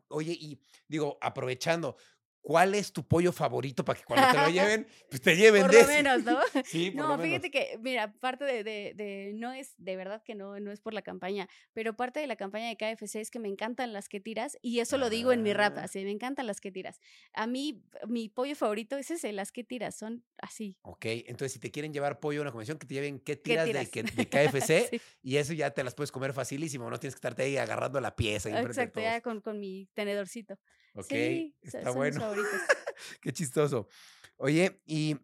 oye, 0.09 0.37
y 0.39 0.61
digo, 0.89 1.17
aprovechando, 1.23 1.97
¿Cuál 2.43 2.75
es 2.75 2.93
tu 2.93 3.07
pollo 3.07 3.31
favorito 3.33 3.85
para 3.85 3.99
que 4.01 4.05
cuando 4.05 4.27
te 4.33 4.37
lo 4.37 4.49
lleven, 4.83 4.87
pues 5.09 5.21
te 5.23 5.37
lleven 5.37 5.63
por 5.63 5.71
de 5.71 5.83
lo 5.83 5.87
menos, 5.89 6.25
¿no? 6.25 6.39
Sí, 6.67 6.91
por 6.91 7.03
no, 7.05 7.09
lo 7.11 7.17
menos. 7.19 7.27
fíjate 7.27 7.51
que, 7.53 7.79
mira, 7.81 8.13
parte 8.15 8.45
de, 8.45 8.65
de, 8.65 8.93
de, 8.97 9.33
no 9.35 9.53
es, 9.53 9.75
de 9.79 9.95
verdad 9.97 10.23
que 10.25 10.35
no, 10.35 10.59
no 10.59 10.73
es 10.73 10.81
por 10.81 10.93
la 10.93 11.03
campaña, 11.03 11.49
pero 11.73 11.95
parte 11.97 12.19
de 12.19 12.27
la 12.27 12.35
campaña 12.37 12.67
de 12.69 12.77
KFC 12.77 13.21
es 13.21 13.31
que 13.31 13.39
me 13.39 13.49
encantan 13.49 13.93
las 13.93 14.09
que 14.09 14.19
tiras 14.21 14.59
y 14.61 14.81
eso 14.81 14.99
lo 14.99 15.09
digo 15.09 15.33
en 15.33 15.43
mi 15.45 15.53
rap, 15.53 15.79
Ah. 15.79 15.85
así, 15.85 16.05
me 16.05 16.11
encantan 16.11 16.47
las 16.49 16.61
que 16.61 16.73
tiras. 16.73 17.01
A 17.33 17.47
mí, 17.47 17.81
mi 18.09 18.29
pollo 18.29 18.57
favorito 18.57 18.97
es 18.97 19.11
ese, 19.13 19.33
las 19.33 19.53
que 19.53 19.63
tiras, 19.63 19.97
son 19.97 20.25
así. 20.39 20.77
Ok, 20.83 21.05
entonces 21.07 21.53
si 21.53 21.59
te 21.61 21.71
quieren 21.71 21.93
llevar 21.93 22.19
pollo 22.19 22.41
a 22.41 22.43
una 22.43 22.51
convención, 22.51 22.77
que 22.79 22.87
te 22.89 22.95
lleven 22.95 23.21
qué 23.21 23.37
¿Qué 23.37 23.37
tiras, 23.37 23.67
tiras? 23.67 23.91
De, 23.93 24.03
de 24.17 24.27
KFC 24.29 24.89
Sí, 24.91 25.01
y 25.23 25.37
eso 25.37 25.53
ya 25.53 25.71
te 25.71 25.85
las 25.85 25.95
puedes 25.95 26.11
comer 26.11 26.33
facilísimo, 26.33 26.91
no 26.91 26.99
tienes 26.99 27.15
que 27.15 27.19
estarte 27.19 27.45
ahí 27.45 27.57
agarrando 27.57 28.01
la 28.01 28.17
pieza. 28.17 28.49
de 28.49 28.61
exacto, 28.61 29.01
ya 29.01 29.21
con, 29.21 29.41
con 29.41 29.61
mi 29.61 29.89
tenedorcito. 29.95 30.59
Ok, 30.95 31.09
sí, 31.09 31.57
está 31.63 31.79
son 31.85 31.89
mis 31.89 31.97
bueno. 31.97 32.21
favoritos. 32.21 32.51
Qué 33.23 33.33
chistoso. 33.33 33.89
Oye, 34.37 34.81
y 34.85 35.17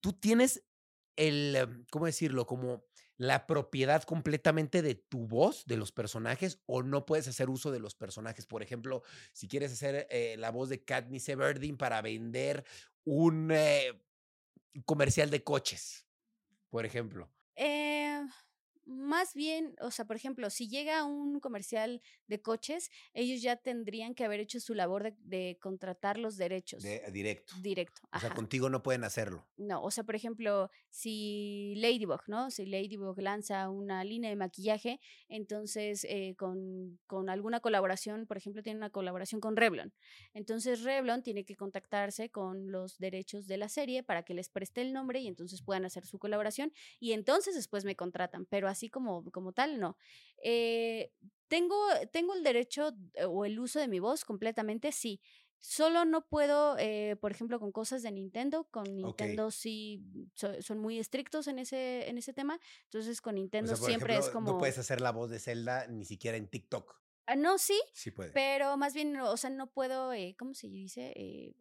tú 0.00 0.12
tienes 0.12 0.64
el, 1.16 1.56
em, 1.56 1.84
¿cómo 1.90 2.06
decirlo? 2.06 2.46
Como 2.46 2.84
la 3.16 3.46
propiedad 3.46 4.02
completamente 4.02 4.82
de 4.82 4.94
tu 4.94 5.26
voz, 5.26 5.64
de 5.64 5.78
los 5.78 5.90
personajes, 5.92 6.60
o 6.66 6.82
no 6.82 7.06
puedes 7.06 7.26
hacer 7.28 7.48
uso 7.48 7.70
de 7.70 7.80
los 7.80 7.94
personajes. 7.94 8.46
Por 8.46 8.62
ejemplo, 8.62 9.02
si 9.32 9.48
quieres 9.48 9.72
hacer 9.72 10.06
eh, 10.10 10.36
la 10.38 10.50
voz 10.50 10.68
de 10.68 10.84
Katniss 10.84 11.28
Everdeen 11.28 11.78
para 11.78 12.02
vender 12.02 12.64
un 13.04 13.50
eh, 13.52 14.02
comercial 14.84 15.30
de 15.30 15.42
coches, 15.42 16.06
por 16.68 16.84
ejemplo. 16.84 17.32
Eh, 17.54 17.95
más 18.86 19.34
bien, 19.34 19.74
o 19.80 19.90
sea, 19.90 20.04
por 20.04 20.16
ejemplo, 20.16 20.48
si 20.48 20.68
llega 20.68 21.04
un 21.04 21.40
comercial 21.40 22.00
de 22.28 22.40
coches, 22.40 22.90
ellos 23.12 23.42
ya 23.42 23.56
tendrían 23.56 24.14
que 24.14 24.24
haber 24.24 24.40
hecho 24.40 24.60
su 24.60 24.74
labor 24.74 25.02
de, 25.02 25.14
de 25.18 25.58
contratar 25.60 26.18
los 26.18 26.36
derechos 26.36 26.82
De, 26.82 27.02
directo. 27.10 27.54
directo. 27.60 28.02
O 28.12 28.18
sea, 28.20 28.30
contigo 28.30 28.70
no 28.70 28.82
pueden 28.82 29.04
hacerlo. 29.04 29.46
No, 29.56 29.82
o 29.82 29.90
sea, 29.90 30.04
por 30.04 30.14
ejemplo, 30.14 30.70
si 30.88 31.74
Ladybug, 31.76 32.22
¿no? 32.28 32.50
Si 32.50 32.64
Ladybug 32.64 33.20
lanza 33.20 33.68
una 33.68 34.04
línea 34.04 34.30
de 34.30 34.36
maquillaje, 34.36 35.00
entonces 35.28 36.04
eh, 36.04 36.34
con, 36.38 36.98
con 37.06 37.28
alguna 37.28 37.60
colaboración, 37.60 38.26
por 38.26 38.36
ejemplo, 38.36 38.62
tiene 38.62 38.78
una 38.78 38.90
colaboración 38.90 39.40
con 39.40 39.56
Revlon. 39.56 39.92
Entonces 40.32 40.82
Revlon 40.82 41.22
tiene 41.22 41.44
que 41.44 41.56
contactarse 41.56 42.30
con 42.30 42.70
los 42.70 42.98
derechos 42.98 43.46
de 43.46 43.56
la 43.56 43.68
serie 43.68 44.02
para 44.02 44.22
que 44.22 44.34
les 44.34 44.48
preste 44.48 44.80
el 44.80 44.92
nombre 44.92 45.20
y 45.20 45.26
entonces 45.26 45.62
puedan 45.62 45.84
hacer 45.84 46.06
su 46.06 46.18
colaboración 46.18 46.72
y 47.00 47.12
entonces 47.12 47.54
después 47.54 47.84
me 47.84 47.96
contratan, 47.96 48.46
pero 48.46 48.68
así 48.76 48.88
como, 48.90 49.24
como 49.32 49.52
tal, 49.52 49.80
no. 49.80 49.96
Eh, 50.42 51.12
¿tengo, 51.48 51.76
¿Tengo 52.12 52.34
el 52.34 52.42
derecho 52.42 52.92
eh, 53.14 53.24
o 53.24 53.44
el 53.44 53.58
uso 53.58 53.80
de 53.80 53.88
mi 53.88 53.98
voz 54.00 54.24
completamente? 54.24 54.92
Sí. 54.92 55.20
Solo 55.58 56.04
no 56.04 56.20
puedo, 56.28 56.76
eh, 56.78 57.16
por 57.20 57.32
ejemplo, 57.32 57.58
con 57.58 57.72
cosas 57.72 58.02
de 58.02 58.12
Nintendo. 58.12 58.64
Con 58.70 58.84
Nintendo 58.94 59.50
sí 59.50 60.04
so- 60.34 60.60
son 60.62 60.78
muy 60.78 60.98
estrictos 60.98 61.46
en 61.48 61.58
ese, 61.58 62.08
en 62.08 62.18
ese 62.18 62.32
tema. 62.34 62.60
Entonces 62.84 63.20
con 63.20 63.34
O 63.34 63.38
Nintendo 63.38 63.74
sea, 63.74 63.86
siempre 63.86 64.12
ejemplo, 64.12 64.28
es 64.28 64.32
como... 64.32 64.52
no 64.52 64.58
puedes 64.58 64.78
hacer 64.78 65.00
la 65.00 65.10
voz 65.12 65.30
de 65.30 65.40
Zelda 65.40 65.86
ni 65.88 66.04
siquiera 66.04 66.36
en 66.36 66.46
TikTok. 66.48 66.94
Ah, 67.26 67.34
no, 67.36 67.58
sí, 67.58 67.80
Sí 67.92 68.12
puedes. 68.12 68.32
pero 68.32 68.76
más 68.76 68.94
bien, 68.94 69.16
o 69.16 69.36
sea, 69.36 69.50
no 69.50 69.66
puedo, 69.72 70.12
eh, 70.12 70.36
¿cómo 70.38 70.54
se 70.54 70.68
dice? 70.68 71.12
Eh, 71.16 71.54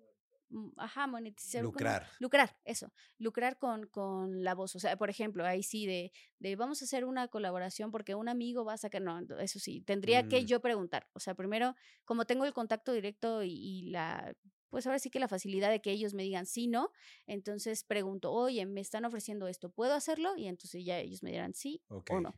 ajá, 0.78 1.08
monetizar. 1.08 1.64
Lucrar. 1.64 2.08
Lucrar, 2.20 2.58
eso. 2.66 2.91
Lucrar 3.18 3.58
con, 3.58 3.88
con 3.88 4.43
la 4.43 4.53
voz. 4.56 4.76
O 4.76 4.80
sea, 4.80 4.97
por 4.97 5.10
ejemplo, 5.10 5.45
ahí 5.45 5.64
sí 5.64 5.86
de, 5.86 6.12
de 6.39 6.56
vamos 6.56 6.82
a 6.82 6.86
hacer 6.86 7.06
una 7.06 7.28
colaboración 7.28 7.91
porque 7.91 8.16
un 8.16 8.30
amigo 8.30 8.66
va 8.66 8.74
a 8.74 8.78
sacar. 8.78 9.01
No, 9.01 9.20
eso 9.39 9.60
sí, 9.60 9.82
tendría 9.82 10.28
que 10.28 10.41
Mm. 10.41 10.45
yo 10.45 10.60
preguntar. 10.62 11.08
O 11.14 11.20
sea, 11.20 11.36
primero, 11.36 11.76
como 12.06 12.26
tengo 12.26 12.45
el 12.45 12.53
contacto 12.53 12.91
directo 12.93 13.43
y, 13.43 13.51
y 13.53 13.89
la. 13.89 14.36
Pues 14.70 14.86
ahora 14.88 14.99
sí 14.99 15.10
que 15.10 15.20
la 15.20 15.28
facilidad 15.30 15.70
de 15.70 15.80
que 15.82 15.91
ellos 15.91 16.14
me 16.14 16.24
digan 16.24 16.45
sí, 16.45 16.68
no. 16.68 16.91
Entonces 17.28 17.84
pregunto, 17.84 18.34
oye, 18.34 18.66
me 18.66 18.82
están 18.82 19.06
ofreciendo 19.06 19.47
esto, 19.47 19.70
¿puedo 19.70 19.93
hacerlo? 19.93 20.36
Y 20.36 20.47
entonces 20.47 20.84
ya 20.84 20.99
ellos 20.99 21.24
me 21.24 21.32
dirán 21.32 21.53
sí 21.53 21.82
o 21.88 22.20
no. 22.20 22.34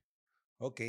Ok. 0.59 0.81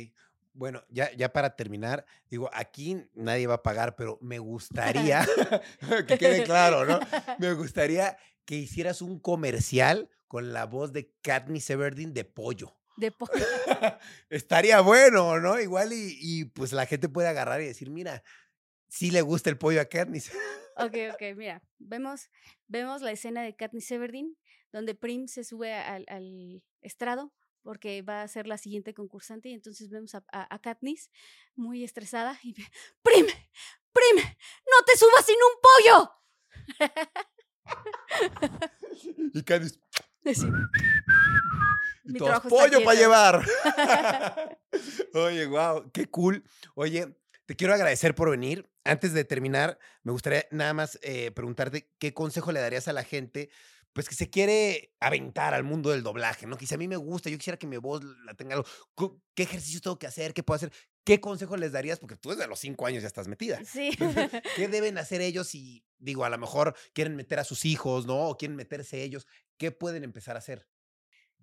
Bueno, 0.59 0.83
ya, 0.89 1.09
ya 1.15 1.31
para 1.31 1.55
terminar, 1.55 2.05
digo, 2.29 2.49
aquí 2.51 2.97
nadie 3.13 3.47
va 3.47 3.53
a 3.55 3.63
pagar, 3.63 3.95
pero 3.95 4.17
me 4.21 4.39
gustaría, 4.51 5.25
que 6.07 6.17
quede 6.17 6.43
claro, 6.43 6.83
¿no? 6.85 6.99
Me 7.39 7.53
gustaría 7.53 8.17
que 8.43 8.55
hicieras 8.55 9.01
un 9.01 9.19
comercial 9.21 10.09
con 10.27 10.51
la 10.51 10.65
voz 10.65 10.91
de 10.91 11.13
Katniss 11.21 11.69
Everdeen 11.69 12.13
de 12.13 12.25
pollo. 12.25 12.75
De 12.97 13.09
po- 13.13 13.29
Estaría 14.29 14.81
bueno, 14.81 15.39
¿no? 15.39 15.57
Igual 15.61 15.93
y, 15.93 16.17
y, 16.19 16.43
pues 16.45 16.73
la 16.73 16.85
gente 16.85 17.07
puede 17.07 17.29
agarrar 17.29 17.61
y 17.61 17.65
decir, 17.65 17.89
mira, 17.89 18.21
sí 18.89 19.11
le 19.11 19.21
gusta 19.21 19.49
el 19.49 19.57
pollo 19.57 19.79
a 19.79 19.85
Katniss. 19.85 20.29
Ok, 20.75 20.97
ok, 21.13 21.21
mira, 21.37 21.61
vemos, 21.77 22.29
vemos 22.67 23.01
la 23.01 23.11
escena 23.11 23.43
de 23.43 23.55
Katniss 23.55 23.89
Everdeen, 23.91 24.35
donde 24.73 24.93
Prim 24.93 25.27
se 25.27 25.45
sube 25.45 25.73
al, 25.73 26.03
al 26.09 26.63
estrado 26.81 27.33
porque 27.63 28.01
va 28.01 28.21
a 28.23 28.27
ser 28.27 28.47
la 28.47 28.57
siguiente 28.57 28.93
concursante 28.93 29.49
y 29.49 29.53
entonces 29.53 29.89
vemos 29.89 30.15
a, 30.15 30.23
a- 30.31 30.53
a 30.55 30.59
Katniss 30.59 31.09
muy 31.55 31.83
estresada 31.83 32.39
y 32.43 32.53
Prim, 33.01 33.25
Prim, 33.91 34.17
no 34.25 34.85
te 34.85 34.97
subas 34.97 35.25
sin 35.25 35.35
un 35.35 35.59
pollo. 35.61 36.11
y 39.33 39.43
Katniss, 39.43 39.79
Así, 40.25 40.45
y 42.03 42.13
Mi 42.13 42.19
todos, 42.19 42.39
pollo 42.41 42.59
para 42.59 42.69
quieto". 42.69 42.93
llevar. 42.93 43.43
Oye, 45.13 45.45
wow, 45.47 45.91
qué 45.91 46.09
cool. 46.09 46.43
Oye, 46.75 47.15
te 47.45 47.55
quiero 47.55 47.73
agradecer 47.73 48.15
por 48.15 48.29
venir. 48.29 48.69
Antes 48.83 49.13
de 49.13 49.23
terminar, 49.23 49.77
me 50.03 50.11
gustaría 50.11 50.45
nada 50.51 50.73
más 50.73 50.99
eh, 51.03 51.31
preguntarte 51.31 51.91
qué 51.99 52.13
consejo 52.13 52.51
le 52.51 52.59
darías 52.59 52.87
a 52.87 52.93
la 52.93 53.03
gente, 53.03 53.49
pues 53.93 54.07
que 54.07 54.15
se 54.15 54.29
quiere 54.29 54.93
aventar 54.99 55.53
al 55.53 55.63
mundo 55.63 55.89
del 55.89 56.03
doblaje, 56.03 56.45
¿no? 56.47 56.57
Que 56.57 56.67
si 56.67 56.75
a 56.75 56.77
mí 56.77 56.87
me 56.87 56.95
gusta, 56.95 57.29
yo 57.29 57.37
quisiera 57.37 57.57
que 57.57 57.67
mi 57.67 57.77
voz 57.77 58.03
la 58.25 58.33
tenga 58.33 58.55
algo. 58.55 58.67
¿Qué 59.33 59.43
ejercicios 59.43 59.81
tengo 59.81 59.97
que 59.97 60.07
hacer? 60.07 60.33
¿Qué 60.33 60.43
puedo 60.43 60.55
hacer? 60.55 60.71
¿Qué 61.03 61.19
consejo 61.19 61.57
les 61.57 61.71
darías? 61.71 61.99
Porque 61.99 62.15
tú 62.15 62.29
desde 62.29 62.47
los 62.47 62.59
cinco 62.59 62.85
años 62.85 63.01
ya 63.01 63.07
estás 63.07 63.27
metida. 63.27 63.59
sí. 63.65 63.91
¿Qué 64.55 64.67
deben 64.67 64.97
hacer 64.97 65.21
ellos 65.21 65.47
si, 65.47 65.83
digo, 65.97 66.23
a 66.23 66.29
lo 66.29 66.37
mejor 66.37 66.75
quieren 66.93 67.15
meter 67.15 67.39
a 67.39 67.43
sus 67.43 67.65
hijos, 67.65 68.05
¿no? 68.05 68.29
O 68.29 68.37
quieren 68.37 68.55
meterse 68.55 69.01
ellos. 69.03 69.25
¿Qué 69.57 69.71
pueden 69.71 70.03
empezar 70.03 70.35
a 70.35 70.39
hacer? 70.39 70.67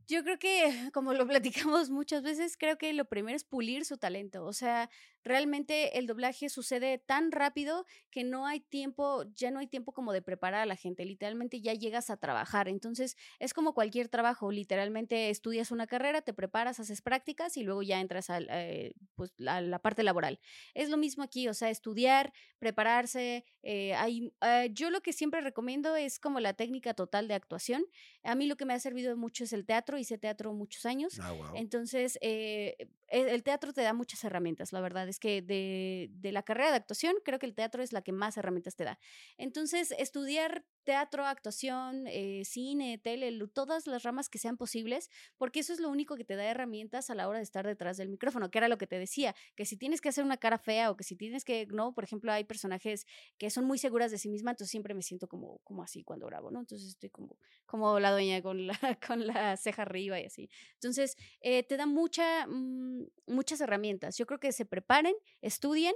Yo 0.08 0.22
creo 0.22 0.38
que, 0.38 0.90
como 0.92 1.14
lo 1.14 1.26
platicamos 1.26 1.90
muchas 1.90 2.22
veces, 2.22 2.56
creo 2.56 2.78
que 2.78 2.92
lo 2.92 3.06
primero 3.06 3.36
es 3.36 3.42
pulir 3.44 3.84
su 3.84 3.98
talento. 3.98 4.44
O 4.44 4.52
sea, 4.52 4.88
realmente 5.24 5.98
el 5.98 6.06
doblaje 6.06 6.48
sucede 6.48 6.98
tan 6.98 7.32
rápido 7.32 7.84
que 8.10 8.22
no 8.22 8.46
hay 8.46 8.60
tiempo, 8.60 9.24
ya 9.34 9.50
no 9.50 9.58
hay 9.58 9.66
tiempo 9.66 9.92
como 9.92 10.12
de 10.12 10.22
preparar 10.22 10.60
a 10.62 10.66
la 10.66 10.76
gente. 10.76 11.04
Literalmente 11.04 11.60
ya 11.60 11.74
llegas 11.74 12.08
a 12.10 12.16
trabajar. 12.18 12.68
Entonces, 12.68 13.16
es 13.40 13.52
como 13.52 13.74
cualquier 13.74 14.08
trabajo. 14.08 14.52
Literalmente 14.52 15.28
estudias 15.30 15.72
una 15.72 15.88
carrera, 15.88 16.22
te 16.22 16.32
preparas, 16.32 16.78
haces 16.78 17.02
prácticas 17.02 17.56
y 17.56 17.64
luego 17.64 17.82
ya 17.82 18.00
entras 18.00 18.30
al, 18.30 18.46
eh, 18.52 18.92
pues, 19.16 19.32
a 19.44 19.60
la 19.60 19.80
parte 19.80 20.04
laboral. 20.04 20.38
Es 20.74 20.88
lo 20.88 20.98
mismo 20.98 21.24
aquí, 21.24 21.48
o 21.48 21.54
sea, 21.54 21.70
estudiar, 21.70 22.32
prepararse. 22.60 23.44
eh, 23.62 23.94
hay, 23.94 24.32
eh, 24.42 24.70
yo 24.72 24.90
lo 24.90 25.00
que 25.00 25.12
siempre 25.12 25.40
recomiendo 25.40 25.96
es 25.96 26.20
como 26.20 26.38
la 26.38 26.54
técnica 26.54 26.94
total 26.94 27.26
de 27.26 27.34
actuación. 27.34 27.84
A 28.22 28.34
mí 28.34 28.46
lo 28.46 28.56
que 28.56 28.64
me 28.66 28.74
ha 28.74 28.78
servido 28.80 29.16
mucho 29.16 29.44
es 29.44 29.52
el 29.52 29.66
teatro, 29.66 29.95
hice 29.98 30.18
teatro 30.18 30.52
muchos 30.52 30.86
años. 30.86 31.18
Ah, 31.20 31.32
wow. 31.32 31.52
Entonces, 31.54 32.18
eh, 32.20 32.76
el 33.08 33.42
teatro 33.42 33.72
te 33.72 33.82
da 33.82 33.92
muchas 33.92 34.22
herramientas, 34.24 34.72
la 34.72 34.80
verdad. 34.80 35.08
Es 35.08 35.18
que 35.18 35.42
de, 35.42 36.10
de 36.12 36.32
la 36.32 36.42
carrera 36.42 36.70
de 36.70 36.76
actuación, 36.76 37.14
creo 37.24 37.38
que 37.38 37.46
el 37.46 37.54
teatro 37.54 37.82
es 37.82 37.92
la 37.92 38.02
que 38.02 38.12
más 38.12 38.36
herramientas 38.36 38.76
te 38.76 38.84
da. 38.84 38.98
Entonces, 39.38 39.92
estudiar 39.98 40.64
teatro, 40.86 41.26
actuación, 41.26 42.06
eh, 42.06 42.42
cine, 42.44 42.96
tele, 42.96 43.36
todas 43.52 43.86
las 43.86 44.04
ramas 44.04 44.28
que 44.28 44.38
sean 44.38 44.56
posibles, 44.56 45.10
porque 45.36 45.60
eso 45.60 45.72
es 45.72 45.80
lo 45.80 45.90
único 45.90 46.16
que 46.16 46.24
te 46.24 46.36
da 46.36 46.44
herramientas 46.44 47.10
a 47.10 47.14
la 47.14 47.28
hora 47.28 47.38
de 47.38 47.44
estar 47.44 47.66
detrás 47.66 47.96
del 47.96 48.08
micrófono, 48.08 48.50
que 48.50 48.58
era 48.58 48.68
lo 48.68 48.78
que 48.78 48.86
te 48.86 48.98
decía, 48.98 49.34
que 49.56 49.66
si 49.66 49.76
tienes 49.76 50.00
que 50.00 50.08
hacer 50.08 50.24
una 50.24 50.36
cara 50.36 50.58
fea 50.58 50.90
o 50.90 50.96
que 50.96 51.04
si 51.04 51.16
tienes 51.16 51.44
que, 51.44 51.66
no, 51.66 51.92
por 51.92 52.04
ejemplo, 52.04 52.32
hay 52.32 52.44
personajes 52.44 53.04
que 53.36 53.50
son 53.50 53.64
muy 53.64 53.78
seguras 53.78 54.10
de 54.12 54.18
sí 54.18 54.28
misma, 54.28 54.52
entonces 54.52 54.70
siempre 54.70 54.94
me 54.94 55.02
siento 55.02 55.28
como, 55.28 55.58
como 55.64 55.82
así 55.82 56.04
cuando 56.04 56.26
grabo, 56.26 56.50
¿no? 56.52 56.60
Entonces 56.60 56.88
estoy 56.88 57.10
como, 57.10 57.36
como 57.66 57.98
la 57.98 58.12
doña 58.12 58.40
con 58.40 58.66
la, 58.68 58.78
con 59.06 59.26
la 59.26 59.56
ceja 59.56 59.82
arriba 59.82 60.20
y 60.20 60.26
así. 60.26 60.48
Entonces, 60.74 61.16
eh, 61.40 61.64
te 61.64 61.76
da 61.76 61.86
mucha, 61.86 62.46
mm, 62.46 62.95
muchas 63.26 63.60
herramientas. 63.60 64.16
Yo 64.18 64.26
creo 64.26 64.40
que 64.40 64.52
se 64.52 64.64
preparen, 64.66 65.14
estudien, 65.40 65.94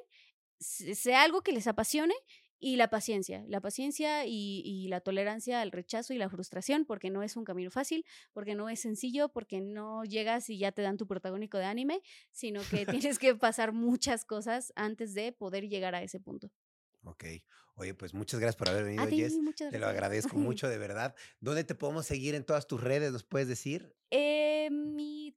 se- 0.58 0.94
sea 0.94 1.22
algo 1.22 1.42
que 1.42 1.52
les 1.52 1.66
apasione 1.66 2.14
y 2.62 2.76
la 2.76 2.90
paciencia, 2.90 3.42
la 3.48 3.60
paciencia 3.62 4.26
y, 4.26 4.60
y 4.64 4.88
la 4.88 5.00
tolerancia 5.00 5.62
al 5.62 5.72
rechazo 5.72 6.12
y 6.12 6.18
la 6.18 6.28
frustración, 6.28 6.84
porque 6.84 7.08
no 7.08 7.22
es 7.22 7.36
un 7.36 7.44
camino 7.44 7.70
fácil, 7.70 8.04
porque 8.34 8.54
no 8.54 8.68
es 8.68 8.80
sencillo, 8.80 9.30
porque 9.30 9.62
no 9.62 10.04
llegas 10.04 10.50
y 10.50 10.58
ya 10.58 10.70
te 10.70 10.82
dan 10.82 10.98
tu 10.98 11.06
protagónico 11.06 11.56
de 11.56 11.64
anime, 11.64 12.02
sino 12.32 12.60
que 12.62 12.84
tienes 13.08 13.18
que 13.18 13.34
pasar 13.34 13.72
muchas 13.72 14.26
cosas 14.26 14.72
antes 14.76 15.14
de 15.14 15.32
poder 15.32 15.68
llegar 15.68 15.94
a 15.94 16.02
ese 16.02 16.20
punto. 16.20 16.50
Ok. 17.04 17.24
Oye, 17.76 17.94
pues 17.94 18.12
muchas 18.12 18.38
gracias 18.40 18.56
por 18.56 18.68
haber 18.68 18.84
venido, 18.84 19.06
ti, 19.08 19.16
Jess. 19.16 19.38
Te 19.70 19.78
lo 19.78 19.86
agradezco 19.86 20.36
mucho, 20.36 20.68
de 20.68 20.76
verdad. 20.76 21.14
¿Dónde 21.40 21.64
te 21.64 21.74
podemos 21.74 22.04
seguir 22.04 22.34
en 22.34 22.44
todas 22.44 22.66
tus 22.66 22.82
redes? 22.82 23.10
¿Nos 23.10 23.24
puedes 23.24 23.48
decir? 23.48 23.96
Eh, 24.10 24.68
mi 24.70 25.34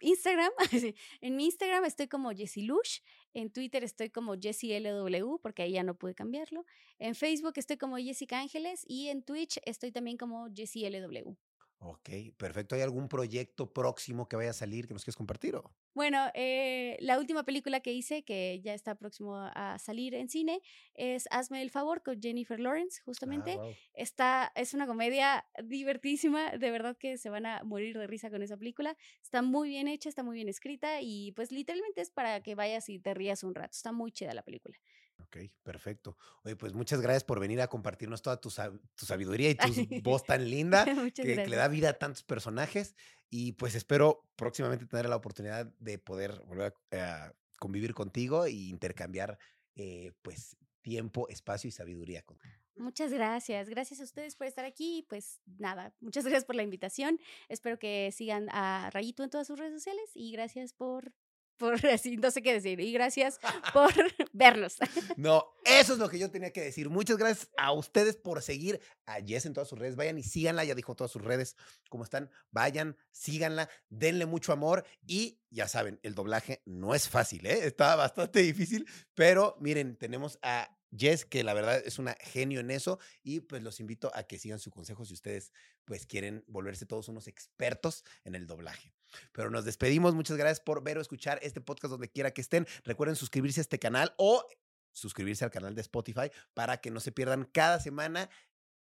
Instagram, 0.00 0.50
en 1.20 1.36
mi 1.36 1.46
Instagram 1.46 1.84
estoy 1.84 2.08
como 2.08 2.30
Jessie 2.30 2.64
Lush, 2.64 3.00
en 3.34 3.50
Twitter 3.50 3.84
estoy 3.84 4.10
como 4.10 4.34
Jessie 4.40 4.78
LW, 4.80 5.38
porque 5.42 5.62
ahí 5.62 5.72
ya 5.72 5.82
no 5.82 5.94
pude 5.96 6.14
cambiarlo. 6.14 6.64
En 6.98 7.14
Facebook 7.14 7.54
estoy 7.56 7.76
como 7.76 7.96
Jessica 7.96 8.40
Ángeles 8.40 8.84
y 8.86 9.08
en 9.08 9.22
Twitch 9.22 9.58
estoy 9.64 9.92
también 9.92 10.16
como 10.16 10.48
Jessie 10.54 10.88
LW. 10.90 11.36
Ok, 11.78 12.08
perfecto. 12.36 12.74
¿Hay 12.74 12.80
algún 12.80 13.08
proyecto 13.08 13.72
próximo 13.72 14.28
que 14.28 14.36
vaya 14.36 14.50
a 14.50 14.54
salir 14.54 14.86
que 14.88 14.94
nos 14.94 15.04
quieras 15.04 15.16
compartir? 15.16 15.56
O? 15.56 15.74
Bueno, 15.94 16.30
eh, 16.34 16.96
la 17.00 17.18
última 17.18 17.44
película 17.44 17.80
que 17.80 17.92
hice, 17.92 18.22
que 18.24 18.60
ya 18.62 18.74
está 18.74 18.94
próximo 18.96 19.36
a 19.36 19.78
salir 19.78 20.14
en 20.14 20.28
cine, 20.28 20.60
es 20.94 21.26
Hazme 21.30 21.62
el 21.62 21.70
favor 21.70 22.02
con 22.02 22.20
Jennifer 22.20 22.58
Lawrence, 22.58 23.00
justamente. 23.02 23.58
Ah, 23.60 23.70
está, 23.94 24.52
es 24.54 24.74
una 24.74 24.86
comedia 24.86 25.46
divertísima, 25.64 26.52
de 26.52 26.70
verdad 26.70 26.96
que 26.98 27.18
se 27.18 27.30
van 27.30 27.46
a 27.46 27.62
morir 27.62 27.98
de 27.98 28.06
risa 28.06 28.30
con 28.30 28.42
esa 28.42 28.56
película. 28.56 28.96
Está 29.22 29.42
muy 29.42 29.68
bien 29.68 29.86
hecha, 29.86 30.08
está 30.08 30.22
muy 30.22 30.34
bien 30.36 30.48
escrita 30.48 31.00
y 31.02 31.32
pues 31.32 31.52
literalmente 31.52 32.00
es 32.00 32.10
para 32.10 32.42
que 32.42 32.54
vayas 32.54 32.88
y 32.88 32.98
te 32.98 33.14
rías 33.14 33.44
un 33.44 33.54
rato. 33.54 33.72
Está 33.72 33.92
muy 33.92 34.12
chida 34.12 34.34
la 34.34 34.42
película. 34.42 34.78
Ok, 35.22 35.38
perfecto. 35.62 36.16
Oye, 36.44 36.56
pues 36.56 36.74
muchas 36.74 37.00
gracias 37.00 37.24
por 37.24 37.40
venir 37.40 37.60
a 37.60 37.68
compartirnos 37.68 38.22
toda 38.22 38.40
tu, 38.40 38.50
sabiduría 38.50 39.50
y 39.50 39.54
tu 40.02 40.02
voz 40.02 40.24
tan 40.24 40.48
linda 40.48 40.84
que, 41.14 41.36
le 41.36 41.56
da 41.56 41.68
vida 41.68 41.90
a 41.90 41.92
tantos 41.94 42.22
personajes. 42.22 42.94
Y 43.28 43.52
pues 43.52 43.74
espero 43.74 44.24
próximamente 44.36 44.86
tener 44.86 45.08
la 45.08 45.16
oportunidad 45.16 45.66
de 45.78 45.98
poder 45.98 46.40
volver 46.46 46.74
a, 46.92 47.32
convivir 47.58 47.94
contigo 47.94 48.44
e 48.44 48.52
intercambiar 48.52 49.38
eh, 49.76 50.12
pues 50.22 50.56
tiempo, 50.82 51.26
espacio 51.28 51.68
y 51.68 51.72
sabiduría 51.72 52.22
contigo. 52.22 52.54
Muchas 52.76 53.10
gracias. 53.10 53.68
Gracias 53.68 54.00
a 54.00 54.04
ustedes 54.04 54.36
por 54.36 54.46
estar 54.46 54.64
aquí. 54.64 55.04
Pues 55.08 55.40
nada, 55.58 55.94
muchas 56.00 56.24
gracias 56.26 56.44
por 56.44 56.54
la 56.54 56.62
invitación. 56.62 57.18
Espero 57.48 57.78
que 57.78 58.12
sigan 58.12 58.48
a 58.50 58.90
Rayito 58.90 59.24
en 59.24 59.30
todas 59.30 59.46
sus 59.46 59.58
redes 59.58 59.72
sociales 59.72 60.10
y 60.14 60.30
gracias 60.30 60.74
por 60.74 61.12
por 61.56 61.84
así, 61.86 62.16
no 62.16 62.30
sé 62.30 62.42
qué 62.42 62.52
decir. 62.54 62.80
Y 62.80 62.92
gracias 62.92 63.38
por 63.72 63.92
verlos. 64.32 64.76
No, 65.16 65.44
eso 65.64 65.94
es 65.94 65.98
lo 65.98 66.08
que 66.08 66.18
yo 66.18 66.30
tenía 66.30 66.52
que 66.52 66.60
decir. 66.60 66.90
Muchas 66.90 67.16
gracias 67.16 67.48
a 67.56 67.72
ustedes 67.72 68.16
por 68.16 68.42
seguir 68.42 68.80
a 69.06 69.20
Jess 69.20 69.46
en 69.46 69.54
todas 69.54 69.68
sus 69.68 69.78
redes. 69.78 69.96
Vayan 69.96 70.18
y 70.18 70.22
síganla, 70.22 70.64
ya 70.64 70.74
dijo 70.74 70.94
todas 70.94 71.10
sus 71.10 71.22
redes 71.22 71.56
cómo 71.88 72.04
están. 72.04 72.30
Vayan, 72.50 72.96
síganla, 73.12 73.68
denle 73.88 74.26
mucho 74.26 74.52
amor 74.52 74.84
y 75.06 75.40
ya 75.50 75.68
saben, 75.68 75.98
el 76.02 76.14
doblaje 76.14 76.62
no 76.66 76.94
es 76.94 77.08
fácil, 77.08 77.46
¿eh? 77.46 77.66
Está 77.66 77.96
bastante 77.96 78.40
difícil, 78.40 78.86
pero 79.14 79.56
miren, 79.60 79.96
tenemos 79.96 80.38
a 80.42 80.76
Jess, 80.96 81.24
que 81.24 81.44
la 81.44 81.54
verdad 81.54 81.82
es 81.84 81.98
una 81.98 82.16
genio 82.20 82.60
en 82.60 82.70
eso, 82.70 82.98
y 83.22 83.40
pues 83.40 83.62
los 83.62 83.80
invito 83.80 84.10
a 84.14 84.24
que 84.24 84.38
sigan 84.38 84.58
su 84.58 84.70
consejo 84.70 85.04
si 85.04 85.14
ustedes 85.14 85.52
pues 85.84 86.06
quieren 86.06 86.44
volverse 86.46 86.86
todos 86.86 87.08
unos 87.08 87.28
expertos 87.28 88.04
en 88.24 88.34
el 88.34 88.46
doblaje. 88.46 88.95
Pero 89.32 89.50
nos 89.50 89.64
despedimos, 89.64 90.14
muchas 90.14 90.36
gracias 90.36 90.60
por 90.60 90.82
ver 90.82 90.98
o 90.98 91.00
escuchar 91.00 91.38
este 91.42 91.60
podcast 91.60 91.92
donde 91.92 92.08
quiera 92.08 92.30
que 92.32 92.40
estén. 92.40 92.66
Recuerden 92.84 93.16
suscribirse 93.16 93.60
a 93.60 93.62
este 93.62 93.78
canal 93.78 94.14
o 94.16 94.44
suscribirse 94.92 95.44
al 95.44 95.50
canal 95.50 95.74
de 95.74 95.82
Spotify 95.82 96.30
para 96.54 96.78
que 96.78 96.90
no 96.90 97.00
se 97.00 97.12
pierdan 97.12 97.44
cada 97.52 97.80
semana 97.80 98.30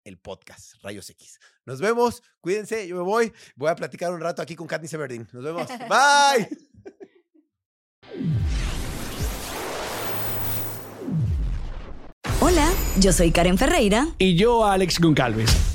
el 0.05 0.17
podcast 0.17 0.75
Rayos 0.81 1.09
X. 1.09 1.39
Nos 1.65 1.81
vemos, 1.81 2.23
cuídense, 2.39 2.87
yo 2.87 2.95
me 2.95 3.01
voy, 3.01 3.33
voy 3.55 3.69
a 3.69 3.75
platicar 3.75 4.13
un 4.13 4.21
rato 4.21 4.41
aquí 4.41 4.55
con 4.55 4.67
Katniss 4.67 4.93
Everdeen. 4.93 5.27
Nos 5.33 5.43
vemos, 5.43 5.67
bye. 5.89 6.47
Hola, 12.39 12.71
yo 12.99 13.11
soy 13.11 13.31
Karen 13.31 13.57
Ferreira. 13.57 14.07
Y 14.19 14.35
yo, 14.35 14.65
Alex 14.65 14.99
Goncalves. 14.99 15.74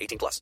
18 0.00 0.18
plus. 0.18 0.40